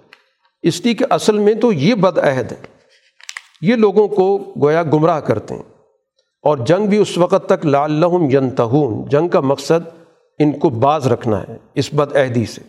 [0.62, 2.56] اس لیے کہ اصل میں تو یہ بد عہد ہے
[3.60, 5.62] یہ لوگوں کو گویا گمراہ کرتے ہیں۔
[6.42, 9.88] اور جنگ بھی اس وقت تک لعلہم ینتہون، جنگ کا مقصد
[10.38, 12.60] ان کو باز رکھنا ہے، اس بد عہدی سے۔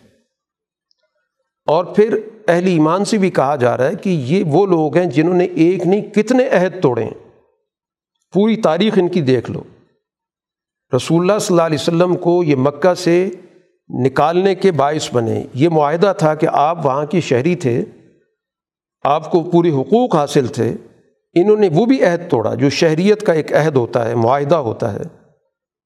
[1.65, 5.05] اور پھر اہل ایمان سے بھی کہا جا رہا ہے کہ یہ وہ لوگ ہیں
[5.05, 7.24] جنہوں نے ایک نہیں، کتنے عہد توڑے ہیں۔
[8.35, 9.63] پوری تاریخ ان کی دیکھ لو۔
[10.95, 13.29] رسول اللہ صلی اللہ علیہ وسلم کو یہ مکہ سے
[13.89, 17.85] نکالنے کے باعث بنے۔ یہ معاہدہ تھا کہ آپ وہاں کی شہری تھے،
[19.03, 20.73] آپ کو پوری حقوق حاصل تھے۔
[21.33, 24.93] انہوں نے وہ بھی عہد توڑا جو شہریت کا ایک عہد ہوتا ہے، معاہدہ ہوتا
[24.93, 25.01] ہے۔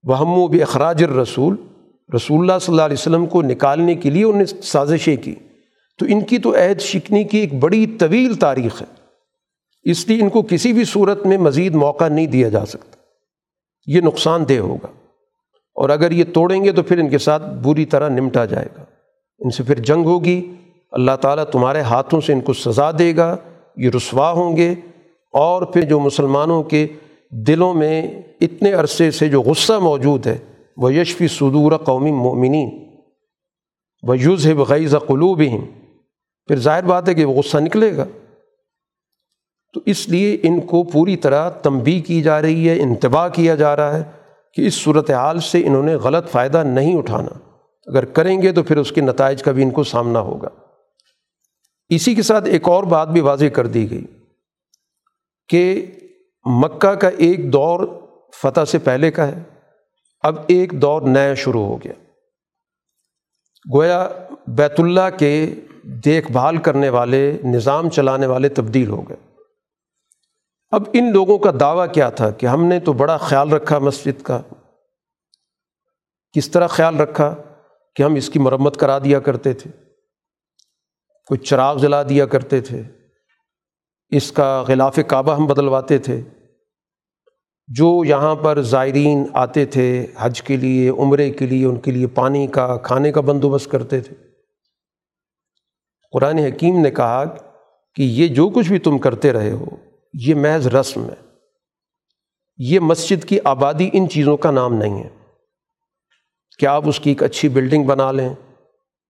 [0.04, 1.56] وہ و بھی اخراج الرسول۔
[2.16, 5.36] رسول اللہ صلی اللہ علیہ وسلم کو نکالنے کے لیے انہوں نے سازشیں کی۔
[5.98, 8.99] تو ان کی تو عہد شکنی کی ایک بڑی طویل تاریخ ہے۔
[9.92, 12.98] اس لیے ان کو کسی بھی صورت میں مزید موقع نہیں دیا جا سکتا۔
[13.86, 14.88] یہ نقصان دہ ہوگا۔
[15.76, 18.84] اور اگر یہ توڑیں گے تو پھر ان کے ساتھ بری طرح نمٹا جائے گا۔
[19.40, 20.54] ان سے پھر جنگ ہوگی۔
[20.92, 23.38] اللہ تعالیٰ تمہارے ہاتھوں سے ان کو سزا دے گا۔
[23.78, 24.76] یہ رسوا ہوں گے۔
[25.34, 26.88] اور پھر جو مسلمانوں کے
[27.32, 30.38] دلوں میں اتنے عرصے سے جو غصہ موجود ہے
[30.78, 32.90] وہ یشفی صدور قومی مومنین
[34.04, 35.42] وہ یوز ہے بغیض قلوب
[36.48, 38.06] پھر ظاہر بات ہے کہ وہ غصہ نکلے گا۔
[39.74, 43.76] تو اس لیے ان کو پوری طرح تنبی کی جا رہی ہے، انتباہ کیا جا
[43.76, 44.04] رہا ہے
[44.54, 47.38] کہ اس صورت حال سے انہوں نے غلط فائدہ نہیں اٹھانا۔
[47.88, 50.50] اگر کریں گے تو پھر اس کے نتائج کا بھی ان کو سامنا ہوگا۔
[51.90, 54.06] اسی کے ساتھ ایک اور بات بھی واضح کر دی گئی
[55.48, 55.86] کہ
[56.46, 57.88] مکہ کا ایک دور
[58.44, 59.44] فتح سے پہلے کا ہے۔
[60.22, 61.94] اب ایک دور نیا شروع ہو گیا۔
[63.74, 64.10] گویا
[64.48, 69.29] بیت اللہ کے دیکھ بھال کرنے والے، نظام چلانے والے تبدیل ہو گئے۔
[70.72, 74.22] اب ان لوگوں کا دعویٰ کیا تھا کہ ہم نے تو بڑا خیال رکھا مسجد
[74.22, 74.42] کا۔
[76.34, 77.36] کس طرح خیال رکھا
[77.96, 79.72] کہ ہم اس کی مرمت کرا دیا کرتے تھے۔
[81.28, 82.84] کوئی چراغ جلا دیا کرتے تھے۔
[84.10, 86.22] اس کا غلاف کعبہ ہم بدلواتے تھے۔
[87.68, 92.08] جو یہاں پر زائرین آتے تھے حج کے لیے، عمرے کے لیے، ان کے لیے
[92.08, 94.16] پانی کا، کھانے کا بندوبست کرتے تھے۔
[96.12, 97.24] قرآن حکیم نے کہا
[97.96, 99.66] کہ یہ جو کچھ بھی تم کرتے رہے ہو
[100.14, 101.30] یہ محض رسم ہے۔
[102.58, 105.10] یہ مسجد کی آبادی ان چیزوں کا نام نہیں ہے۔
[106.60, 108.34] کہ آپ اس کی ایک اچھی بلڈنگ بنا لیں؟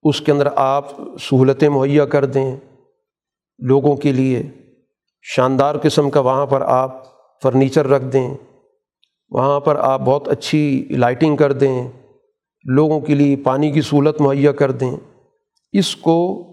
[0.04, 2.56] اس کے اندر آپ سہولتیں مہیا کر دیں
[3.60, 4.44] لوگوں کے لیے۔
[5.22, 7.04] شاندار قسم کا وہاں پر آپ
[7.42, 8.34] فرنیچر رکھ دیں۔
[9.30, 11.88] وہاں پر آپ بہت اچھی لائٹنگ کر دیں۔
[12.64, 14.96] لوگوں کے لیے پانی کی سہولت مہیا کر دیں۔
[15.72, 16.46] اس کو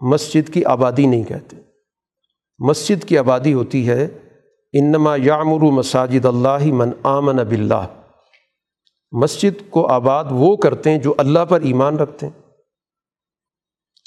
[0.00, 1.69] مسجد کی آبادی نہیں کہتے۔
[2.60, 4.08] مسجد کی آبادی ہوتی ہے،
[4.72, 7.86] انما یامر مساجد اللہ من آمن اب اللہ
[9.12, 12.40] مسجد کو آباد وہ کرتے ہیں جو اللہ پر ایمان رکھتے ہیں،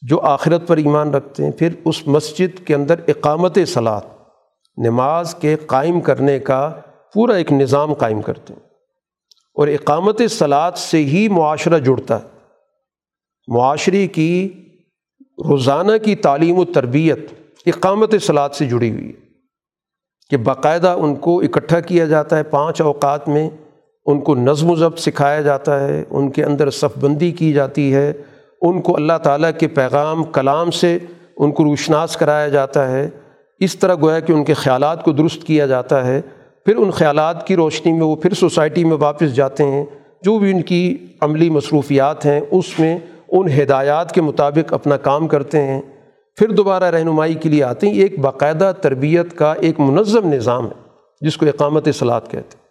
[0.02, 4.00] جو آخرت پر ایمان رکھتے ہیں۔ پھر اس مسجد کے اندر اقامت صلاح
[4.78, 6.80] نماز کے قائم کرنے کا
[7.14, 8.62] پورا ایک نظام قائم کرتے ہیں۔
[9.56, 12.28] اور اقامت صلاحت سے ہی معاشرہ جڑتا ہے۔
[13.48, 14.54] معاشرے کی
[15.22, 19.12] روزانہ کی تعلیم و تربیت اقامت صلاحت سے جڑی ہوئی ہے
[20.30, 23.50] کہ باقاعدہ ان کو اکٹھا کیا جاتا ہے، پانچ اوقات میں
[24.06, 27.94] ان کو نظم و ضبط سکھایا جاتا ہے، ان کے اندر صف بندی کی جاتی
[27.94, 28.14] ہے،
[28.62, 30.98] ان کو اللہ تعالیٰ کے پیغام، کلام سے
[31.38, 33.10] ان کو روشناس کرایا جاتا ہے۔
[33.60, 36.22] اس طرح گویا کہ ان کے خیالات کو درست کیا جاتا ہے،
[36.66, 39.86] پھر ان خیالات کی روشنی میں وہ پھر سوسائٹی میں واپس جاتے ہیں۔
[40.22, 42.98] جو بھی ان کی عملی مصروفیات ہیں، اس میں
[43.30, 45.82] ان ہدایات کے مطابق اپنا کام کرتے ہیں۔
[46.36, 50.88] پھر دوبارہ رہنمائی کے لیے آتے ہیں۔ ایک باقاعدہ تربیت کا ایک منظم نظام ہے،
[51.22, 52.64] جس کو اقامت صلاحت کہتے ہیں۔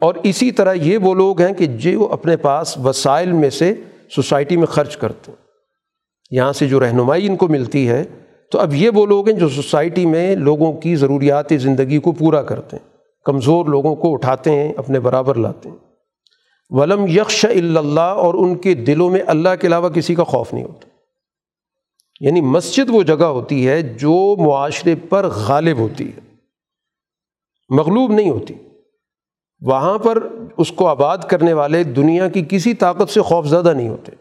[0.00, 3.74] اور اسی طرح یہ وہ لوگ ہیں کہ جو اپنے پاس وسائل میں سے
[4.10, 5.44] سوسائٹی میں خرچ کرتے ہیں۔
[6.30, 8.04] یہاں سے جو رہنمائی ان کو ملتی ہے،
[8.52, 12.42] تو اب یہ وہ لوگ ہیں جو سوسائٹی میں لوگوں کی ضروریات زندگی کو پورا
[12.42, 12.88] کرتے ہیں،
[13.24, 15.76] کمزور لوگوں کو اٹھاتے ہیں، اپنے برابر لاتے ہیں۔
[16.70, 20.64] ولم یکش اللہ اور ان کے دلوں میں اللہ کے علاوہ کسی کا خوف نہیں
[20.64, 20.91] ہوتا۔
[22.20, 26.20] یعنی مسجد وہ جگہ ہوتی ہے جو معاشرے پر غالب ہوتی ہے،
[27.68, 28.54] مغلوب نہیں ہوتی۔
[29.60, 30.28] وہاں پر
[30.58, 34.12] اس کو آباد کرنے والے دنیا کی کسی طاقت سے خوف زدہ نہیں ہوتے۔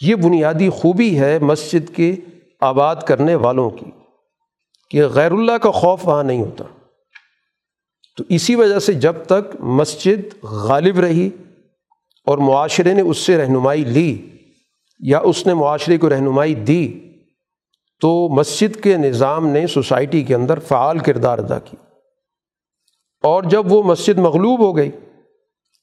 [0.00, 2.16] یہ بنیادی خوبی ہے مسجد کے
[2.60, 3.90] آباد کرنے والوں کی،
[4.90, 6.64] کہ غیر اللہ کا خوف وہاں نہیں ہوتا۔
[8.16, 11.30] تو اسی وجہ سے جب تک مسجد غالب رہی
[12.26, 14.35] اور معاشرے نے اس سے رہنمائی لی
[14.98, 17.00] یا اس نے معاشرے کو رہنمائی دی،
[18.00, 21.76] تو مسجد کے نظام نے سوسائٹی کے اندر فعال کردار ادا کی
[23.22, 24.90] اور جب وہ مسجد مغلوب ہو گئی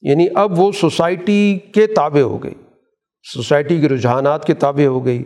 [0.01, 2.53] یعنی اب وہ سوسائٹی کے تابع ہو گئی،
[3.33, 5.23] سوسائٹی کے رجحانات کے تابع ہو گئی،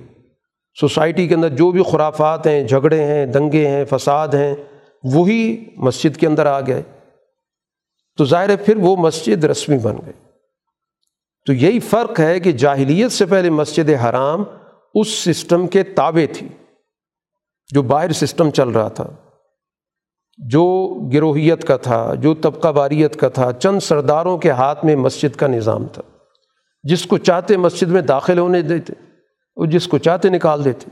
[0.80, 4.56] سوسائٹی کے اندر جو بھی خرافات ہیں، جھگڑے ہیں، دنگے ہیں، فساد ہیں،
[5.04, 6.82] وہی مسجد کے اندر آ گئے۔
[8.18, 10.27] تو ظاہر ہے پھر وہ مسجد رسمی بن گئی۔
[11.48, 14.44] تو یہی فرق ہے کہ جاہلیت سے پہلے مسجد حرام
[14.94, 16.48] اس سسٹم کے تابع تھی،
[17.74, 19.08] جو باہر سسٹم چل رہا تھا،
[20.38, 25.36] جو گروہیت کا تھا، جو طبقہ باریت کا تھا، چند سرداروں کے ہاتھ میں مسجد
[25.36, 26.02] کا نظام تھا۔
[26.84, 28.94] جس کو چاہتے مسجد میں داخل ہونے دیتے
[29.56, 30.90] اور جس کو چاہتے نکال دیتے۔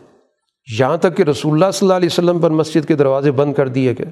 [0.79, 3.67] یہاں تک کہ رسول اللہ صلی اللہ علیہ وسلم پر مسجد کے دروازے بند کر
[3.67, 4.11] دیے گئے۔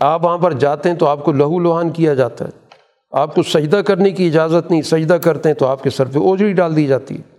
[0.00, 2.65] آپ وہاں پر جاتے ہیں تو آپ کو لہو لوہان کیا جاتا ہے۔
[3.10, 6.18] آپ کو سجدہ کرنے کی اجازت نہیں، سجدہ کرتے ہیں تو آپ کے سر پہ
[6.18, 7.36] اوجڑی ڈال دی جاتی ہے۔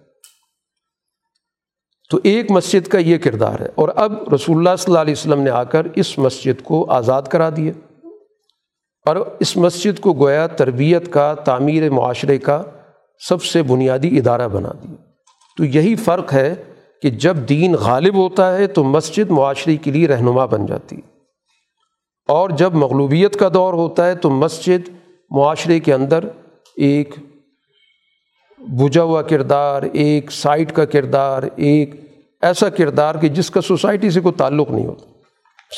[2.09, 5.41] تو ایک مسجد کا یہ کردار ہے۔ اور اب رسول اللہ صلی اللہ علیہ وسلم
[5.41, 7.71] نے آ کر اس مسجد کو آزاد کرا دیا۔
[9.05, 12.63] اور اس مسجد کو گویا تربیت کا، تعمیر معاشرے کا
[13.29, 14.95] سب سے بنیادی ادارہ بنا دیا۔
[15.57, 16.55] تو یہی فرق ہے
[17.01, 21.17] کہ جب دین غالب ہوتا ہے تو مسجد معاشرے کے لیے رہنما بن جاتی۔ ہے
[22.27, 24.96] اور جب مغلوبیت کا دور ہوتا ہے تو مسجد
[25.29, 26.23] معاشرے کے اندر
[26.75, 27.15] ایک
[28.57, 31.95] بجھا ہوا کردار، ایک سائٹ کا کردار، ایک
[32.41, 35.05] ایسا کردار کہ جس کا سوسائٹی سے کوئی تعلق نہیں ہوتا۔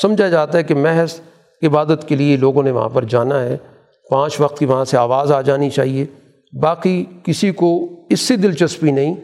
[0.02, 1.20] سمجھا جاتا ہے کہ محض
[1.62, 3.56] عبادت کے لیے لوگوں نے وہاں پر جانا ہے،
[4.10, 6.04] پانچ وقت کی وہاں سے آواز آ جانی چاہیے۔
[6.62, 9.14] باقی کسی کو اس سے دلچسپی نہیں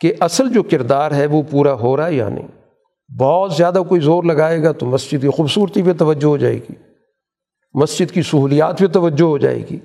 [0.00, 2.48] کہ اصل جو کردار ہے وہ پورا ہو رہا ہے یا نہیں۔
[3.18, 6.91] بہت زیادہ کوئی زور لگائے گا تو مسجد کی خوبصورتی پہ توجہ ہو جائے گی۔
[7.74, 9.78] مسجد کی سہولیات پہ توجہ ہو جائے گی۔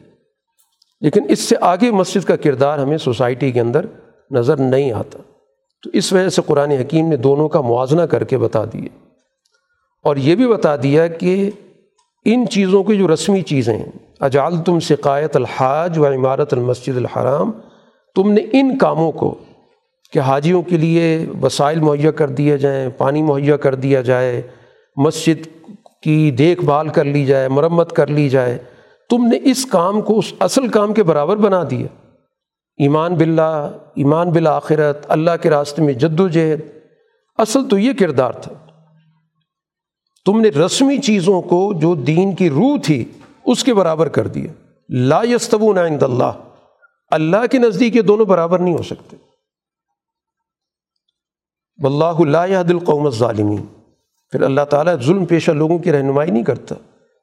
[1.01, 3.85] لیکن اس سے آگے مسجد کا کردار ہمیں سوسائٹی کے اندر
[4.31, 5.19] نظر نہیں آتا۔
[5.83, 8.87] تو اس وجہ سے قرآن حکیم نے دونوں کا موازنہ کر کے بتا دیے
[10.03, 11.51] اور یہ بھی بتا دیا کہ
[12.25, 17.51] ان چیزوں کی جو رسمی چیزیں ہیں اجال تم سقایت الحاج و عمارت المسجد الحرام،
[18.15, 19.35] تم نے ان کاموں کو
[20.13, 24.41] کہ حاجیوں کے لیے وسائل مہیا کر دیے جائیں، پانی مہیا کر دیا جائے،
[24.95, 25.47] مسجد
[26.03, 28.57] کی دیکھ بھال کر لی جائے، مرمت کر لی جائے۔
[29.09, 31.87] تم نے اس کام کو، اس اصل کام کے برابر بنا دیا۔
[32.77, 36.59] ایمان باللہ، ایمان بالآخرت، اللہ کے راستے میں جد و جہد
[37.37, 38.53] اصل تو یہ کردار تھا۔
[40.25, 43.05] تم نے رسمی چیزوں کو جو دین کی روح تھی،
[43.45, 44.51] اس کے برابر کر دیا۔
[44.89, 46.31] لا یستبون عند اللہ۔
[47.11, 49.17] اللہ کے نزدیک یہ دونوں برابر نہیں ہو سکتے۔
[51.83, 53.76] واللہ لا يهد القوم الظالمین۔
[54.31, 56.75] پھر اللہ تعالیٰ ظلم پیشہ لوگوں کی رہنمائی نہیں کرتا۔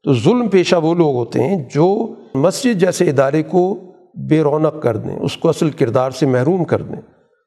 [0.02, 3.92] تو ظلم پیشہ وہ لوگ ہوتے ہیں جو مسجد جیسے ادارے کو
[4.28, 7.00] بے رونق کر دیں، اس کو اصل کردار سے محروم کر دیں،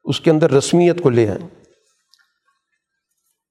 [0.04, 1.48] اس کے اندر رسمیت کو لے آئیں۔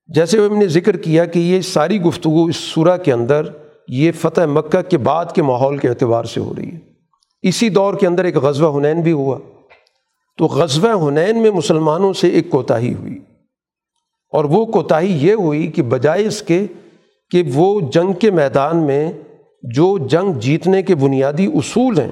[0.08, 3.42] جیسے ہم نے ذکر کیا کہ یہ ساری گفتگو اس صورہ کے اندر،
[3.88, 6.80] یہ فتح مکہ کے بعد کے ماحول کے اعتبار سے ہو رہی ہے۔
[7.42, 9.40] اسی دور کے اندر ایک غزوہ حنین بھی ہوا۔
[10.38, 13.20] تو غزوہ حنین میں مسلمانوں سے ایک کوتاہی ہوئی۔
[14.34, 16.68] اور وہ کوتاہی یہ ہوئی کہ بجائے اس کے
[17.32, 19.12] کہ وہ جنگ کے میدان میں
[19.64, 22.12] جو جنگ جیتنے کے بنیادی اصول ہیں،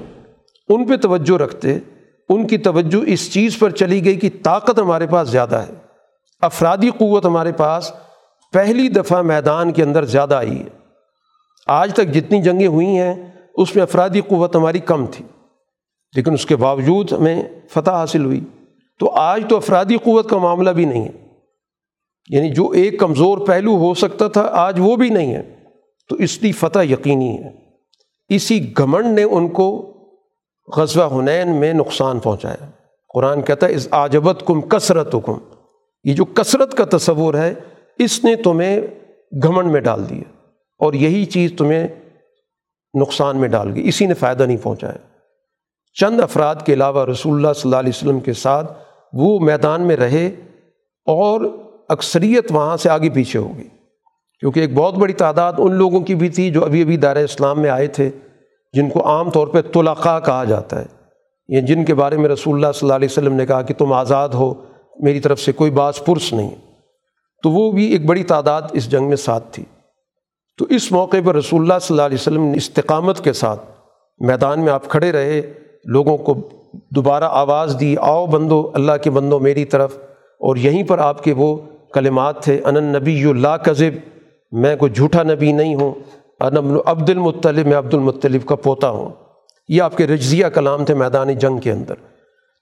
[0.68, 1.78] ان پہ توجہ رکھتے،
[2.28, 5.72] ان کی توجہ اس چیز پر چلی گئی کہ طاقت ہمارے پاس زیادہ ہے،
[6.40, 7.92] افرادی قوت ہمارے پاس
[8.52, 10.68] پہلی دفعہ میدان کے اندر زیادہ آئی ہے۔
[11.66, 13.14] آج تک جتنی جنگیں ہوئی ہیں،
[13.54, 15.24] اس میں افرادی قوت ہماری کم تھی،
[16.14, 18.40] لیکن اس کے باوجود ہمیں فتح حاصل ہوئی۔
[19.00, 21.25] تو آج تو افرادی قوت کا معاملہ بھی نہیں ہے۔
[22.30, 25.54] یعنی جو ایک کمزور پہلو ہو سکتا تھا، آج وہ بھی نہیں ہے۔
[26.08, 27.48] تو اس کی فتح یقینی ہے۔
[28.28, 29.92] اسی گھمنڈ نے ان کو
[30.76, 32.70] غزوہ حنین میں نقصان پہنچایا۔
[33.14, 35.32] قرآن کہتا ہے اس آجبت کم کثرت کم
[36.04, 37.54] یہ جو کثرت کا تصور ہے،
[37.98, 38.80] اس نے تمہیں
[39.42, 40.48] گھمنڈ میں ڈال دیا۔
[40.78, 41.88] اور یہی چیز تمہیں
[43.00, 45.16] نقصان میں ڈال گئی۔ اسی نے فائدہ نہیں پہنچایا۔
[45.94, 48.72] چند افراد کے علاوہ رسول اللہ صلی اللہ علیہ وسلم کے ساتھ
[49.12, 50.26] وہ میدان میں رہے
[51.06, 51.40] اور
[51.88, 53.68] اکثریت وہاں سے آگے پیچھے ہو گئی۔
[54.40, 57.60] کیونکہ ایک بہت بڑی تعداد ان لوگوں کی بھی تھی جو ابھی ابھی دائرۂ اسلام
[57.60, 58.10] میں آئے تھے،
[58.72, 60.86] جن کو عام طور پہ طلقاء کہا جاتا ہے۔
[61.48, 63.92] یہ جن کے بارے میں رسول اللہ صلی اللہ علیہ وسلم نے کہا کہ تم
[63.92, 64.54] آزاد ہو،
[65.00, 66.50] میری طرف سے کوئی باز پرس نہیں۔
[67.42, 69.64] تو وہ بھی ایک بڑی تعداد اس جنگ میں ساتھ تھی۔
[70.58, 73.60] تو اس موقع پر رسول اللہ صلی اللہ علیہ وسلم نے استقامت کے ساتھ
[74.18, 75.42] میدان میں آپ کھڑے رہے،
[75.84, 76.34] لوگوں کو
[76.90, 79.96] دوبارہ آواز دی، آؤ بندو، اللہ کے بندو میری طرف،
[80.38, 81.56] اور یہیں پر آپ کے وہ
[81.92, 83.94] کلمات تھے ان نبی اللہ کذب،
[84.52, 85.94] میں کوئی جھوٹا نبی نہیں ہوں
[86.40, 89.08] ان عبد المطلب، میں عبد المطلب کا پوتا ہوں۔
[89.68, 91.94] یہ آپ کے رجزیہ کلام تھے میدان جنگ کے اندر۔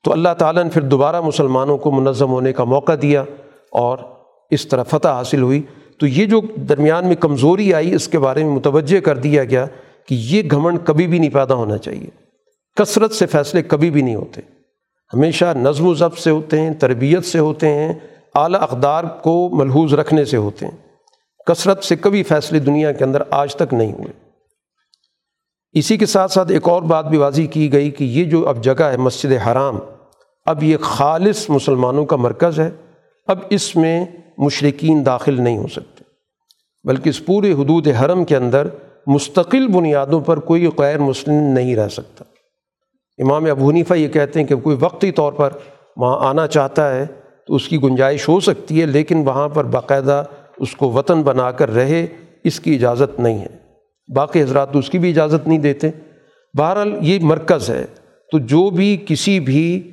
[0.05, 3.21] تو اللہ تعالیٰ نے پھر دوبارہ مسلمانوں کو منظم ہونے کا موقع دیا
[3.71, 3.99] اور
[4.51, 5.63] اس طرح فتح حاصل ہوئی۔
[5.99, 9.67] تو یہ جو درمیان میں کمزوری آئی، اس کے بارے میں متوجہ کر دیا گیا
[10.09, 12.07] کہ یہ گھمنڈ کبھی بھی نہیں پیدا ہونا چاہیے۔
[12.77, 14.41] کثرت سے فیصلے کبھی بھی نہیں ہوتے۔
[15.15, 17.95] ہمیشہ نظم و ضبط سے ہوتے ہیں، تربیت سے ہوتے ہیں
[18.35, 20.77] اعلیٰ اقدار کو ملحوظ رکھنے سے ہوتے ہیں۔
[21.47, 24.13] کثرت سے کبھی فیصلے دنیا کے اندر آج تک نہیں ہوئے۔
[25.73, 28.65] اسی کے ساتھ ساتھ ایک اور بات بھی واضح کی گئی کہ یہ جو اب
[28.65, 29.79] جگہ ہے مسجد حرام،
[30.47, 32.71] اب یہ خالص مسلمانوں کا مرکز ہے۔
[33.27, 34.07] اب اس میں
[34.39, 36.05] مشرقین داخل نہیں ہو سکتے۔
[36.85, 38.69] بلکہ اس پورے حدود حرم کے اندر
[39.07, 42.25] مستقل بنیادوں پر کوئی غیر مسلم نہیں رہ سکتا۔
[43.19, 45.51] امام ابو حنیفہ یہ کہتے ہیں کہ کوئی وقتی طور پر
[45.97, 47.07] وہاں آنا چاہتا ہے
[47.47, 50.25] تو اس کی گنجائش ہو سکتی ہے، لیکن وہاں پر باقاعدہ
[50.59, 52.07] اس کو وطن بنا کر رہے،
[52.45, 53.65] اس کی اجازت نہیں ہے۔
[54.15, 55.91] باقی حضرات تو اس کی بھی اجازت نہیں دیتے۔
[56.59, 57.85] بہرحال یہ مرکز ہے۔
[58.33, 59.91] تو جو بھی کسی بھی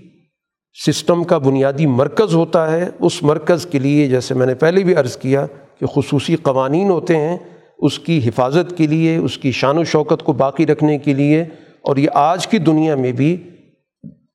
[0.87, 4.95] سسٹم کا بنیادی مرکز ہوتا ہے، اس مرکز کے لیے جیسے میں نے پہلے بھی
[4.95, 5.45] عرض کیا
[5.79, 7.37] کہ خصوصی قوانین ہوتے ہیں،
[7.79, 11.41] اس کی حفاظت کے لیے، اس کی شان و شوکت کو باقی رکھنے کے لیے،
[11.81, 13.49] اور یہ آج کی دنیا میں بھی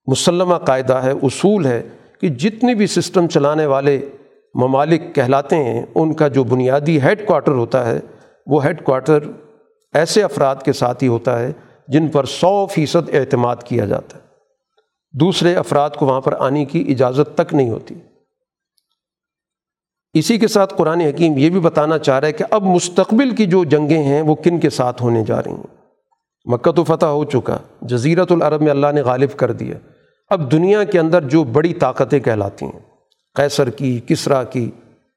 [0.07, 1.83] مسلمہ قاعدہ ہے، اصول ہے۔
[2.21, 4.07] کہ جتنے بھی سسٹم چلانے والے
[4.55, 8.01] ممالک کہلاتے ہیں، ان کا جو بنیادی ہیڈ کوارٹر ہوتا ہے،
[8.47, 9.19] وہ ہیڈ کوارٹر
[9.95, 11.53] ایسے افراد کے ساتھ ہی ہوتا ہے
[11.89, 14.23] جن پر سو فیصد اعتماد کیا جاتا ہے۔
[15.13, 17.95] دوسرے افراد کو وہاں پر آنے کی اجازت تک نہیں ہوتی۔
[20.13, 23.47] اسی کے ساتھ قرآن حکیم یہ بھی بتانا چاہ رہا ہے کہ اب مستقبل کی
[23.47, 25.77] جو جنگیں ہیں، وہ کن کے ساتھ ہونے جا رہی ہیں؟
[26.45, 29.77] مکہ تو فتح ہو چکا جزیرت العرب میں اللہ نے غالب کر دیا۔
[30.29, 32.81] اب دنیا کے اندر جو بڑی طاقتیں کہلاتی ہیں،
[33.35, 34.71] قیصر کی، کسرا کی،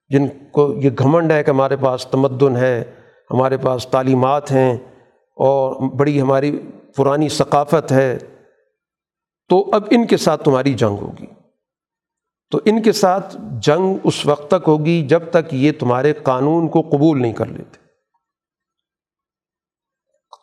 [0.10, 2.84] جن کو یہ گھمنڈ ہے کہ ہمارے پاس تمدن ہے،
[3.32, 4.74] ہمارے پاس تعلیمات ہیں
[5.36, 6.60] اور بڑی ہماری
[6.96, 8.18] پرانی ثقافت ہے،
[9.50, 11.26] تو اب ان کے ساتھ تمہاری جنگ ہوگی۔
[12.52, 16.82] تو ان کے ساتھ جنگ اس وقت تک ہوگی جب تک یہ تمہارے قانون کو
[16.82, 17.78] قبول نہیں کر لیتے۔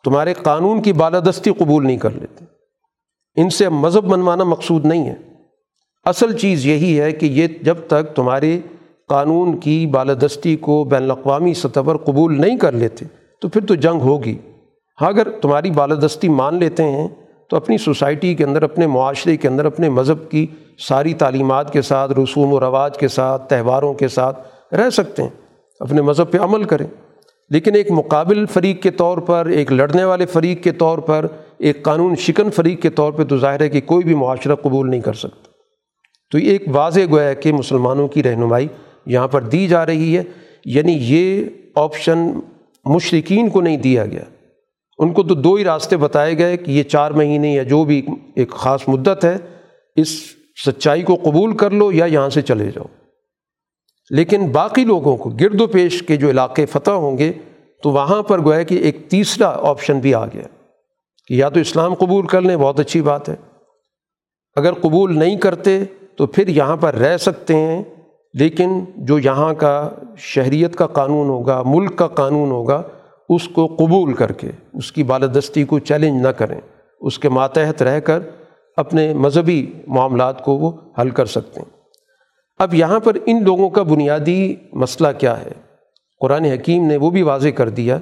[0.03, 2.56] تمہارے قانون کی بالادستی قبول نہیں کر لیتے۔
[3.37, 5.15] ان سے مذہب منوانا مقصود نہیں ہے۔
[6.05, 8.59] اصل چیز یہی ہے کہ یہ جب تک تمہارے
[9.07, 13.05] قانون کی بالادستی کو بین الاقوامی سطح پر قبول نہیں کر لیتے،
[13.41, 14.37] تو پھر تو جنگ ہوگی۔
[15.01, 17.07] ہاں اگر تمہاری بالادستی مان لیتے ہیں،
[17.49, 20.47] تو اپنی سوسائٹی کے اندر، اپنے معاشرے کے اندر، اپنے مذہب کی
[20.87, 25.29] ساری تعلیمات کے ساتھ، رسوم و رواج کے ساتھ، تہواروں کے ساتھ رہ سکتے ہیں۔
[25.79, 26.87] اپنے مذہب پہ عمل کریں۔
[27.49, 31.25] لیکن ایک مقابل فریق کے طور پر، ایک لڑنے والے فریق کے طور پر،
[31.57, 34.89] ایک قانون شکن فریق کے طور پہ تو ظاہر ہے کہ کوئی بھی معاشرہ قبول
[34.89, 35.51] نہیں کر سکتا۔
[36.31, 38.67] تو یہ ایک واضح گویا کہ مسلمانوں کی رہنمائی
[39.05, 40.23] یہاں پر دی جا رہی ہے۔
[40.65, 41.45] یعنی یہ
[41.75, 42.17] آپشن
[42.85, 44.23] مشرقین کو نہیں دیا گیا۔
[44.97, 48.05] ان کو تو دو ہی راستے بتائے گئے کہ یہ چار مہینے یا جو بھی
[48.35, 49.37] ایک خاص مدت ہے،
[49.95, 50.07] اس
[50.65, 52.85] سچائی کو قبول کر لو یا یہاں سے چلے جاؤ۔
[54.09, 57.31] لیکن باقی لوگوں کو گرد و پیش کے جو علاقے فتح ہوں گے،
[57.83, 60.47] تو وہاں پر گویا کہ ایک تیسرا آپشن بھی آ گیا
[61.27, 63.35] کہ یا تو اسلام قبول کر لیں، بہت اچھی بات ہے۔
[64.55, 65.83] اگر قبول نہیں کرتے
[66.15, 67.83] تو پھر یہاں پر رہ سکتے ہیں،
[68.33, 72.83] لیکن جو یہاں کا شہریت کا قانون ہوگا، ملک کا قانون ہوگا،
[73.29, 76.61] اس کو قبول کر کے، اس کی بالدستی کو چیلنج نہ کریں۔
[77.01, 78.19] اس کے ماتحت رہ کر
[78.77, 80.71] اپنے مذہبی معاملات کو وہ
[81.01, 81.76] حل کر سکتے ہیں۔
[82.57, 85.51] اب یہاں پر ان لوگوں کا بنیادی مسئلہ کیا ہے؟
[86.19, 87.97] قرآن حکیم نے وہ بھی واضح کر دیا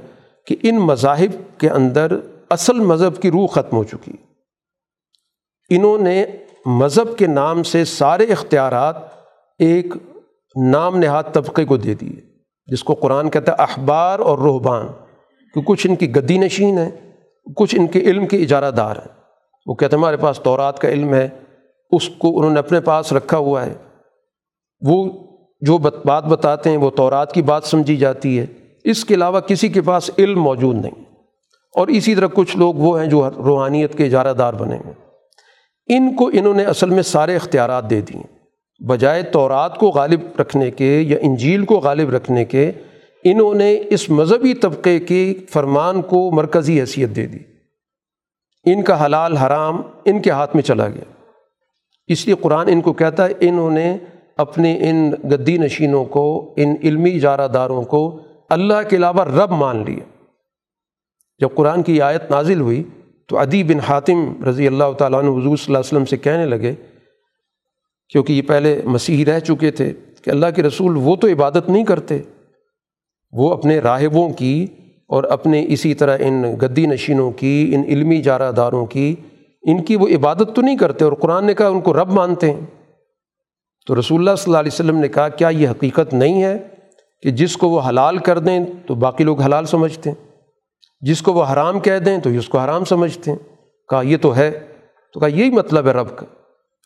[0.48, 2.19] کہ ان مذاہب کے اندر
[2.49, 4.11] اصل مذہب کی روح ختم ہو چکی۔
[5.69, 6.26] انہوں نے
[6.65, 8.95] مذہب کے نام سے سارے اختیارات
[9.60, 9.94] ایک
[10.56, 12.22] نام نہاد طبقے کو دے دیے،
[12.68, 14.88] جس کو قرآن کہتا ہے اخبار اور روحبان
[15.53, 16.91] کہ کچھ ان کی گدی نشین ہیں،
[17.56, 19.22] کچھ ان کے علم کے اجارہ دار ہیں۔
[19.65, 21.30] وہ کہتے ہیں ہمارے پاس تورات کا علم ہے،
[21.91, 23.73] اس کو انہوں نے اپنے پاس رکھا ہوا ہے۔
[24.82, 25.28] وہ
[25.62, 28.46] جو بات بتاتے ہیں وہ تورات کی بات سمجھی جاتی ہے۔
[28.84, 31.06] اس کے علاوہ کسی کے پاس علم موجود نہیں۔
[31.76, 34.94] اور اسی طرح کچھ لوگ وہ ہیں جو روحانیت کے اجارہ دار بنے ہیں
[35.88, 38.36] ان کو انہوں نے اصل میں سارے اختیارات دے دیے۔
[38.86, 42.72] بجائے تورات کو غالب رکھنے کے یا انجیل کو غالب رکھنے کے،
[43.24, 47.38] انہوں نے اس مذہبی طبقے کے فرمان کو مرکزی حیثیت دے دی۔
[48.66, 51.24] ان کا حلال حرام ان کے ہاتھ میں چلا گیا۔
[52.08, 53.98] اس لیے قرآن ان کو کہتا ہے، انہوں نے
[54.38, 59.84] اپنے ان گدی نشینوں کو، ان علمی اجارہ داروں کو اللہ کے علاوہ رب مان
[59.86, 60.03] لیا۔
[61.40, 62.84] جب قرآن کی آیت نازل ہوئی
[63.30, 66.45] تو ادی بن حاتم رضی اللہ تعالیٰ عنہ حضور صلی اللہ علیہ وسلم سے کہنے
[66.45, 66.74] لگے،
[68.10, 69.94] کیونکہ یہ پہلے مسیح رہ چکے تھے
[70.24, 72.22] کہ اللہ کے رسول وہ تو عبادت نہیں کرتے،
[73.34, 74.68] وہ اپنے راہبوں کی
[75.07, 79.16] اور اپنے اسی طرح ان گدی نشینوں کی، ان علمی جارہ داروں کی،
[79.64, 82.52] ان کی وہ عبادت تو نہیں کرتے اور قرآن نے کہا ان کو رب مانتے
[82.52, 82.66] ہیں۔
[83.86, 86.57] تو رسول اللہ صلی اللہ علیہ وسلم نے کہا، کیا یہ حقیقت نہیں ہے
[87.22, 90.26] کہ جس کو وہ حلال کر دیں تو باقی لوگ حلال سمجھتے ہیں؟
[91.02, 93.38] جس کو وہ حرام کہہ دیں تو اس کو حرام سمجھتے ہیں؟
[93.90, 94.52] کہا، یہ تو ہے۔
[95.14, 96.26] تو کہا، یہی مطلب ہے رب کا۔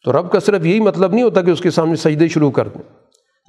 [0.05, 2.67] تو رب کا صرف یہی مطلب نہیں ہوتا کہ اس کے سامنے سجدے شروع کر
[2.67, 2.81] دیں۔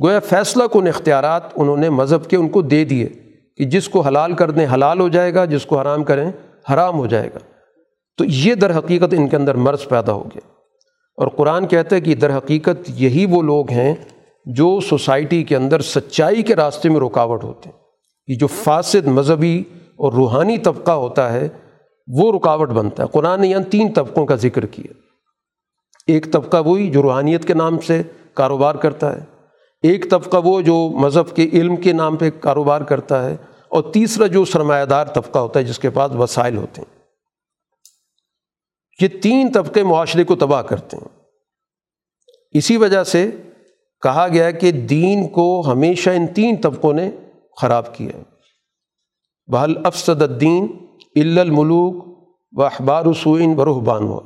[0.02, 3.08] گویا فیصلہ کن اختیارات انہوں نے مذہب کے ان کو دے دیے
[3.56, 6.32] کہ جس کو حلال کر دیں حلال ہو جائے گا، جس کو حرام کریں
[6.72, 7.38] حرام ہو جائے گا۔
[8.16, 10.59] تو یہ در حقیقت ان کے اندر مرض پیدا ہو گیا۔
[11.20, 13.94] اور قرآن کہتا ہے کہ در حقیقت یہی وہ لوگ ہیں
[14.44, 17.76] جو سوسائٹی کے اندر سچائی کے راستے میں رکاوٹ ہوتے ہیں۔
[18.26, 19.62] یہ جو فاسد مذہبی
[19.96, 21.48] اور روحانی طبقہ ہوتا ہے،
[22.06, 24.92] وہ رکاوٹ بنتا ہے۔ قرآن نے یہاں تین طبقوں کا ذکر کیا۔
[26.06, 28.02] ایک طبقہ وہی جو روحانیت کے نام سے
[28.34, 29.24] کاروبار کرتا ہے۔
[29.82, 33.36] ایک طبقہ وہ جو مذہب کے علم کے نام پہ کاروبار کرتا ہے۔
[33.68, 36.99] اور تیسرا جو سرمایہ دار طبقہ ہوتا ہے، جس کے پاس وسائل ہوتے ہیں۔
[39.00, 41.20] یہ تین طبقے معاشرے کو تباہ کرتے ہیں۔
[42.52, 43.30] اسی وجہ سے
[44.02, 47.10] کہا گیا کہ دین کو ہمیشہ ان تین طبقوں نے
[47.60, 48.22] خراب کیا
[49.46, 50.76] بحل افسد الدین
[51.16, 52.04] الملوک
[52.52, 54.20] و اخبار رسوئین برحبان ہوا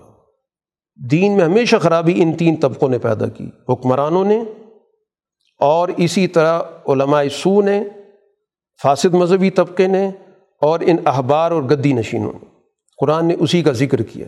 [1.11, 4.43] دین میں ہمیشہ خرابی ان تین طبقوں نے پیدا کی۔ حکمرانوں نے
[5.61, 7.85] اور اسی طرح علماء سو نے،
[8.83, 10.11] فاسد مذہبی طبقے نے
[10.61, 12.47] اور ان احبار اور گدی نشینوں نے۔
[13.01, 14.27] قرآن نے اسی کا ذکر کیا۔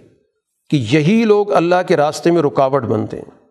[0.70, 3.46] کہ یہی لوگ اللہ کے راستے میں رکاوٹ بنتے ہیں۔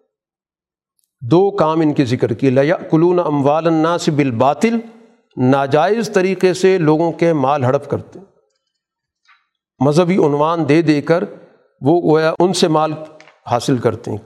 [1.22, 4.80] دو کام ان کے ذکر کیے۔ لیا کلون اموال الناس بالباطل،
[5.38, 8.26] ناجائز طریقے سے لوگوں کے مال ہڑپ کرتے۔ ہیں
[9.86, 11.24] مذہبی عنوان دے دے کر
[11.82, 12.94] وہ گویا ان سے مال
[13.52, 14.18] حاصل کرتے ہیں۔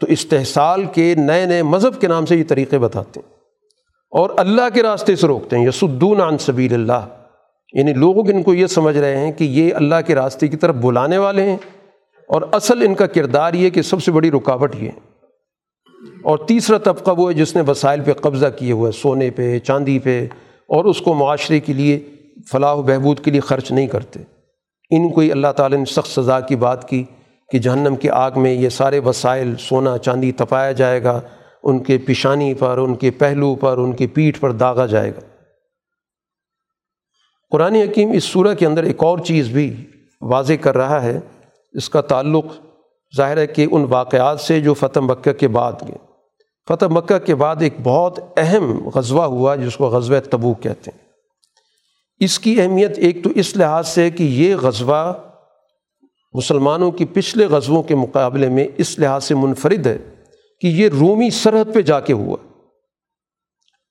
[0.00, 3.34] تو استحصال کے نئے نئے مذہب کے نام سے یہ طریقے بتاتے ہیں۔
[4.10, 7.06] اور اللہ کے راستے سے روکتے ہیں۔ یسدون عن سبیل اللہ۔
[7.72, 10.74] یعنی لوگوں ان کو یہ سمجھ رہے ہیں کہ یہ اللہ کے راستے کی طرف
[10.74, 11.56] بلانے والے ہیں۔
[12.28, 14.90] اور اصل ان کا کردار یہ کہ سب سے بڑی رکاوٹ یہ
[16.22, 19.98] اور تیسرا طبقہ وہ ہے جس نے وسائل پہ قبضہ کیے ہوئے، سونے پہ، چاندی
[19.98, 20.26] پہ،
[20.68, 22.00] اور اس کو معاشرے کے لیے
[22.50, 24.20] فلاح و بہبود کے لیے خرچ نہیں کرتے۔
[24.90, 27.04] ان کو ہی اللہ تعالیٰ نے سخت سزا کی بات کی
[27.52, 31.20] کہ جہنم کی آگ میں یہ سارے وسائل، سونا، چاندی تپایا جائے گا۔
[31.62, 35.20] ان کے پیشانی پر، ان کے پہلو پر، ان کی پیٹھ پر داغا جائے گا۔
[37.50, 39.86] قرآن حکیم اس صورح کے اندر ایک اور چیز بھی
[40.20, 41.20] واضح کر رہا ہے۔
[41.74, 42.44] اس کا تعلق
[43.16, 45.96] ظاہر ہے کہ ان واقعات سے جو فتح مکہ کے بعد گئے۔
[46.68, 51.04] فتح مکہ کے بعد ایک بہت اہم غزوہ ہوا جس کو غزوہ تبوک کہتے ہیں۔
[52.18, 55.12] اس کی اہمیت ایک تو اس لحاظ سے کہ یہ غزوہ
[56.32, 59.98] مسلمانوں کی پچھلے غزووں کے مقابلے میں اس لحاظ سے منفرد ہے
[60.60, 62.36] کہ یہ رومی سرحد پہ جا کے ہوا۔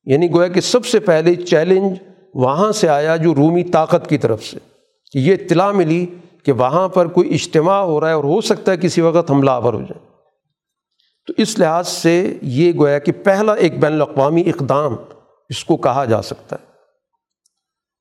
[0.05, 1.97] یعنی گویا کہ سب سے پہلے چیلنج
[2.34, 4.57] وہاں سے آیا جو رومی طاقت کی طرف سے
[5.14, 6.05] یہ اطلاع ملی
[6.45, 9.52] کہ وہاں پر کوئی اجتماع ہو رہا ہے اور ہو سکتا ہے کسی وقت حملہ
[9.52, 10.06] آور ہو جائے
[11.28, 14.95] تو اس لحاظ سے یہ گویا کہ پہلا ایک بین الاقوامی اقدام
[15.49, 16.65] اس کو کہا جا سکتا ہے۔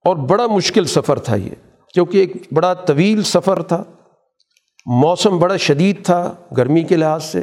[0.04, 1.50] اور بڑا مشکل سفر تھا یہ،
[1.94, 3.84] کیونکہ ایک بڑا طویل سفر تھا،
[4.86, 7.40] موسم بڑا شدید تھا گرمی کے لحاظ سے،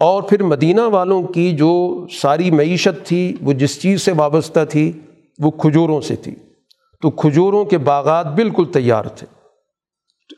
[0.00, 4.92] اور پھر مدینہ والوں کی جو ساری معیشت تھی، وہ جس چیز سے وابستہ تھی،
[5.38, 6.34] وہ کھجوروں سے تھی۔
[7.02, 9.26] تو کھجوروں کے باغات بالکل تیار تھے۔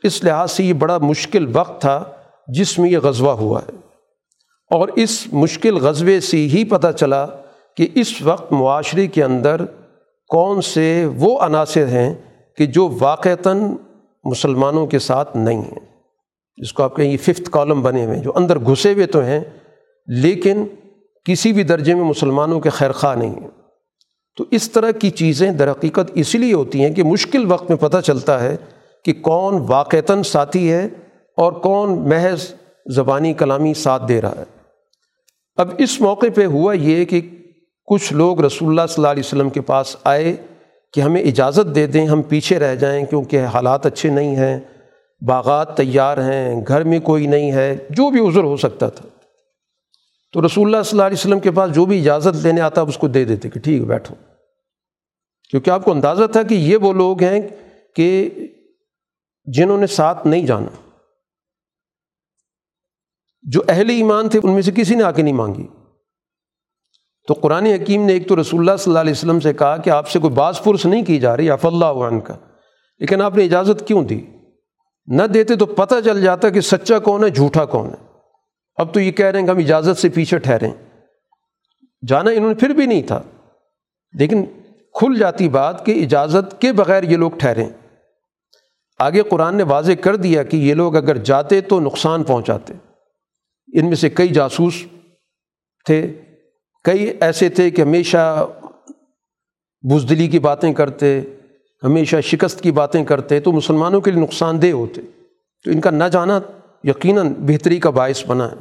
[0.03, 2.03] اس لحاظ سے یہ بڑا مشکل وقت تھا
[2.47, 3.75] جس میں یہ غزوہ ہوا ہے۔
[4.71, 7.25] اور اس مشکل غزوے سے ہی پتہ چلا
[7.77, 9.61] کہ اس وقت معاشرے کے اندر
[10.27, 12.13] کون سے وہ عناصر ہیں
[12.57, 13.75] کہ جو واقعتاً
[14.23, 16.01] مسلمانوں کے ساتھ نہیں ہیں۔
[16.57, 19.19] جس کو آپ کہیں یہ ففتھ کالم بنے ہوئے ہیں، جو اندر گھسے ہوئے تو
[19.19, 19.39] ہیں،
[20.07, 20.65] لیکن
[21.25, 23.47] کسی بھی درجے میں مسلمانوں کے خیر خواہ نہیں ہیں۔
[24.37, 27.77] تو اس طرح کی چیزیں در حقیقت اس لیے ہوتی ہیں کہ مشکل وقت میں
[27.77, 28.55] پتہ چلتا ہے
[29.05, 30.87] کہ کون واقعتاً ساتھی ہے
[31.37, 32.53] اور کون محض
[32.85, 34.43] زبانی کلامی ساتھ دے رہا ہے۔
[35.57, 37.21] اب اس موقع پہ ہوا یہ کہ
[37.85, 40.35] کچھ لوگ رسول اللہ صلی اللہ علیہ وسلم کے پاس آئے
[40.93, 44.59] کہ ہمیں اجازت دے دیں، ہم پیچھے رہ جائیں کیونکہ حالات اچھے نہیں ہیں،
[45.21, 49.07] باغات تیار ہیں، گھر میں کوئی نہیں ہے، جو بھی عذر ہو سکتا تھا۔
[50.33, 52.97] تو رسول اللہ صلی اللہ علیہ وسلم کے پاس جو بھی اجازت لینے آتا اس
[52.97, 54.15] کو دے دیتے کہ ٹھیک ہے، بیٹھو۔
[55.49, 57.41] کیونکہ آپ کو اندازہ تھا کہ یہ وہ لوگ ہیں
[57.95, 58.29] کہ
[59.47, 60.91] جنہوں نے ساتھ نہیں جانا۔
[63.41, 65.67] جو اہل ایمان تھے، ان میں سے کسی نے آ کے نہیں مانگی۔
[67.27, 69.89] تو قرآن حکیم نے ایک تو رسول اللہ صلی اللہ علیہ وسلم سے کہا کہ
[69.89, 72.35] آپ سے کوئی بعض پرس نہیں کی جا رہی آف اللہ عنہ کا
[72.99, 74.21] لیکن آپ نے اجازت کیوں دی؟
[75.07, 78.19] نہ دیتے تو پتہ چل جاتا کہ سچا کون ہے، جھوٹا کون ہے۔
[78.75, 80.71] اب تو یہ کہہ رہے ہیں کہ ہم اجازت سے پیچھے ٹھہریں
[82.07, 83.21] جانا انہوں نے پھر بھی نہیں تھا۔
[84.11, 84.45] لیکن
[84.93, 87.69] کھل جاتی بات کہ اجازت کے بغیر یہ لوگ ٹھہریں
[88.97, 92.73] آگے قرآن نے واضح کر دیا کہ یہ لوگ اگر جاتے تو نقصان پہنچاتے۔
[93.73, 94.73] ان میں سے کئی جاسوس
[95.85, 96.21] تھے،
[96.83, 98.47] کئی ایسے تھے کہ ہمیشہ
[99.89, 101.21] بزدلی کی باتیں کرتے،
[101.83, 105.01] ہمیشہ شکست کی باتیں کرتے تو مسلمانوں کے لیے نقصان دہ ہوتے۔
[105.63, 106.39] تو ان کا نہ جانا
[106.83, 108.55] یقیناً بہتری کا باعث بنا ہے۔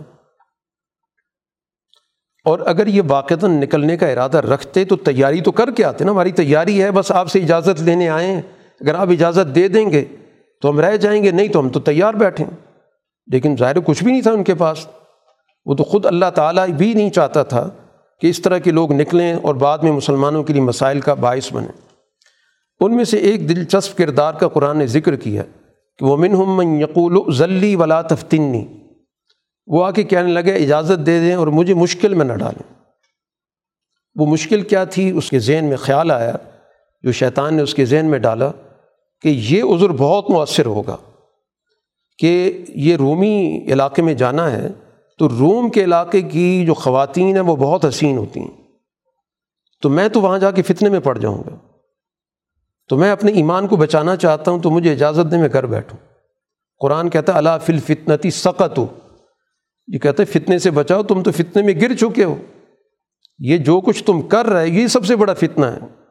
[2.45, 6.13] اور اگر یہ واقعتاً نکلنے کا ارادہ رکھتے تو تیاری تو کر کے آتے نا،
[6.13, 8.43] ہماری تیاری ہے، بس آپ سے اجازت لینے آئیں
[8.81, 10.05] اگر آپ اجازت دے دیں گے
[10.61, 12.47] تو ہم رہ جائیں گے، نہیں تو ہم تو تیار بیٹھیں۔
[13.27, 14.87] لیکن ظاہر کچھ بھی نہیں تھا ان کے پاس۔
[15.67, 17.71] وہ تو خود اللہ تعالیٰ بھی نہیں چاہتا تھا
[18.21, 21.53] کہ اس طرح کے لوگ نکلیں اور بعد میں مسلمانوں کے لیے مسائل کا باعث
[21.53, 21.97] بنیں۔
[22.81, 25.43] ان میں سے ایک دلچسپ کردار کا قرآن نے ذکر کیا
[25.99, 28.67] کہ وہ من یقول ذلی ولا تفتنی
[29.67, 32.73] وہ آ کے کہنے لگے، اجازت دے دیں اور مجھے مشکل میں نہ ڈالیں۔
[34.15, 36.33] وہ مشکل کیا تھی؟ اس کے ذہن میں خیال آیا۔
[37.03, 38.51] جو شیطان نے اس کے ذہن میں ڈالا
[39.21, 40.97] کہ یہ عذر بہت مؤثر ہوگا
[42.19, 44.69] کہ یہ رومی علاقے میں جانا ہے،
[45.19, 48.63] تو روم کے علاقے کی جو خواتین ہیں وہ بہت حسین ہوتی ہیں۔
[49.83, 51.57] تو میں تو وہاں جا کے فتنے میں پڑ جاؤں گا۔
[52.89, 55.99] تو میں اپنے ایمان کو بچانا چاہتا ہوں، تو مجھے اجازت دیں میں گھر بیٹھوں۔
[56.79, 58.87] قرآن کہتا ہے اللہ فل فتنتی سقت ہو
[59.87, 62.37] یہ کہتے فتنے سے بچاؤ، تم تو فتنے میں گر چکے ہو۔
[63.39, 66.06] یہ جو کچھ تم کر رہے، یہ سب سے بڑا فتنہ ہے۔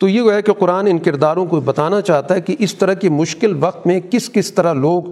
[0.00, 3.08] تو یہ ہے کہ قرآن ان کرداروں کو بتانا چاہتا ہے کہ اس طرح کی
[3.08, 5.02] مشکل وقت میں کس کس طرح لوگ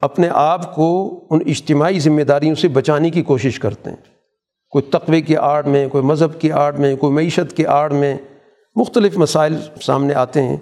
[0.00, 3.96] اپنے آپ کو ان اجتماعی ذمہ داریوں سے بچانے کی کوشش کرتے ہیں۔
[4.70, 8.16] کوئی تقوے کی آڑ میں، کوئی مذہب کی آڑ میں، کوئی معیشت کی آڑ میں
[8.76, 10.56] مختلف مسائل سامنے آتے ہیں۔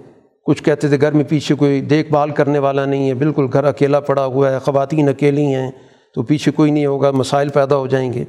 [0.45, 3.63] کچھ کہتے تھے گھر میں پیچھے کوئی دیکھ بھال کرنے والا نہیں ہے، بالکل گھر
[3.63, 5.71] اکیلا پڑا ہوا ہے، خواتین اکیلی ہیں
[6.15, 8.23] تو پیچھے کوئی نہیں ہوگا، مسائل پیدا ہو جائیں گے۔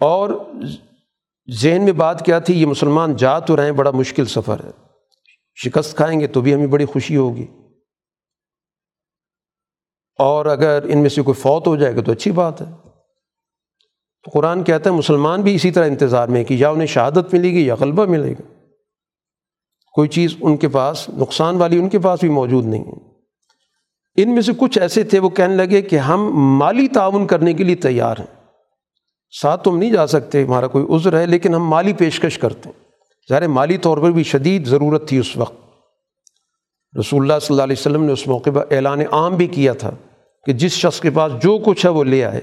[0.00, 0.30] اور
[1.50, 4.70] ذہن میں بات کیا تھی، یہ مسلمان جا تو رہیں بڑا مشکل سفر ہے۔
[5.54, 7.46] شکست کھائیں گے تو بھی ہمیں بڑی خوشی ہوگی۔
[10.18, 12.66] اور اگر ان میں سے کوئی فوت ہو جائے گا تو اچھی بات ہے۔
[14.22, 17.50] تو قرآن کہتا ہے، مسلمان بھی اسی طرح انتظار میں کہ یا انہیں شہادت ملے
[17.50, 18.64] گی یا غلبہ ملے گا۔
[19.92, 23.06] کوئی چیز ان کے پاس، نقصان والی ان کے پاس بھی موجود نہیں ہے۔
[24.16, 27.64] ان میں سے کچھ ایسے تھے وہ کہنے لگے کہ ہم مالی تعاون کرنے کے
[27.64, 28.35] لیے تیار ہیں۔
[29.42, 32.68] ساتھ تو ہم نہیں جا سکتے، ہمارا کوئی عذر ہے، لیکن ہم مالی پیشکش کرتے
[32.68, 32.84] ہیں۔
[33.28, 35.54] ظاہر مالی طور پر بھی شدید ضرورت تھی اس وقت۔
[37.00, 39.90] رسول اللہ صلی اللہ علیہ وسلم نے اس موقع پر اعلان عام بھی کیا تھا
[40.46, 42.40] کہ جس شخص کے پاس جو کچھ ہے وہ لے آئے۔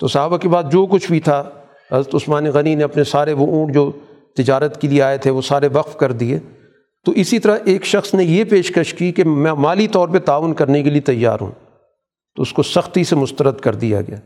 [0.00, 1.50] تو صحابہ کے بعد جو کچھ بھی تھا،
[1.92, 3.92] حضرت عثمان غنی نے اپنے سارے وہ اونٹ جو
[4.36, 6.38] تجارت کے لیے آئے تھے، وہ سارے وقف کر دیے۔
[7.04, 10.54] تو اسی طرح ایک شخص نے یہ پیشکش کی کہ میں مالی طور پہ تعاون
[10.54, 11.50] کرنے کے لیے تیار ہوں۔
[12.36, 14.16] تو اس کو سختی سے مسترد کر دیا گیا۔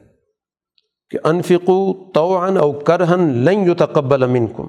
[1.15, 4.66] کہ انفقو توعن او کرہن لن یتقبل منکم۔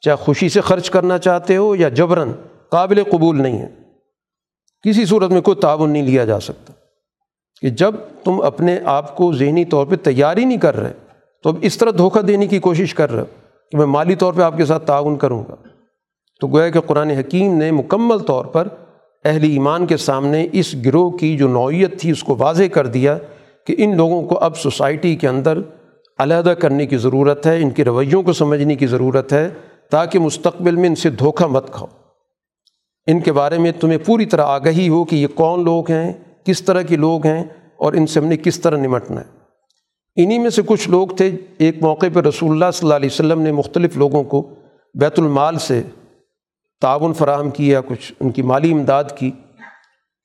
[0.00, 2.32] چاہے خوشی سے خرچ کرنا چاہتے ہو یا جبرن
[2.70, 3.68] قابل قبول نہیں ہے۔
[4.82, 6.72] کسی صورت میں کوئی تعاون نہیں لیا جا سکتا۔
[7.60, 7.94] کہ جب
[8.24, 10.92] تم اپنے آپ کو ذہنی طور پہ تیاری نہیں کر رہے،
[11.42, 13.24] تو اب اس طرح دھوکہ دینے کی کوشش کر رہے
[13.70, 15.54] کہ میں مالی طور پہ آپ کے ساتھ تعاون کروں گا۔
[16.40, 18.68] تو گویا کہ قرآن حکیم نے مکمل طور پر
[19.24, 23.18] اہل ایمان کے سامنے اس گروہ کی جو نوعیت تھی اس کو واضح کر دیا
[23.66, 25.58] کہ ان لوگوں کو اب سوسائٹی کے اندر
[26.18, 29.48] علیحدہ کرنے کی ضرورت ہے، ان کے رویوں کو سمجھنے کی ضرورت ہے،
[29.90, 31.88] تاکہ مستقبل میں ان سے دھوکہ مت کھاؤ۔
[33.06, 36.12] ان کے بارے میں تمہیں پوری طرح آگہی ہو کہ یہ کون لوگ ہیں،
[36.44, 37.44] کس طرح کے لوگ ہیں
[37.76, 39.42] اور ان سے ہم نے کس طرح نمٹنا ہے۔
[40.16, 43.40] انہی میں سے کچھ لوگ تھے، ایک موقع پہ رسول اللہ صلی اللہ علیہ وسلم
[43.40, 44.54] نے مختلف لوگوں کو
[44.94, 45.82] بیت المال سے
[46.80, 49.30] تعاون فراہم کیا، کچھ ان کی مالی امداد کی۔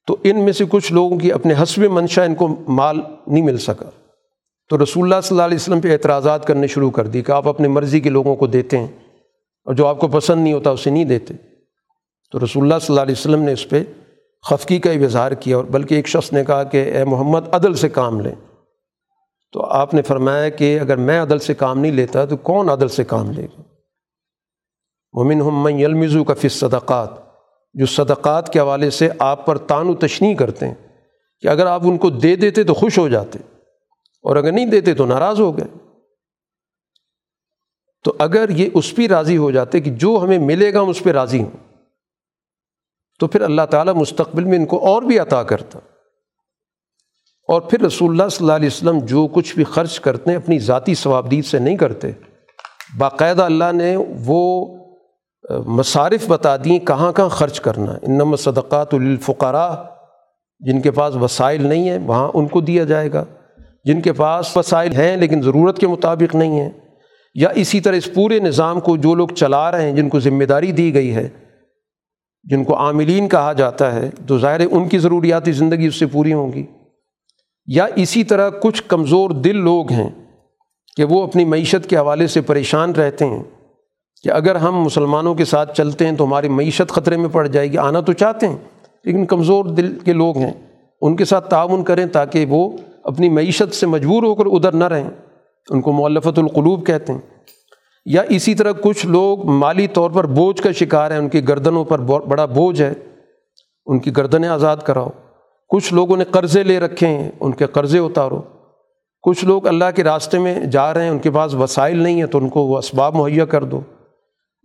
[0.08, 3.58] تو ان میں سے کچھ لوگوں کی اپنے حسب منشا ان کو مال نہیں مل
[3.58, 3.90] سکا۔
[4.70, 7.48] تو رسول اللہ صلی اللہ علیہ وسلم پہ اعتراضات کرنے شروع کر دی کہ آپ
[7.48, 8.88] اپنی مرضی کے لوگوں کو دیتے ہیں
[9.66, 11.34] اور جو آپ کو پسند نہیں ہوتا اسے نہیں دیتے۔
[12.32, 13.84] تو رسول اللہ صلی اللہ علیہ وسلم نے اس پہ
[14.44, 17.90] خفقی کا اظہار کیا اور بلکہ ایک شخص نے کہا کہ اے محمد عدل سے
[17.90, 18.36] کام لیں۔
[19.52, 22.88] تو آپ نے فرمایا کہ اگر میں عدل سے کام نہیں لیتا تو کون عدل
[22.88, 23.62] سے کام لے گا؟
[25.14, 27.27] مومن ہم یلمزو کا فص صدقات
[27.78, 30.76] جو صدقات کے حوالے سے آپ پر تان و تشنی کرتے ہیں
[31.42, 33.40] کہ اگر آپ ان کو دے دیتے تو خوش ہو جاتے
[34.24, 35.66] اور اگر نہیں دیتے تو ناراض ہو گئے۔
[38.04, 41.04] تو اگر یہ اس پہ راضی ہو جاتے کہ جو ہمیں ملے گا ہم اس
[41.04, 41.74] پہ راضی ہوں۔
[43.20, 45.80] تو پھر اللہ تعالیٰ مستقبل میں ان کو اور بھی عطا کرتا۔
[47.48, 50.60] اور پھر رسول اللہ صلی اللہ علیہ وسلم جو کچھ بھی خرچ کرتے ہیں، اپنی
[50.60, 52.12] ذاتی ثوابدید سے نہیں کرتے۔
[52.98, 54.66] باقاعدہ اللہ نے وہ
[55.50, 59.84] مصارف بتا دیں کہاں کہاں خرچ کرنا ہے۔ انم صدقات الفقراء
[60.60, 63.26] جن کے پاس وسائل نہیں ہیں، وہاں ان کو دیا جائے گا۔
[63.84, 66.70] جن کے پاس وسائل ہیں لیکن ضرورت کے مطابق نہیں ہیں۔
[67.36, 70.44] یا اسی طرح اس پورے نظام کو جو لوگ چلا رہے ہیں، جن کو ذمہ
[70.44, 71.30] داری دی گئی ہے،
[72.44, 76.34] جن کو عاملین کہا جاتا ہے، تو ظاہر ان کی ضروریاتی زندگی اس سے پوری
[76.34, 76.66] ہوں گی۔
[77.66, 80.10] یا اسی طرح کچھ کمزور دل لوگ ہیں
[80.96, 83.44] کہ وہ اپنی معیشت کے حوالے سے پریشان رہتے ہیں۔
[84.24, 87.72] کہ اگر ہم مسلمانوں کے ساتھ چلتے ہیں تو ہماری معیشت خطرے میں پڑ جائے
[87.72, 88.58] گی، آنا تو چاہتے ہیں،
[89.04, 90.54] لیکن کمزور دل کے لوگ ہیں۔
[91.02, 92.72] ان کے ساتھ تعاون کریں تاکہ وہ
[93.04, 95.10] اپنی معیشت سے مجبور ہو کر ادھر نہ رہیں۔
[95.70, 97.20] ان کو مولفت القلوب کہتے ہیں۔
[98.06, 101.86] یا اسی طرح کچھ لوگ مالی طور پر بوجھ کا شکار ہیں، ان کی گردنوں
[101.86, 102.94] پر بڑا بوجھ ہے۔
[103.86, 105.10] ان کی گردنیں آزاد کراؤ۔
[105.70, 108.42] کچھ لوگوں نے قرضے لے رکھے ہیں، ان کے قرضے اتارو۔
[109.22, 112.26] کچھ لوگ اللہ کے راستے میں جا رہے ہیں، ان کے پاس وسائل نہیں ہیں
[112.26, 113.82] تو ان کو وہ اسباب مہیا کر دو۔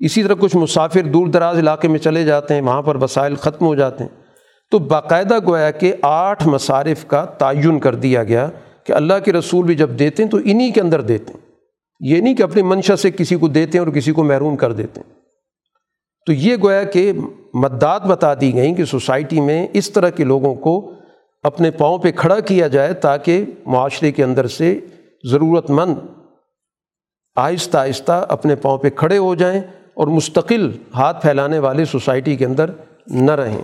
[0.04, 3.66] اسی طرح کچھ مسافر دور دراز علاقے میں چلے جاتے ہیں، وہاں پر وسائل ختم
[3.66, 4.22] ہو جاتے ہیں۔
[4.70, 8.50] تو باقاعدہ گویا کہ آٹھ مصارف کا تعین کر دیا گیا
[8.84, 11.40] کہ اللہ کے رسول بھی جب دیتے ہیں تو انہی کے اندر دیتے ہیں۔
[12.00, 14.72] یہ نہیں کہ اپنی منشا سے کسی کو دیتے ہیں اور کسی کو محروم کر
[14.72, 15.14] دیتے ہیں۔
[16.26, 17.12] تو یہ گویا کہ
[17.54, 20.92] مداد بتا دی گئیں کہ سوسائٹی میں اس طرح کے لوگوں کو
[21.42, 24.80] اپنے پاؤں پہ کھڑا کیا جائے تاکہ معاشرے کے اندر سے
[25.30, 25.94] ضرورت مند
[27.36, 29.60] آہستہ آہستہ اپنے پاؤں پہ کھڑے ہو جائیں۔
[29.94, 32.70] اور مستقل ہاتھ پھیلانے والے سوسائٹی کے اندر
[33.06, 33.62] نہ رہیں۔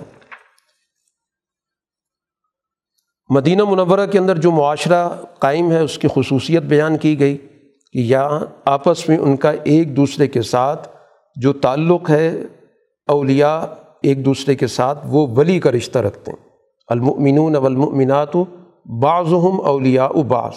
[3.31, 7.37] مدینہ منورہ کے اندر جو معاشرہ قائم ہے، اس کی خصوصیت بیان کی گئی
[7.93, 10.89] کہ یہاں آپس میں ان کا ایک دوسرے کے ساتھ
[11.37, 12.43] جو تعلق ہے،
[13.09, 13.61] اولیاء
[14.03, 16.49] ایک دوسرے کے ساتھ وہ ولی کا رشتہ رکھتے ہیں۔
[16.89, 18.37] المؤمنون والمؤمنات
[18.87, 20.53] بعضهم اولیاء بعض۔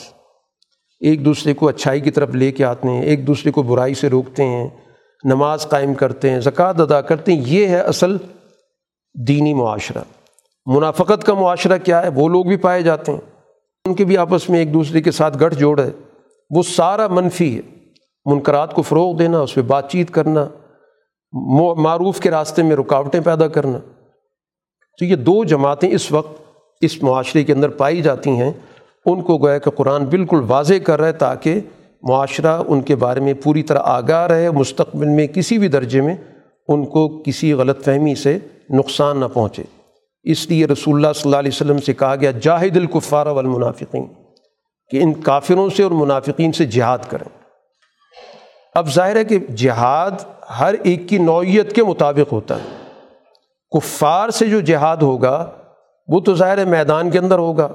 [0.99, 4.09] ایک دوسرے کو اچھائی کی طرف لے کے آتے ہیں، ایک دوسرے کو برائی سے
[4.09, 4.69] روکتے ہیں۔
[5.23, 8.17] نماز قائم کرتے ہیں، زکوٰۃ ادا کرتے ہیں، یہ ہے اصل
[9.27, 10.01] دینی معاشرہ۔
[10.65, 13.19] منافقت کا معاشرہ کیا ہے؟ وہ لوگ بھی پائے جاتے ہیں۔
[13.85, 15.89] ان کے بھی آپس میں ایک دوسرے کے ساتھ گٹھ جوڑ ہے۔
[16.49, 17.61] وہ سارا منفی ہے۔
[18.25, 20.47] منکرات کو فروغ دینا، اس پہ بات چیت کرنا
[21.73, 23.77] معروف کے راستے میں رکاوٹیں پیدا کرنا۔
[24.99, 26.41] تو یہ دو جماعتیں اس وقت
[26.81, 28.51] اس معاشرے کے اندر پائی جاتی ہیں۔
[29.05, 31.59] ان کو گویا کہ قرآن بالکل واضح کر رہا ہے تاکہ
[32.03, 36.15] معاشرہ ان کے بارے میں پوری طرح آگاہ رہے، مستقبل میں کسی بھی درجے میں
[36.67, 38.37] ان کو کسی غلط فہمی سے
[38.69, 39.63] نقصان نہ پہنچے۔
[40.23, 44.05] اس لیے رسول اللہ صلی اللہ علیہ وسلم سے کہا گیا، جاہد الکفار والمنافقین،
[44.89, 47.43] کہ ان کافروں سے اور منافقین سے جہاد کریں۔
[48.75, 50.11] اب ظاہر ہے کہ جہاد
[50.59, 52.77] ہر ایک کی نوعیت کے مطابق ہوتا ہے۔
[53.71, 55.49] کفار سے جو جہاد ہوگا،
[56.07, 57.67] وہ تو ظاہر ہے میدان کے اندر ہوگا۔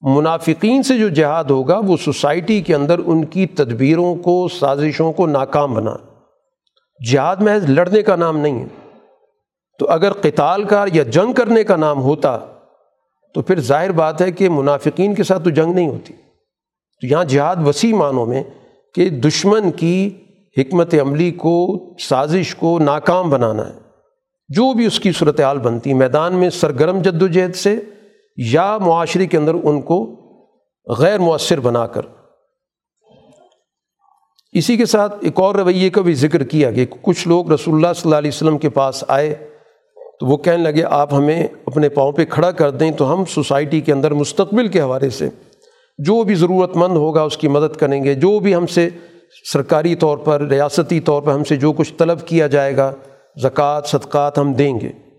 [0.00, 5.26] منافقین سے جو جہاد ہوگا، وہ سوسائٹی کے اندر ان کی تدبیروں کو، سازشوں کو
[5.26, 5.96] ناکام بنا۔
[7.12, 8.98] جہاد محض لڑنے کا نام نہیں ہے۔
[9.78, 12.38] تو اگر قتال کار یا جنگ کرنے کا نام ہوتا،
[13.34, 16.14] تو پھر ظاہر بات ہے کہ منافقین کے ساتھ تو جنگ نہیں ہوتی۔
[17.00, 18.42] تو یہاں جہاد وسیع معنوں میں
[18.94, 20.10] کہ دشمن کی
[20.58, 23.74] حکمت عملی کو، سازش کو ناکام بنانا ہے۔
[24.48, 27.80] جو بھی اس کی صورتحال بنتی، میدان میں سرگرم جد و جہد سے
[28.46, 30.16] یا معاشرے کے اندر ان کو
[30.86, 32.02] غیر مؤثر بنا کر۔
[34.52, 37.92] اسی کے ساتھ ایک اور رویے کا بھی ذکر کیا کہ کچھ لوگ رسول اللہ
[37.96, 39.34] صلی اللہ علیہ وسلم کے پاس آئے
[40.20, 43.80] تو وہ کہنے لگے، آپ ہمیں اپنے پاؤں پہ کھڑا کر دیں تو ہم سوسائٹی
[43.80, 45.28] کے اندر مستقبل کے حوالے سے
[45.98, 48.88] جو بھی ضرورت مند ہوگا اس کی مدد کریں گے، جو بھی ہم سے
[49.52, 52.92] سرکاری طور پر، ریاستی طور پر ہم سے جو کچھ طلب کیا جائے گا،
[53.42, 55.09] زکوٰۃ، صدقات ہم دیں گے۔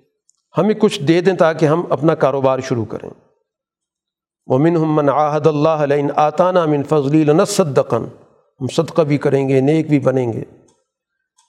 [0.58, 3.10] ہمیں کچھ دے دیں تاکہ ہم اپنا کاروبار شروع کریں۔
[4.46, 8.04] ومن من آحد اللہ علیہ آتانہ من فضلی صدقن
[8.62, 10.44] ہم صدقہ بھی کریں گے، نیک بھی بنیں گے۔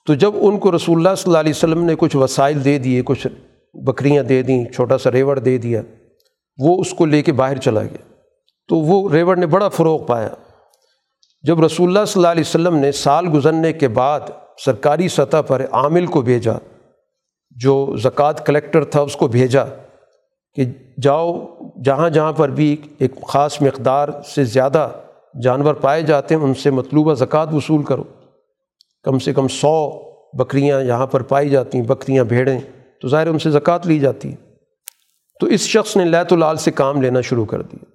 [0.05, 3.01] تو جب ان کو رسول اللہ صلی اللہ علیہ وسلم نے کچھ وسائل دے دیے،
[3.05, 3.27] کچھ
[3.73, 5.81] بکریاں دے دیں، چھوٹا سا ریوڑ دے دیا،
[6.57, 8.13] وہ اس کو لے کے باہر چلا گیا۔
[8.67, 10.29] تو وہ ریوڑ نے بڑا فروغ پایا۔
[11.43, 14.19] جب رسول اللہ صلی اللہ علیہ وسلم نے سال گزرنے کے بعد
[14.65, 16.53] سرکاری سطح پر عامل کو بھیجا
[17.55, 19.63] جو زکوٰۃ کلیکٹر تھا اس کو بھیجا
[20.55, 20.63] کہ
[21.01, 21.45] جاؤ،
[21.85, 24.89] جہاں جہاں پر بھی ایک خاص مقدار سے زیادہ
[25.43, 28.03] جانور پائے جاتے ہیں، ان سے مطلوبہ زکوٰۃ وصول کرو۔
[29.03, 29.89] کم سے کم سو
[30.33, 32.59] بکریاں یہاں پر پائی جاتی ہیں، بکریاں بھیڑیں،
[33.01, 34.35] تو ظاہر ان سے زکوٰۃ لی جاتی ہے۔
[35.39, 37.85] تو اس شخص نے لیت العال سے کام لینا شروع کر دیا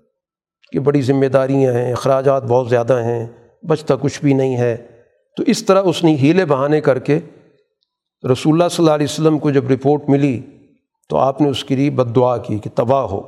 [0.72, 3.26] کہ بڑی ذمہ داریاں ہیں، اخراجات بہت زیادہ ہیں،
[3.68, 4.76] بچتا کچھ بھی نہیں ہے۔
[5.36, 7.18] تو اس طرح اس نے ہیلے بہانے کر کے
[8.32, 10.40] رسول اللہ صلی اللہ علیہ وسلم کو جب رپورٹ ملی
[11.08, 13.22] تو آپ نے اس کے لیے بد دعا کی کہ تباہ ہو۔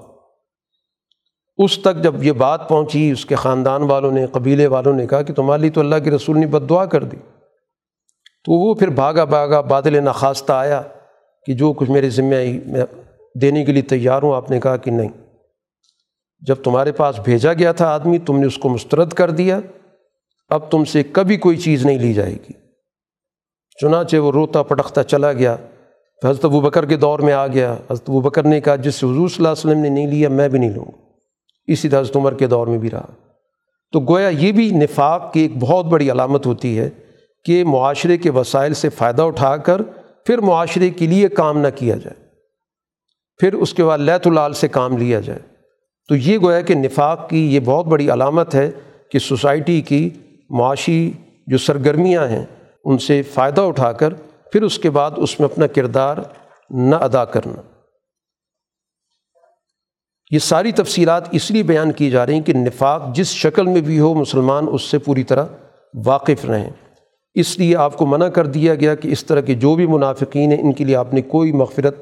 [1.59, 5.23] اس تک جب یہ بات پہنچی، اس کے خاندان والوں نے، قبیلے والوں نے کہا
[5.23, 7.17] کہ تمہاری تو اللہ کے رسول نے بد دعا کر دی۔
[8.45, 10.83] تو وہ پھر بھاگا بھاگا بادل نخواستہ آیا
[11.47, 12.35] کہ جو کچھ میرے ذمہ
[12.67, 12.85] میں
[13.41, 15.09] دینے کے لیے تیار ہوں، آپ نے کہا کہ نہیں۔
[16.41, 19.61] جب تمہارے پاس بھیجا گیا تھا آدمی، تم نے اس کو مسترد کر دیا۔
[20.49, 22.69] اب تم سے کبھی کوئی چیز نہیں لی جائے گی۔
[23.81, 25.57] چنانچہ وہ روتا پٹختا چلا گیا۔
[26.24, 29.07] حضرت ابو بکر کے دور میں آ گیا۔ حضرت ابو بکر نے کہا، جس سے
[29.07, 30.97] حضور صلی اللہ علیہ وسلم نے نہیں لیا، میں بھی نہیں لوں گا۔
[31.66, 33.07] اسی طرح حضرت عمر کے دور میں بھی رہا۔
[33.93, 36.90] تو گویا یہ بھی نفاق کی ایک بہت بڑی علامت ہوتی ہے
[37.44, 39.82] کہ معاشرے کے وسائل سے فائدہ اٹھا کر
[40.27, 42.27] پھر معاشرے کے لیے کام نہ کیا جائے۔
[43.39, 45.39] پھر اس کے بعد لیت العال سے کام لیا جائے۔
[46.09, 48.70] تو یہ گویا کہ نفاق کی یہ بہت بڑی علامت ہے
[49.11, 50.11] کہ سوسائٹی کی
[50.51, 51.11] معاشی
[51.47, 52.47] جو سرگرمیاں ہیں
[52.85, 54.15] ان سے فائدہ اٹھا کر
[54.52, 56.16] پھر اس کے بعد اس میں اپنا کردار
[56.70, 57.62] نہ ادا کرنا۔
[60.31, 63.81] یہ ساری تفصیلات اس لیے بیان کی جا رہی ہیں کہ نفاق جس شکل میں
[63.81, 65.44] بھی ہو مسلمان اس سے پوری طرح
[66.07, 66.70] واقف رہیں۔
[67.35, 70.52] اس لیے آپ کو منع کر دیا گیا کہ اس طرح کے جو بھی منافقین
[70.52, 71.97] ہیں، ان کے لیے آپ نے کوئی مغفرت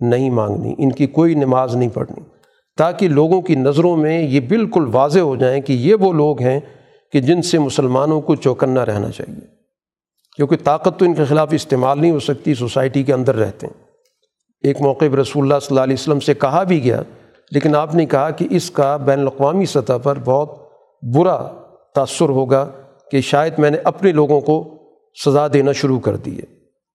[0.00, 2.20] نہیں مانگنی، ان کی کوئی نماز نہیں پڑھنی۔
[2.76, 6.60] تاکہ لوگوں کی نظروں میں یہ بالکل واضح ہو جائیں کہ یہ وہ لوگ ہیں
[7.12, 9.59] کہ جن سے مسلمانوں کو چوکنا رہنا چاہیے۔
[10.40, 13.82] کیونکہ طاقت تو ان کے خلاف استعمال نہیں ہو سکتی، سوسائٹی کے اندر رہتے ہیں۔
[14.62, 17.02] ایک موقع پر رسول اللہ صلی اللہ علیہ وسلم سے کہا بھی گیا،
[17.50, 20.50] لیکن آپ نے کہا کہ اس کا بین الاقوامی سطح پر بہت
[21.14, 21.48] برا
[21.94, 22.70] تأثر ہوگا
[23.10, 24.74] کہ شاید میں نے اپنے لوگوں کو
[25.24, 26.44] سزا دینا شروع کر دی ہے۔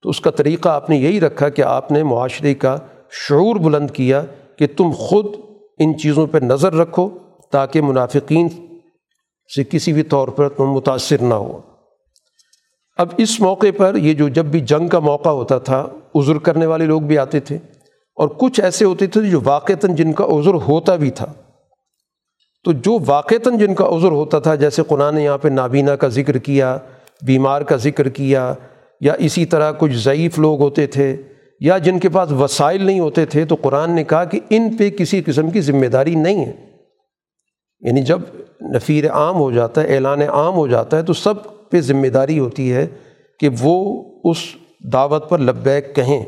[0.03, 2.77] تو اس کا طریقہ آپ نے یہی رکھا کہ آپ نے معاشرے کا
[3.11, 4.23] شعور بلند کیا
[4.57, 5.25] کہ تم خود
[5.79, 7.09] ان چیزوں پہ نظر رکھو
[7.51, 8.47] تاکہ منافقین
[9.55, 11.61] سے کسی بھی طور پر تم متاثر نہ ہو۔
[12.95, 16.65] اب اس موقع پر یہ جو جب بھی جنگ کا موقع ہوتا تھا، عذر کرنے
[16.65, 17.55] والے لوگ بھی آتے تھے،
[18.15, 21.33] اور کچھ ایسے ہوتے تھے جو واقعتاً جن کا عذر ہوتا بھی تھا۔
[22.63, 26.07] تو جو واقعتاً جن کا عذر ہوتا تھا، جیسے قرآن نے یہاں پہ نابینا کا
[26.07, 26.77] ذکر کیا،
[27.21, 28.53] بیمار کا ذکر کیا،
[29.01, 31.17] یا اسی طرح کچھ ضعیف لوگ ہوتے تھے،
[31.59, 34.89] یا جن کے پاس وسائل نہیں ہوتے تھے، تو قرآن نے کہا کہ ان پہ
[34.89, 36.53] کسی قسم کی ذمہ داری نہیں ہے۔
[37.79, 38.19] یعنی جب
[38.61, 41.33] نفیر عام ہو جاتا ہے، اعلان عام ہو جاتا ہے، تو سب
[41.75, 42.87] پہ ذمہ داری ہوتی ہے
[43.39, 44.37] کہ وہ اس
[44.93, 46.25] دعوت پر لبیک کہیں۔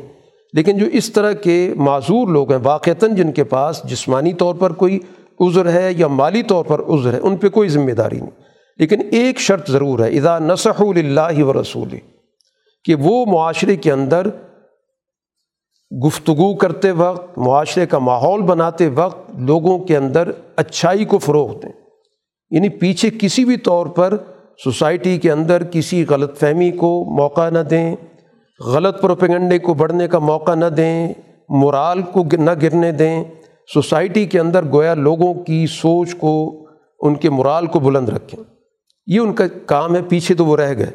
[0.52, 4.72] لیکن جو اس طرح کے معذور لوگ ہیں، واقعتاً جن کے پاس جسمانی طور پر
[4.72, 4.98] کوئی
[5.40, 8.40] عذر ہے یا مالی طور پر عذر ہے، ان پہ کوئی ذمہ داری نہیں۔
[8.76, 11.88] لیکن ایک شرط ضرور ہے، اذا نصح اللہ و رسول
[12.84, 14.26] کہ وہ معاشرے کے اندر
[16.06, 21.72] گفتگو کرتے وقت، معاشرے کا ماحول بناتے وقت لوگوں کے اندر اچھائی کو فروغ دیں۔
[22.50, 24.16] یعنی پیچھے کسی بھی طور پر
[24.64, 27.96] سوسائٹی کے اندر کسی غلط فہمی کو موقع نہ دیں،
[28.66, 31.12] غلط پروپیگنڈے کو بڑھنے کا موقع نہ دیں
[31.48, 33.24] مرال کو نہ گرنے دیں۔
[33.74, 36.66] سوسائٹی کے اندر گویا لوگوں کی سوچ کو،
[37.00, 38.44] ان کے مرال کو بلند رکھیں۔
[39.06, 40.90] یہ ان کا کام ہے، پیچھے تو وہ رہ گئے۔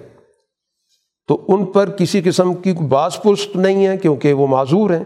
[1.28, 5.04] تو ان پر کسی قسم کی باس پست نہیں ہے، کیونکہ وہ معذور ہیں۔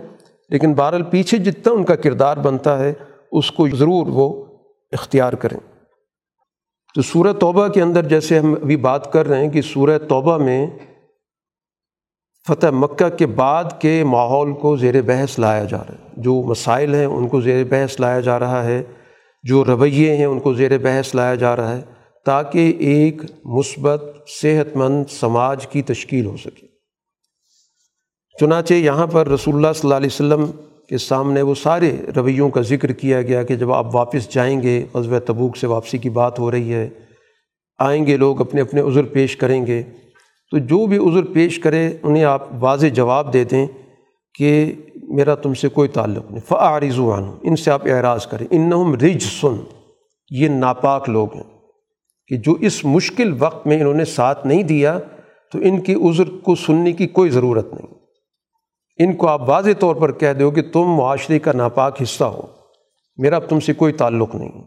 [0.49, 2.93] لیکن بہرحال پیچھے جتنا ان کا کردار بنتا ہے،
[3.31, 4.45] اس کو ضرور وہ
[4.91, 5.76] اختیار کریں۔
[6.97, 10.37] تو سورہ توبہ کے اندر جیسے ہم ابھی بات کر رہے ہیں کہ سورہ توبہ
[10.37, 10.67] میں
[12.47, 16.95] فتح مکہ کے بعد کے ماحول کو زیر بحث لایا جا رہا ہے۔ جو مسائل
[16.95, 18.83] ہیں ان کو زیر بحث لایا جا رہا ہے۔
[19.43, 21.81] جو رویے ہیں ان کو زیر بحث لایا جا رہا ہے
[22.25, 24.03] تاکہ ایک مثبت
[24.41, 26.67] صحت مند سماج کی تشکیل ہو سکے۔
[28.39, 30.45] چنانچہ یہاں پر رسول اللہ صلی اللہ علیہ وسلم
[30.89, 34.85] کے سامنے وہ سارے رویوں کا ذکر کیا گیا کہ جب آپ واپس جائیں گے،
[34.93, 36.89] غزوہ تبوک سے واپسی کی بات ہو رہی ہے،
[37.79, 39.83] آئیں گے لوگ اپنے اپنے عذر پیش کریں گے۔
[40.51, 43.67] تو جو بھی عذر پیش کرے، انہیں آپ واضح جواب دے دیں
[44.33, 44.73] کہ
[45.03, 49.21] میرا تم سے کوئی تعلق نہیں۔ فعارض عنہ، ان سے آپ اعراض کریں۔ انہم رج
[49.21, 49.55] سن
[50.29, 51.43] یہ ناپاک لوگ ہیں
[52.27, 54.99] کہ جو اس مشکل وقت میں انہوں نے ساتھ نہیں دیا،
[55.51, 57.96] تو ان کی عذر کو سننے کی کوئی ضرورت نہیں۔
[58.99, 62.41] ان کو آپ واضح طور پر کہہ دو کہ تم معاشرے کا ناپاک حصہ ہو۔
[63.17, 64.63] میرا اب تم سے کوئی تعلق نہیں۔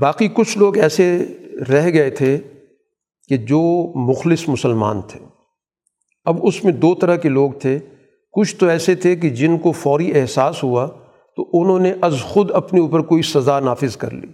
[0.00, 1.38] باقی کچھ لوگ ایسے
[1.68, 2.38] رہ گئے تھے
[3.28, 5.20] کہ جو مخلص مسلمان تھے۔
[6.24, 7.78] اب اس میں دو طرح کے لوگ تھے۔
[8.32, 10.86] کچھ تو ایسے تھے کہ جن کو فوری احساس ہوا
[11.36, 14.28] تو انہوں نے از خود اپنے اوپر کوئی سزا نافذ کر لی۔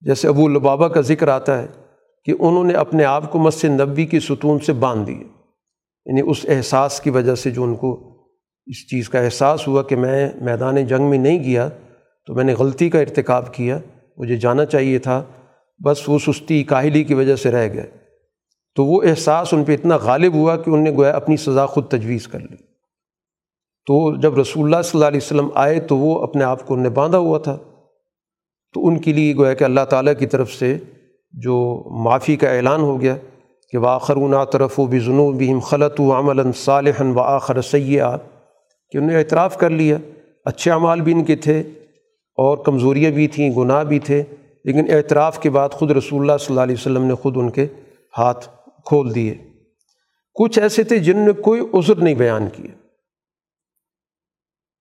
[0.00, 1.83] جیسے ابو البابا کا ذکر آتا ہے۔
[2.24, 5.24] کہ انہوں نے اپنے آپ کو مسجد نبی کی ستون سے باندھ دیے
[6.06, 8.10] یعنی اس احساس کی وجہ سے جو ان کو
[8.66, 11.68] اس چیز کا احساس ہوا کہ میں میدان جنگ میں نہیں گیا
[12.26, 13.78] تو میں نے غلطی کا ارتکاب کیا،
[14.16, 15.24] مجھے جانا چاہیے تھا،
[15.84, 17.90] بس وہ سستی کاہلی کی وجہ سے رہ گئے۔
[18.74, 21.88] تو وہ احساس ان پہ اتنا غالب ہوا کہ ان نے گویا اپنی سزا خود
[21.88, 22.56] تجویز کر لی۔
[23.86, 26.82] تو جب رسول اللہ صلی اللہ علیہ وسلم آئے تو وہ اپنے آپ کو ان
[26.82, 27.58] نے باندھا ہوا تھا۔
[28.72, 30.78] تو ان کے لیے گویا کہ اللہ تعالیٰ کی طرف سے
[31.42, 33.16] جو معافی کا اعلان ہو گیا
[33.70, 38.16] کہ واخرون طرف و بزنو بہم خلط و عمل صالحن و آخر سیاح
[38.90, 39.96] کہ انہوں نے اعتراف کر لیا،
[40.44, 41.60] اچھے اعمال بھی ان کے تھے
[42.38, 44.22] اور کمزوریاں بھی تھیں، گناہ بھی تھے،
[44.64, 47.66] لیکن اعتراف کے بعد خود رسول اللہ صلی اللہ علیہ وسلم نے خود ان کے
[48.18, 48.48] ہاتھ
[48.84, 49.34] کھول دیے۔
[50.34, 52.76] کچھ ایسے تھے جن نے کوئی عذر نہیں بیان کیا۔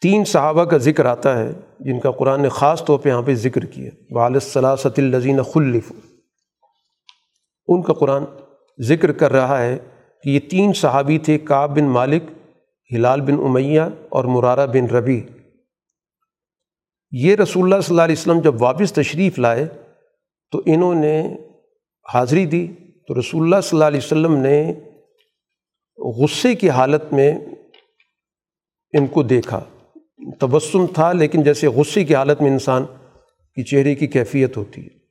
[0.01, 3.33] تین صحابہ کا ذکر آتا ہے جن کا قرآن نے خاص طور پہ یہاں پہ
[3.33, 5.91] ذکر کیا۔ والصلاست الزین خلف
[7.67, 8.23] ان کا قرآن
[8.81, 9.77] ذکر کر رہا ہے
[10.23, 12.23] کہ یہ تین صحابی تھے کعب بن مالک،
[12.95, 15.23] ہلال بن امیہ اور مرارہ بن ربی
[17.11, 19.65] یہ رسول اللہ صلی اللہ علیہ وسلم جب واپس تشریف لائے
[20.51, 21.35] تو انہوں نے
[22.13, 22.67] حاضری دی۔
[23.07, 24.73] تو رسول اللہ صلی اللہ علیہ وسلم نے
[25.97, 27.39] غصے کی حالت میں
[28.93, 29.59] ان کو دیکھا۔
[30.39, 32.85] تبسم تھا لیکن جیسے غصے کی حالت میں انسان
[33.55, 35.02] کی چہرے کی کیفیت ہوتی ہے۔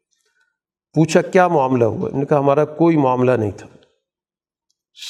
[0.95, 3.69] پوچھا کیا معاملہ ہوا؟ ان کا ہمارا کوئی معاملہ نہیں تھا۔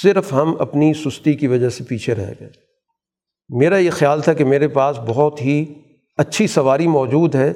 [0.02, 2.50] صرف ہم اپنی سستی کی وجہ سے پیچھے رہ گئے۔
[3.48, 5.74] میرا یہ خیال تھا کہ میرے پاس بہت ہی
[6.16, 7.50] اچھی سواری موجود ہے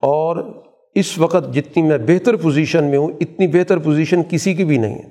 [0.00, 0.62] اور
[0.94, 4.98] اس وقت جتنی میں بہتر پوزیشن میں ہوں، اتنی بہتر پوزیشن کسی کی بھی نہیں
[4.98, 5.08] ہے۔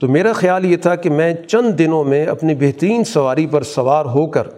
[0.00, 4.04] تو میرا خیال یہ تھا کہ میں چند دنوں میں اپنی بہترین سواری پر سوار
[4.04, 4.48] ہو کر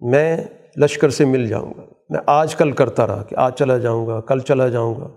[0.00, 0.44] میں
[0.76, 4.20] لشکر سے مل جاؤں گا۔ میں آج کل کرتا رہا کہ آج چلا جاؤں گا،
[4.20, 5.08] کل چلا جاؤں گا۔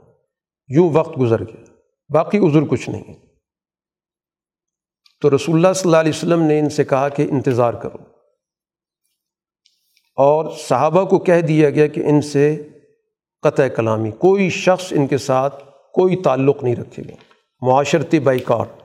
[0.68, 1.64] یوں وقت گزر گیا۔
[2.10, 3.26] باقی عذر کچھ نہیں۔
[5.22, 7.98] تو رسول اللہ صلی اللہ علیہ وسلم نے ان سے کہا کہ انتظار کرو۔
[10.16, 12.68] اور صحابہ کو کہہ دیا گیا کہ ان سے
[13.42, 15.64] قطع کلامی، کوئی شخص ان کے ساتھ
[15.94, 17.16] کوئی تعلق نہیں رکھے گا۔
[17.62, 18.83] معاشرتی بائیکار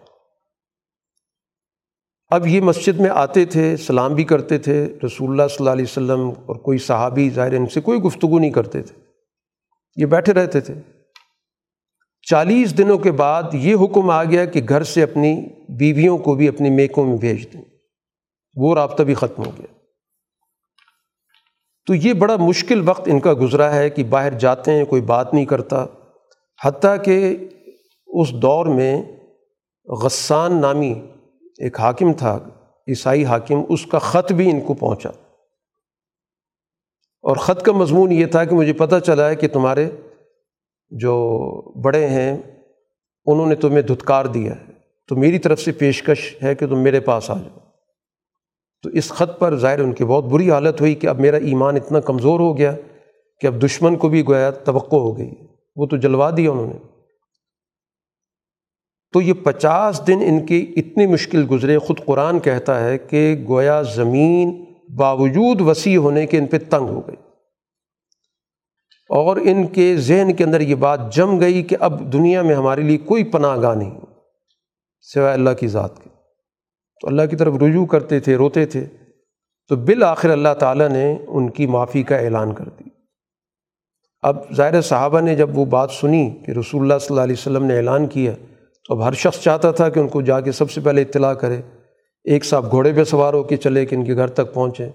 [2.30, 5.84] اب یہ مسجد میں آتے تھے، سلام بھی کرتے تھے، رسول اللہ صلی اللہ علیہ
[5.84, 9.00] وسلم اور کوئی صحابی ظاہر ان سے کوئی گفتگو نہیں کرتے تھے۔
[9.96, 10.74] یہ بیٹھے رہتے تھے۔
[12.30, 16.48] چالیس دنوں کے بعد یہ حکم آ گیا کہ گھر سے اپنی بیویوں کو بھی
[16.48, 17.62] اپنی میکوں میں بھیج دیں۔
[18.54, 19.78] وہ رابطہ بھی ختم ہو گیا۔
[21.86, 25.34] تو یہ بڑا مشکل وقت ان کا گزرا ہے کہ باہر جاتے ہیں، کوئی بات
[25.34, 25.86] نہیں کرتا۔
[26.64, 27.36] حتیٰ کہ
[28.06, 29.02] اس دور میں
[29.86, 30.94] غسان نامی
[31.58, 32.38] ایک حاکم تھا،
[32.88, 35.10] عیسائی حاکم، اس کا خط بھی ان کو پہنچا۔
[37.22, 39.90] اور خط کا مضمون یہ تھا کہ مجھے پتہ چلا ہے کہ تمہارے
[40.90, 41.38] جو
[41.80, 42.36] بڑے ہیں،
[43.26, 44.72] انہوں نے تمہیں دھتکار دیا ہے۔
[45.08, 47.58] تو میری طرف سے پیشکش ہے کہ تم میرے پاس آ جاؤ۔
[48.82, 51.76] تو اس خط پر ظاہر ان کی بہت بری حالت ہوئی کہ اب میرا ایمان
[51.76, 52.72] اتنا کمزور ہو گیا
[53.40, 55.30] کہ اب دشمن کو بھی گویا توقع ہو گئی۔
[55.76, 56.87] وہ تو جلوا دیا انہوں نے۔
[59.12, 63.82] تو یہ پچاس دن ان کی اتنی مشکل گزرے۔ خود قرآن کہتا ہے کہ گویا
[63.82, 64.64] زمین
[64.96, 67.16] باوجود وسیع ہونے کے ان پہ تنگ ہو گئی۔
[69.10, 72.82] اور ان کے ذہن کے اندر یہ بات جم گئی کہ اب دنیا میں ہمارے
[72.82, 74.00] لیے کوئی پناہ گاہ نہیں
[75.00, 76.08] سوائے اللہ کی ذات کے۔
[77.00, 78.86] تو اللہ کی طرف رجوع کرتے تھے، روتے تھے۔
[79.68, 82.84] تو بالآخر اللہ تعالیٰ نے ان کی معافی کا اعلان کر دی
[84.22, 87.64] اب ظاہر صحابہ نے جب وہ بات سنی کہ رسول اللہ صلی اللہ علیہ وسلم
[87.64, 88.32] نے اعلان کیا
[88.88, 91.60] اب ہر شخص چاہتا تھا کہ ان کو جا کے سب سے پہلے اطلاع کرے۔
[92.24, 94.88] ایک صاحب گھوڑے پہ سوار ہو کے چلے کہ ان کے گھر تک پہنچے۔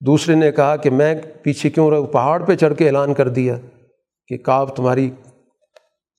[0.00, 3.56] دوسرے نے کہا کہ میں پیچھے کیوں رہا پہاڑ پہ چڑھ کے اعلان کر دیا
[4.26, 5.10] کہ کعب تمہاری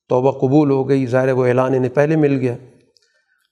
[0.08, 2.56] توبہ قبول ہو گئی، ظاہر وہ اعلان انہیں پہلے مل گیا۔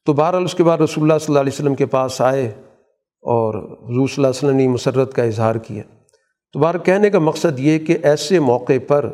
[0.06, 2.47] تو بہرحال اس کے بعد رسول اللہ صلی اللہ علیہ وسلم کے پاس آئے
[3.22, 5.82] اور حضور صلی اللہ علیہ وسلم نے مسرت کا اظہار کیا۔
[6.52, 9.09] تو بار کہنے کا مقصد یہ کہ ایسے موقع پر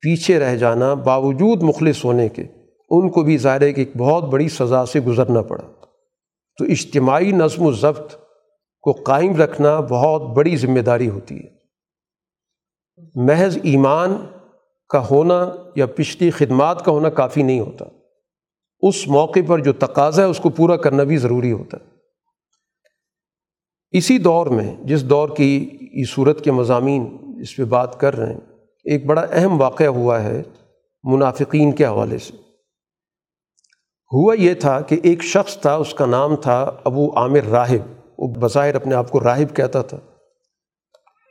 [0.00, 2.44] پیچھے رہ جانا باوجود مخلص ہونے کے
[2.94, 5.64] ان کو بھی ظاہر ہے کہ ایک بہت بڑی سزا سے گزرنا پڑا۔
[6.58, 8.14] تو اجتماعی نظم و ضبط
[8.80, 11.62] کو قائم رکھنا بہت بڑی ذمہ داری ہوتی ہے۔
[13.14, 14.26] محض ایمان
[14.88, 17.84] کا ہونا یا پچھلی خدمات کا ہونا کافی نہیں ہوتا۔
[18.80, 21.92] اس موقع پر جو تقاضا ہے، اس کو پورا کرنا بھی ضروری ہوتا۔ ہے
[23.90, 28.32] اسی دور میں، جس دور کی یہ صورت کے مضامین اس پہ بات کر رہے
[28.32, 28.40] ہیں،
[28.84, 30.42] ایک بڑا اہم واقعہ ہوا ہے
[31.02, 32.41] منافقین کے حوالے سے۔
[34.12, 38.34] ہوا یہ تھا کہ ایک شخص تھا، اس کا نام تھا ابو عامر راہب۔ وہ
[38.34, 39.98] بظاہر اپنے آپ کو راہب کہتا تھا،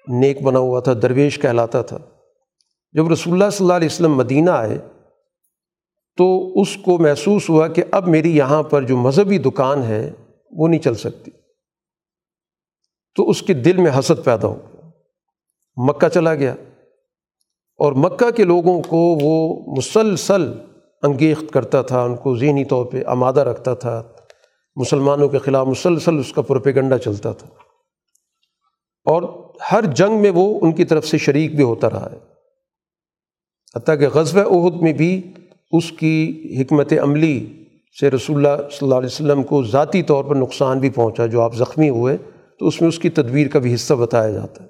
[0.08, 1.98] نیک بنا ہوا تھا، درویش کہلاتا تھا۔
[2.94, 4.78] جب رسول اللہ صلی اللہ علیہ وسلم مدینہ آئے
[6.18, 10.12] تو اس کو محسوس ہوا کہ اب میری یہاں پر جو مذہبی دکان ہے
[10.52, 11.32] وہ نہیں چل سکتی۔
[13.16, 14.90] تو اس کے دل میں حسد پیدا ہو گیا۔
[15.76, 16.52] مکہ چلا گیا
[17.78, 20.52] اور مکہ کے لوگوں کو وہ مسلسل
[21.02, 24.04] انگیخت کرتا تھا، ان کو ذہنی طور پہ آمادہ رکھتا تھا۔
[24.76, 27.48] مسلمانوں کے خلاف مسلسل اس کا پروپیگنڈا چلتا تھا۔
[29.06, 29.24] اور
[29.72, 32.18] ہر جنگ میں وہ ان کی طرف سے شریک بھی ہوتا رہا ہے۔
[33.76, 35.34] حتیٰ کہ غزب عہد میں بھی
[35.72, 37.64] اس کی حکمت عملی
[38.00, 41.42] سے رسول اللہ صلی اللہ علیہ وسلم کو ذاتی طور پر نقصان بھی پہنچا، جو
[41.42, 42.18] آپ زخمی ہوئے
[42.60, 44.70] تو اس میں اس کی تدبیر کا بھی حصہ بتایا جاتا ہے۔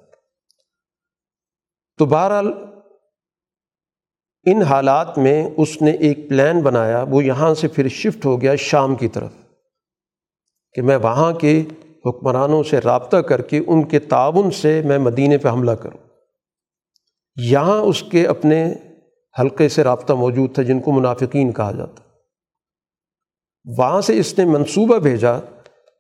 [1.98, 2.54] تو بہرحال
[4.46, 8.56] ان حالات میں اس نے ایک پلان بنایا، وہ یہاں سے پھر شفٹ ہو گیا
[8.56, 9.32] شام کی طرف،
[10.74, 11.64] کہ میں وہاں کے
[12.06, 15.98] حکمرانوں سے رابطہ کر کے ان کے تعاون سے میں مدینے پہ حملہ کروں۔
[17.36, 18.74] یہاں اس کے اپنے
[19.40, 22.02] حلقے سے رابطہ موجود تھا، جن کو منافقین کہا جاتا۔
[23.78, 25.34] وہاں سے اس نے منصوبہ بھیجا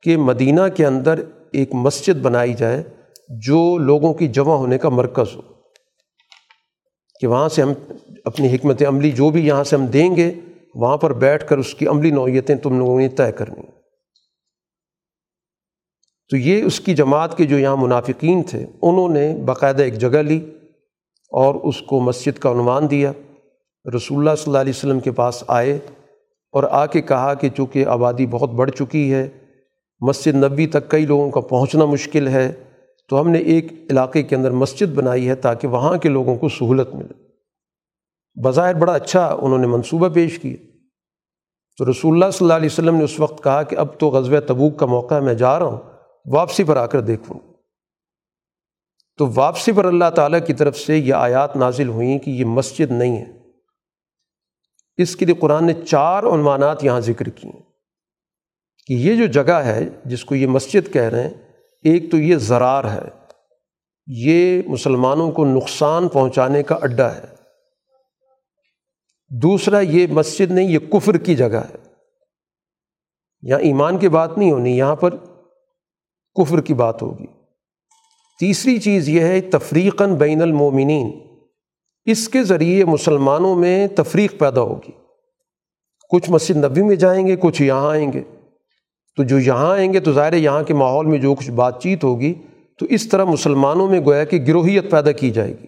[0.03, 2.83] کہ مدینہ کے اندر ایک مسجد بنائی جائے،
[3.29, 5.60] جو لوگوں کی جمع ہونے کا مرکز ہو۔
[7.21, 7.73] کہ وہاں سے ہم
[8.25, 10.31] اپنی حکمت عملی جو بھی یہاں سے ہم دیں گے،
[10.75, 13.61] وہاں پر بیٹھ کر اس کی عملی نوعیتیں تم لوگوں نے طے کرنی۔
[16.29, 20.21] تو یہ اس کی جماعت کے جو یہاں منافقین تھے، انہوں نے باقاعدہ ایک جگہ
[20.21, 20.37] لی
[21.31, 23.11] اور اس کو مسجد کا عنوان دیا۔
[23.95, 25.79] رسول اللہ صلی اللہ علیہ وسلم کے پاس آئے
[26.51, 29.29] اور آ کے کہا کہ چونکہ آبادی بہت بڑھ چکی ہے،
[30.01, 32.51] مسجد نبی تک کئی لوگوں کا پہنچنا مشکل ہے
[33.11, 36.49] تو ہم نے ایک علاقے کے اندر مسجد بنائی ہے تاکہ وہاں کے لوگوں کو
[36.49, 37.13] سہولت ملے۔
[38.43, 40.65] بظاہر بڑا اچھا انہوں نے منصوبہ پیش کیا۔
[41.77, 44.39] تو رسول اللہ صلی اللہ علیہ وسلم نے اس وقت کہا کہ اب تو غزوہ
[44.39, 45.79] تبوک کا موقع ہے، میں جا رہا ہوں،
[46.25, 47.39] واپسی پر آ کر دیکھوں۔
[49.17, 52.91] تو واپسی پر اللہ تعالیٰ کی طرف سے یہ آیات نازل ہوئیں کہ یہ مسجد
[52.91, 53.31] نہیں ہے۔
[54.97, 57.51] اس کے لیے قرآن نے چار عنوانات یہاں ذکر کیے
[58.87, 61.50] کہ یہ جو جگہ ہے جس کو یہ مسجد کہہ رہے ہیں
[61.83, 63.09] ایک تو یہ زرار ہے،
[64.07, 67.25] یہ مسلمانوں کو نقصان پہنچانے کا اڈا ہے۔
[69.29, 71.75] دوسرا، یہ مسجد نہیں، یہ کفر کی جگہ ہے۔
[73.41, 75.15] یہاں ایمان کی بات نہیں ہونی، یہاں پر
[76.35, 77.25] کفر کی بات ہوگی۔
[78.39, 81.19] تیسری چیز یہ ہے، تفریقاً بین المومنین
[82.05, 84.91] اس کے ذریعے مسلمانوں میں تفریق پیدا ہوگی۔
[86.09, 88.23] کچھ مسجد نبی میں جائیں گے، کچھ یہاں آئیں گے۔
[89.15, 92.03] تو جو یہاں آئیں گے تو ظاہر یہاں کے ماحول میں جو کچھ بات چیت
[92.03, 92.33] ہوگی،
[92.79, 95.65] تو اس طرح مسلمانوں میں گویا کہ گروہیت پیدا کی جائے گی۔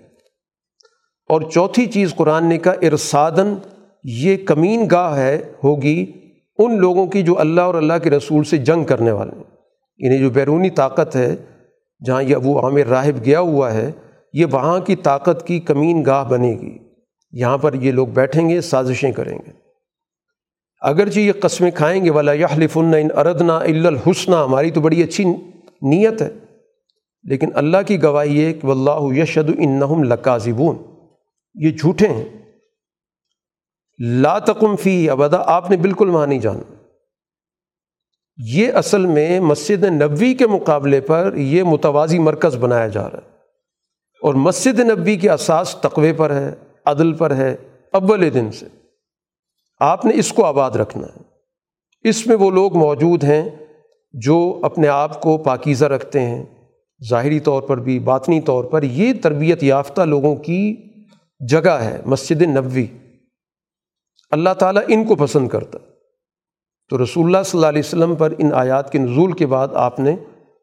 [1.29, 3.55] اور چوتھی چیز قرآن نے کہا ارسادن
[4.03, 6.11] یہ کمین گاہ ہے، ہوگی
[6.57, 9.43] ان لوگوں کی جو اللہ اور اللہ کے رسول سے جنگ کرنے والے۔ ہیں
[9.97, 11.35] یعنی جو بیرونی طاقت ہے،
[12.05, 13.91] جہاں یہ ابو عامر راہب گیا ہوا ہے،
[14.33, 16.77] یہ وہاں کی طاقت کی کمین گاہ بنے گی۔
[17.31, 19.62] یہاں پر یہ لوگ بیٹھیں گے، سازشیں کریں گے۔
[20.83, 25.23] اگرچہ یہ قسمیں کھائیں گے والا یحلف ان اردنا الحسنہ ہماری تو بڑی اچھی
[25.81, 26.31] نیت ہے۔
[27.23, 30.77] لیکن اللہ کی گواہی ہے کہ واللہ یشد انہم لکاذبون
[31.55, 32.25] یہ جھوٹے ہیں۔
[33.99, 36.73] لا تقم فی ابدا آپ نے بالکل وہاں نہیں جانا۔
[38.37, 43.33] یہ اصل میں مسجد نبوی کے مقابلے پر یہ متوازی مرکز بنایا جا رہا ہے۔
[44.21, 46.55] اور مسجد نبوی کے اساس تقوے پر ہے،
[46.85, 47.55] عدل پر ہے،
[47.91, 48.82] اول دن سے۔
[49.79, 51.21] آپ نے اس کو آباد رکھنا ہے۔
[52.09, 53.49] اس میں وہ لوگ موجود ہیں
[54.13, 56.45] جو اپنے آپ کو پاکیزہ رکھتے ہیں۔
[57.09, 60.75] ظاہری طور پر بھی، باطنی طور پر یہ تربیت یافتہ لوگوں کی
[61.49, 62.85] جگہ ہے، مسجد نبوی۔
[64.31, 65.77] اللہ تعالیٰ ان کو پسند کرتا۔
[66.89, 69.99] تو رسول اللہ صلی اللہ علیہ وسلم پر ان آیات کے نزول کے بعد آپ
[69.99, 70.15] نے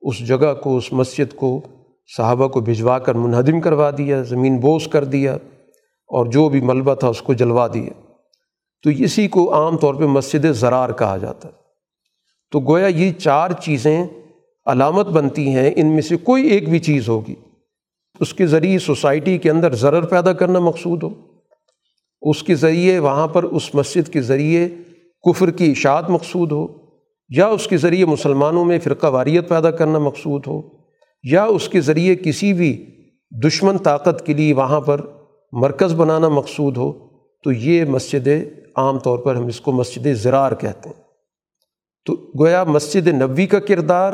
[0.02, 1.60] اس جگہ کو، اس مسجد کو،
[2.16, 5.34] صحابہ کو بھجوا کر منہدم کروا دیا، زمین بوس کر دیا
[6.06, 8.09] اور جو بھی ملبہ تھا اس کو جلوا دیا۔
[8.82, 11.52] تو اسی کو عام طور پہ مسجد زرار کہا جاتا ہے۔
[12.50, 14.04] تو گویا یہ چار چیزیں
[14.66, 17.34] علامت بنتی ہیں، ان میں سے کوئی ایک بھی چیز ہوگی۔
[18.20, 21.08] اس کے ذریعے سوسائٹی کے اندر ضرر پیدا کرنا مقصود ہو۔
[22.22, 24.68] اس کے ذریعے وہاں پر اس مسجد کے ذریعے
[25.24, 26.66] کفر کی اشاعت مقصود ہو۔
[27.28, 30.62] یا اس کے ذریعے مسلمانوں میں فرقہ واریت پیدا کرنا مقصود ہو۔
[31.22, 32.90] یا اس کے ذریعے کسی بھی
[33.46, 35.00] دشمن طاقت کے لیے وہاں پر
[35.52, 36.92] مرکز بنانا مقصود ہو۔
[37.44, 38.28] تو یہ مسجد
[38.80, 41.02] عام طور پر ہم اس کو مسجد زرار کہتے ہیں۔
[42.04, 44.12] تو گویا مسجد نبوی کا کردار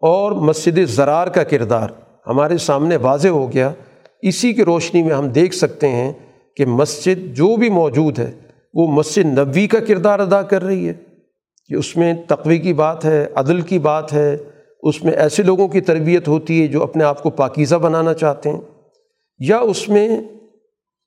[0.00, 1.88] اور مسجد زرار کا کردار
[2.26, 3.72] ہمارے سامنے واضح ہو گیا۔
[4.22, 6.12] اسی کی روشنی میں ہم دیکھ سکتے ہیں
[6.56, 8.32] کہ مسجد جو بھی موجود ہے،
[8.74, 10.94] وہ مسجد نبوی کا کردار ادا کر رہی ہے۔
[11.68, 14.36] کہ اس میں تقوی کی بات ہے، عدل کی بات ہے۔
[14.82, 18.50] اس میں ایسے لوگوں کی تربیت ہوتی ہے جو اپنے آپ کو پاکیزہ بنانا چاہتے
[18.50, 18.60] ہیں۔
[19.38, 20.22] یا اس میں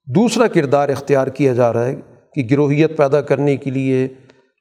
[0.06, 1.96] دوسرا کردار اختیار کیا جا رہا ہے
[2.38, 4.08] کہ گروہیت پیدا کرنے کے لیے،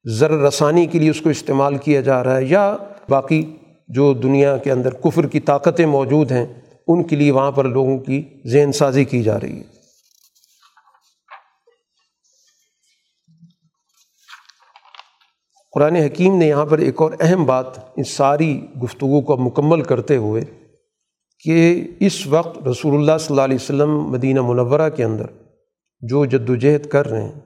[0.05, 2.77] زر رسانی کے لیے اس کو استعمال کیا جا رہا ہے، یا
[3.09, 3.57] باقی
[3.89, 6.47] جو دنیا کے اندر کفر کی طاقتیں موجود ہیں،
[6.87, 9.75] ان کے لیے وہاں پر لوگوں کی ذہن سازی کی جا رہی ہے۔
[15.73, 20.17] قرآن حکیم نے یہاں پر ایک اور اہم بات ان ساری گفتگو کو مکمل کرتے
[20.17, 20.43] ہوئے
[21.45, 25.27] کہ اس وقت رسول اللہ صلی اللہ علیہ وسلم مدینہ منورہ کے اندر
[26.01, 27.41] جو جد و جہد کر رہے ہیں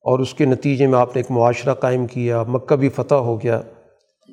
[0.00, 3.42] اور اس کے نتیجے میں آپ نے ایک معاشرہ قائم کیا، مکہ بھی فتح ہو
[3.42, 3.60] گیا۔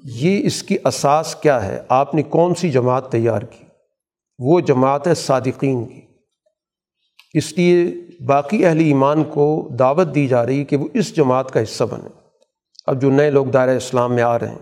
[0.04, 3.66] یہ اس کی اساس کیا ہے؟ آپ نے کون سی جماعت تیار کی؟
[4.40, 6.02] وہ جماعت ہے صادقین کی۔
[7.34, 7.86] اس لیے
[8.26, 12.08] باقی اہل ایمان کو دعوت دی جا رہی کہ وہ اس جماعت کا حصہ بنے
[12.88, 14.58] اب جو نئے لوگ دائرۂ اسلام میں آ رہے ہیں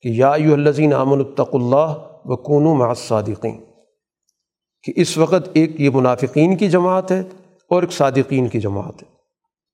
[0.00, 1.94] کہ یا الزین امن الطق اللہ
[2.24, 3.64] و کون مع صادقین
[4.82, 7.20] کہ اس وقت ایک یہ منافقین کی جماعت ہے
[7.70, 9.11] اور ایک صادقین کی جماعت ہے۔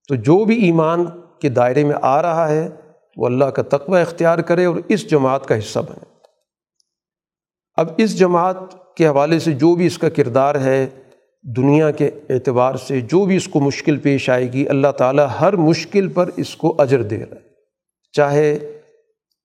[0.09, 1.05] تو جو بھی ایمان
[1.41, 2.69] کے دائرے میں آ رہا ہے،
[3.17, 6.05] وہ اللہ کا تقوی اختیار کرے اور اس جماعت کا حصہ بنے۔
[7.77, 8.57] اب اس جماعت
[8.97, 10.87] کے حوالے سے جو بھی اس کا کردار ہے،
[11.57, 15.57] دنیا کے اعتبار سے جو بھی اس کو مشکل پیش آئے گی، اللہ تعالیٰ ہر
[15.57, 17.41] مشکل پر اس کو اجر دے رہا ہے۔
[18.13, 18.59] چاہے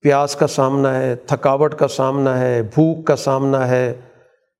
[0.01, 3.93] پیاس کا سامنا ہے، تھکاوٹ کا سامنا ہے، بھوک کا سامنا ہے،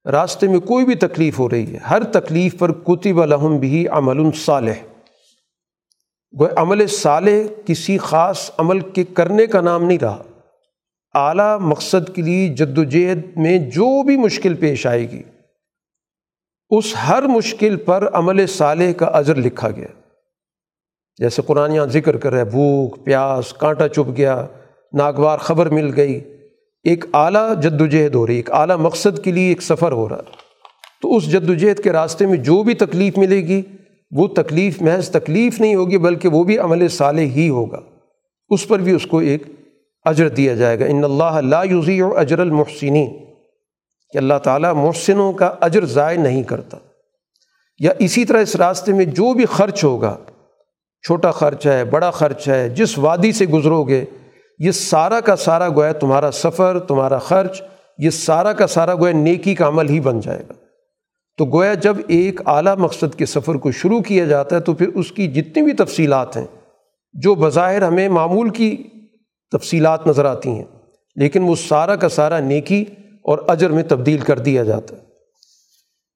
[0.06, 4.32] راستے میں کوئی بھی تکلیف ہو رہی ہے، ہر تکلیف پر کتب الحم بھی عمل
[4.32, 4.74] صالح۔
[6.40, 10.24] گو عمل صالح کسی خاص عمل کے کرنے کا نام نہیں رہا۔
[11.14, 15.22] اعلیٰ مقصد کے لیے جد و جہد میں جو بھی مشکل پیش آئے گی،
[16.70, 19.88] اس ہر مشکل پر عمل صالح کا اجر لکھا گیا۔
[21.18, 24.46] جیسے قرآن یہاں ذکر کر رہے بھوک، پیاس، کانٹا چپ گیا،
[24.94, 26.20] ناگوار خبر مل گئی۔
[26.84, 30.10] ایک اعلیٰ جد و جہد ہو رہی، ایک اعلیٰ مقصد کے لیے ایک سفر ہو
[30.10, 30.22] رہا۔
[31.02, 33.62] تو اس جد و جہد کے راستے میں جو بھی تکلیف ملے گی
[34.16, 37.80] وہ تکلیف محض تکلیف نہیں ہوگی بلکہ وہ بھی عمل صالح ہی ہوگا۔
[38.50, 39.44] اس پر بھی اس کو ایک
[40.04, 43.18] اجر دیا جائے گا۔ ان اللہ لا یوزی و اجر المحسنین۔
[44.10, 46.78] کہ اللہ تعالیٰ محسنوں کا اجر ضائع نہیں کرتا۔
[47.80, 50.18] یا اسی طرح اس راستے میں جو بھی خرچ ہوگا،
[51.08, 54.06] چھوٹا خرچ ہے، بڑا خرچ ہے، جس وادی سے گزرو گے
[54.60, 57.62] یہ سارا کا سارا گویا تمہارا سفر، تمہارا خرچ،
[57.98, 60.63] یہ سارا کا سارا گویا نیکی کا عمل ہی بن جائے گا۔
[61.38, 64.88] تو گویا جب ایک اعلیٰ مقصد کے سفر کو شروع کیا جاتا ہے تو پھر
[64.88, 66.46] اس کی جتنی بھی تفصیلات ہیں،
[67.14, 68.76] جو بظاہر ہمیں معمول کی
[69.52, 70.66] تفصیلات نظر آتی ہیں،
[71.16, 72.84] لیکن وہ سارا کا سارا نیکی
[73.26, 75.02] اور اجر میں تبدیل کر دیا جاتا ہے۔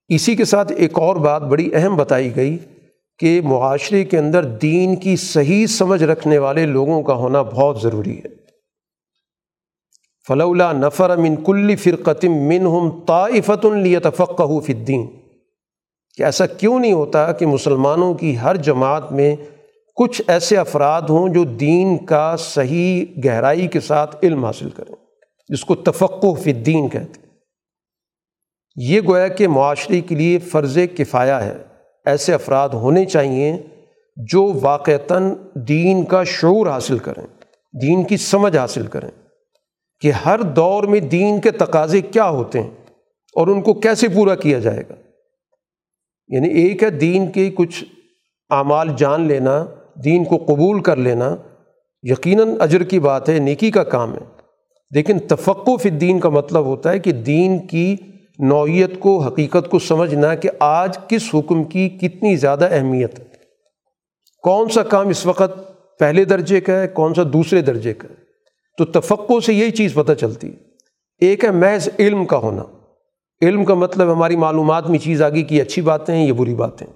[0.10, 2.57] اسی کے ساتھ ایک اور بات بڑی اہم بتائی گئی
[3.19, 8.18] کہ معاشرے کے اندر دین کی صحیح سمجھ رکھنے والے لوگوں کا ہونا بہت ضروری
[8.18, 8.35] ہے۔
[10.27, 15.07] فلولا نفر من کل فرقتم من ہم طائفت الفقہ فدین
[16.17, 19.35] کہ ایسا کیوں نہیں ہوتا کہ مسلمانوں کی ہر جماعت میں
[19.95, 24.95] کچھ ایسے افراد ہوں جو دین کا صحیح گہرائی کے ساتھ علم حاصل کریں،
[25.49, 27.27] جس کو تفقع فدین کہتے ہیں۔
[28.75, 31.57] یہ گویا کہ معاشرے کے لیے فرض کفایا ہے۔
[32.05, 33.57] ایسے افراد ہونے چاہئیں
[34.17, 37.27] جو واقعتاً دین کا شعور حاصل کریں،
[37.81, 39.11] دین کی سمجھ حاصل کریں۔
[39.99, 42.71] کہ ہر دور میں دین کے تقاضے کیا ہوتے ہیں
[43.33, 44.95] اور ان کو کیسے پورا کیا جائے گا؟
[46.27, 47.83] یعنی ایک ہے دین کے کچھ
[48.49, 49.65] اعمال جان لینا،
[50.03, 51.35] دین کو قبول کر لینا،
[52.03, 54.41] یقیناً اجر کی بات ہے، نیکی کا کام ہے۔
[54.91, 57.95] لیکن تفقف الدین کا مطلب ہوتا ہے کہ دین کی
[58.39, 63.25] نوعیت کو، حقیقت کو سمجھنا کہ آج کس حکم کی کتنی زیادہ اہمیت ہے۔
[64.43, 65.51] کون سا کام اس وقت
[65.99, 68.26] پہلے درجے کا ہے، کون سا دوسرے درجے کا ہے؟
[68.77, 70.55] تو تفقع سے یہی چیز پتہ چلتی ہے۔
[71.19, 72.63] ایک ہے محض علم کا ہونا۔
[73.41, 76.87] علم کا مطلب ہماری معلومات میں چیز آگی کہ اچھی باتیں ہیں یہ بری باتیں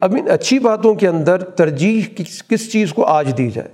[0.00, 3.68] اب ان اچھی باتوں کے اندر ترجیح کس کس چیز کو آج دی جائے؟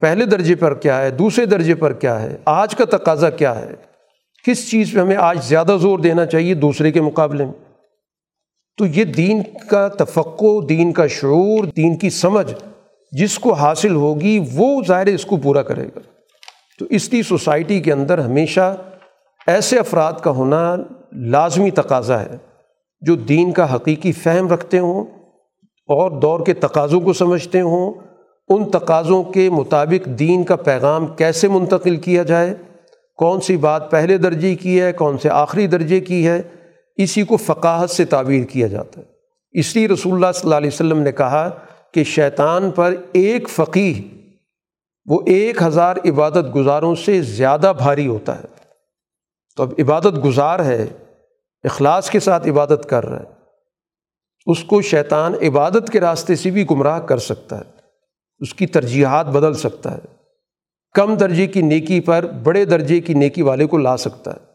[0.00, 3.70] پہلے درجے پر کیا ہے؟ دوسرے درجے پر کیا ہے؟ آج کا تقاضا کیا ہے؟
[4.46, 7.74] کس چیز پہ ہمیں آج زیادہ زور دینا چاہیے دوسرے کے مقابلے میں؟
[8.78, 12.54] تو یہ دین کا تفقع دین کا شعور، دین کی سمجھ
[13.12, 15.98] جس کو حاصل ہوگی وہ ظاہر اس کو پورا کرے گا۔
[16.78, 18.76] تو اس لیے سوسائٹی کے اندر ہمیشہ
[19.46, 20.76] ایسے افراد کا ہونا
[21.12, 22.36] لازمی تقاضا ہے
[23.00, 25.04] جو دین کا حقیقی فہم رکھتے ہوں
[25.88, 27.92] اور دور کے تقاضوں کو سمجھتے ہوں،
[28.48, 32.54] ان تقاضوں کے مطابق دین کا پیغام کیسے منتقل کیا جائے،
[33.16, 36.42] کون سی بات پہلے درجے کی ہے، کون سے آخری درجے کی ہے،
[36.96, 39.06] اسی کو فقاہت سے تعبیر کیا جاتا ہے۔
[39.52, 41.50] اس لیے رسول اللہ صلی اللہ علیہ وسلم نے کہا
[41.92, 44.08] کہ شیطان پر ایک فقی
[45.06, 48.44] وہ ایک ہزار عبادت گزاروں سے زیادہ بھاری ہوتا ہے۔
[49.56, 50.86] تو اب عبادت گزار ہے،
[51.64, 53.24] اخلاص کے ساتھ عبادت کر رہا ہے،
[54.46, 57.70] اس کو شیطان عبادت کے راستے سے بھی گمراہ کر سکتا ہے،
[58.40, 60.16] اس کی ترجیحات بدل سکتا ہے،
[60.94, 64.50] کم درجے کی نیکی پر بڑے درجے کی نیکی والے کو لا سکتا ہے۔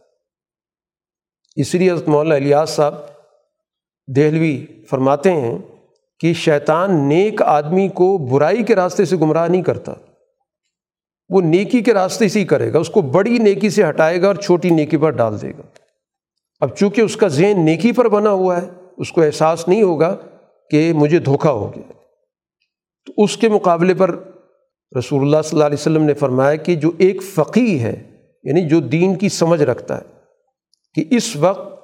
[1.55, 2.95] اس لیے حضرت مولانا الیاس صاحب
[4.15, 5.57] دہلوی فرماتے ہیں
[6.19, 9.93] کہ شیطان نیک آدمی کو برائی کے راستے سے گمراہ نہیں کرتا۔
[11.29, 14.27] وہ نیکی کے راستے سے ہی کرے گا، اس کو بڑی نیکی سے ہٹائے گا
[14.27, 15.61] اور چھوٹی نیکی پر ڈال دے گا۔
[16.59, 18.67] اب چونکہ اس کا ذہن نیکی پر بنا ہوا ہے،
[18.97, 20.17] اس کو احساس نہیں ہوگا
[20.69, 21.91] کہ مجھے دھوکہ ہو گیا۔
[23.05, 24.09] تو اس کے مقابلے پر
[24.97, 27.95] رسول اللہ صلی اللہ علیہ وسلم نے فرمایا کہ جو ایک فقی ہے
[28.43, 30.03] یعنی جو دین کی سمجھ رکھتا ہے
[30.93, 31.83] کہ اس وقت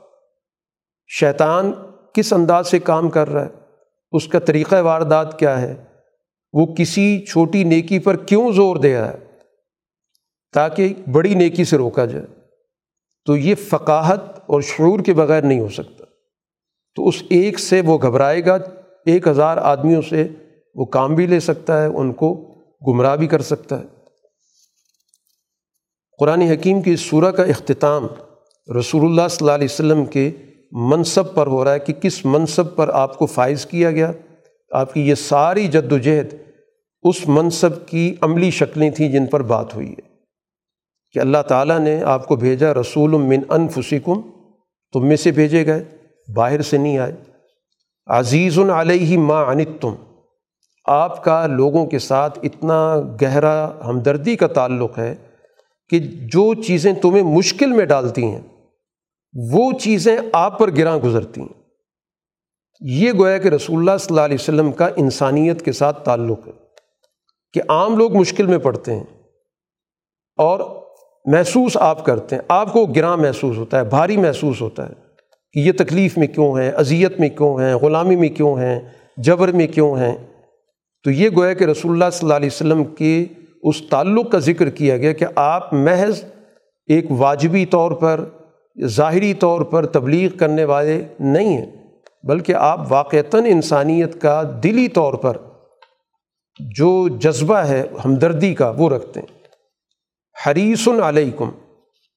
[1.08, 1.72] شیطان
[2.14, 3.61] کس انداز سے کام کر رہا ہے
[4.12, 5.84] اس کا طریقہ واردات کیا ہے؟
[6.54, 9.18] وہ کسی چھوٹی نیکی پر کیوں زور دے رہا ہے؟
[10.54, 12.26] تاکہ بڑی نیکی سے روکا جائے۔
[13.26, 16.06] تو یہ فقاہت اور شعور کے بغیر نہیں ہو سکتا۔
[16.96, 18.58] تو اس ایک سے وہ گھبرائے گا،
[19.06, 20.28] ایک ہزار آدمیوں سے
[20.76, 22.56] وہ کام بھی لے سکتا ہے، ان کو
[22.88, 23.86] گمراہ بھی کر سکتا ہے۔
[26.20, 28.08] قرآن حکیم کی اس سورہ کا اختتام
[28.80, 30.32] رسول اللہ صلی اللہ علیہ وسلم کے
[30.72, 34.12] منصب پر ہو رہا ہے کہ کس منصب پر آپ کو فائز کیا گیا؟
[34.72, 36.34] آپ کی یہ ساری جد و جہد
[37.04, 40.12] اس منصب کی عملی شکلیں تھیں جن پر بات ہوئی ہے۔
[41.12, 44.22] کہ اللہ تعالیٰ نے آپ کو بھیجا رسول من انفسکم،
[44.94, 45.84] تم میں سے بھیجے گئے،
[46.34, 47.16] باہر سے نہیں آئے۔
[48.08, 49.96] عزیز علیہ ما انت تم
[50.86, 55.16] آپ کا لوگوں کے ساتھ اتنا گہرا ہمدردی کا تعلق ہے
[55.90, 58.42] کہ جو چیزیں تمہیں مشکل میں ڈالتی ہیں
[59.34, 61.62] وہ چیزیں آپ پر گراں گزرتی ہیں
[62.82, 66.52] یہ گویا کہ رسول اللہ صلی اللہ علیہ وسلم کا انسانیت کے ساتھ تعلق ہے
[67.54, 69.04] کہ عام لوگ مشکل میں پڑتے ہیں
[70.38, 70.60] اور
[71.26, 74.94] محسوس آپ کرتے ہیں۔ آپ کو گراں محسوس ہوتا ہے، بھاری محسوس ہوتا ہے
[75.54, 78.80] کہ یہ تکلیف میں کیوں ہیں، اذیت میں کیوں ہیں، غلامی میں کیوں ہیں،
[79.18, 80.16] جبر میں کیوں ہیں۔
[81.04, 83.26] تو یہ گویا کہ رسول اللہ صلی اللہ علیہ وسلم کے
[83.64, 86.24] اس تعلق کا ذکر کیا گیا کہ آپ محض
[86.88, 88.26] ایک واجبی طور پر
[88.88, 91.72] ظاہری طور پر تبلیغ کرنے والے نہیں ہیں،
[92.24, 95.38] بلکہ آپ واقعتاً انسانیت کا دلی طور پر
[96.60, 99.42] جو جذبہ ہے، ہمدردی کا، وہ رکھتے ہیں۔
[100.46, 101.50] حریث علیکم،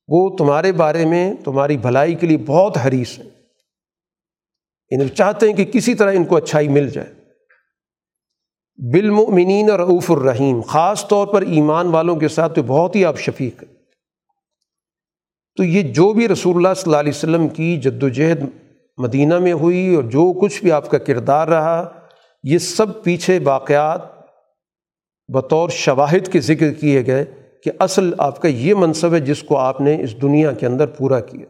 [0.09, 3.31] وہ تمہارے بارے میں، تمہاری بھلائی کے لیے بہت حریث ہیں۔
[4.91, 7.15] انہیں چاہتے ہیں کہ کسی طرح ان کو اچھائی مل جائے۔
[8.93, 13.63] بالمؤمنین رعوف الرحیم، خاص طور پر ایمان والوں کے ساتھ تو بہت ہی آپ شفیق
[13.63, 13.74] ہیں۔
[15.57, 18.43] تو یہ جو بھی رسول اللہ صلی اللہ علیہ وسلم کی جد و جہد
[18.99, 21.89] مدینہ میں ہوئی اور جو کچھ بھی آپ کا کردار رہا،
[22.43, 24.01] یہ سب پیچھے واقعات
[25.29, 27.25] بطور شواہد کے ذکر کیے گئے
[27.65, 30.87] کہ اصل آپ کا یہ منصب ہے جس کو آپ نے اس دنیا کے اندر
[30.87, 31.47] پورا کیا۔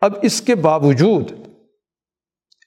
[0.00, 1.32] اب اس کے باوجود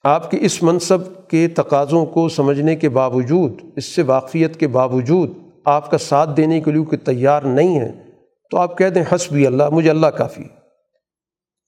[0.04, 5.30] آپ کے اس منصب کے تقاضوں کو سمجھنے کے باوجود، اس سے واقفیت کے باوجود
[5.64, 8.09] آپ کا ساتھ دینے کے لیے کوئی تیار نہیں ہے
[8.50, 10.44] تو آپ کہہ دیں حسبی اللہ، مجھے اللہ کافی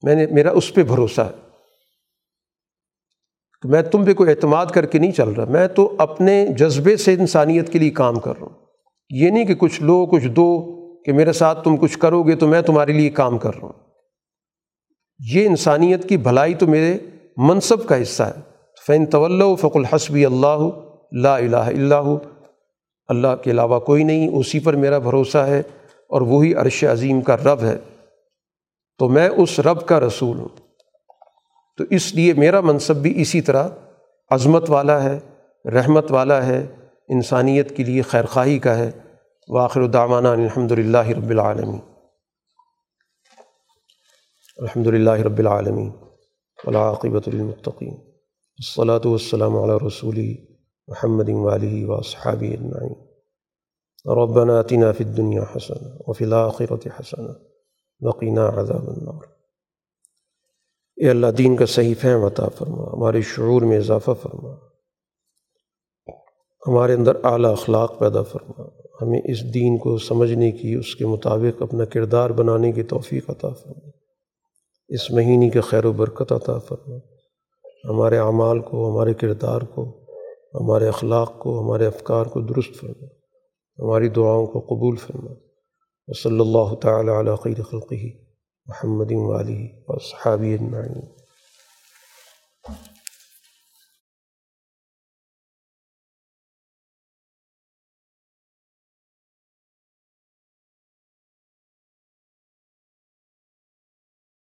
[0.03, 1.49] میں نے، میرا اس پہ بھروسہ ہے۔
[3.65, 7.13] میں تم پہ کوئی اعتماد کر کے نہیں چل رہا۔ میں تو اپنے جذبے سے
[7.13, 8.67] انسانیت کے لیے کام کر رہا ہوں۔
[9.11, 10.73] یہ نہیں کہ کچھ لو، کچھ دو،
[11.03, 13.73] کہ میرے ساتھ تم کچھ کرو گے تو میں تمہارے لیے کام کر رہا ہوں۔
[15.33, 16.99] یہ انسانیت کی بھلائی تو میرے
[17.37, 18.41] منصب کا حصہ ہے۔
[18.87, 20.59] فین طول فق الحسبی اللہ
[21.13, 22.17] لا الہ اللہ
[23.09, 25.63] اللہ کے علاوہ کوئی نہیں، اسی پر میرا بھروسہ ہے۔
[26.13, 27.79] اور وہی عرش عظیم کا رب ہے،
[28.99, 30.49] تو میں اس رب کا رسول ہوں۔
[31.77, 33.69] تو اس لیے میرا منصب بھی اسی طرح
[34.31, 35.19] عظمت والا ہے،
[35.71, 36.67] رحمت والا ہے،
[37.09, 38.91] انسانیت کے لیے خیر خواہی کا ہے۔
[39.49, 41.81] واخر الدعمانہ الحمد للہ رب العالمین۔
[44.57, 45.91] الحمد للہ رب العالمین۔
[46.65, 47.95] ولاقبۃ المطقین
[48.59, 50.35] الصلاۃ والسلام علی رسول
[50.89, 53.12] محمد والی و صحابی اجمعین۔
[54.07, 57.27] ربنا آتنا فی الدنیا حسن وفی الآخرت حسن
[58.01, 59.27] وقینا عذاب النار۔
[60.97, 64.55] اے اللہ، دین کا صحیح فہم عطا فرما، ہمارے شعور میں اضافہ فرما۔
[66.67, 68.63] ہمارے اندر اعلیٰ اخلاق پیدا فرما۔
[69.03, 73.49] ہمیں اس دین کو سمجھنے کی، اس کے مطابق اپنا کردار بنانے کی توفیق عطا
[73.49, 73.89] فرما۔
[74.89, 76.97] اس مہینے کے خیر و برکت عطا فرما۔
[77.85, 80.05] ہمارے اعمال کو، ہمارے کردار کو،
[80.55, 83.22] ہمارے اخلاق کو، ہمارے افکار کو درست فرما۔
[83.79, 85.31] ہماری دعاؤں کو قبول فرما۔
[86.09, 88.19] وصلی اللہ تعالیٰ علی خیر خلقی
[88.67, 91.01] محمد والی اور صحابی اجمعین۔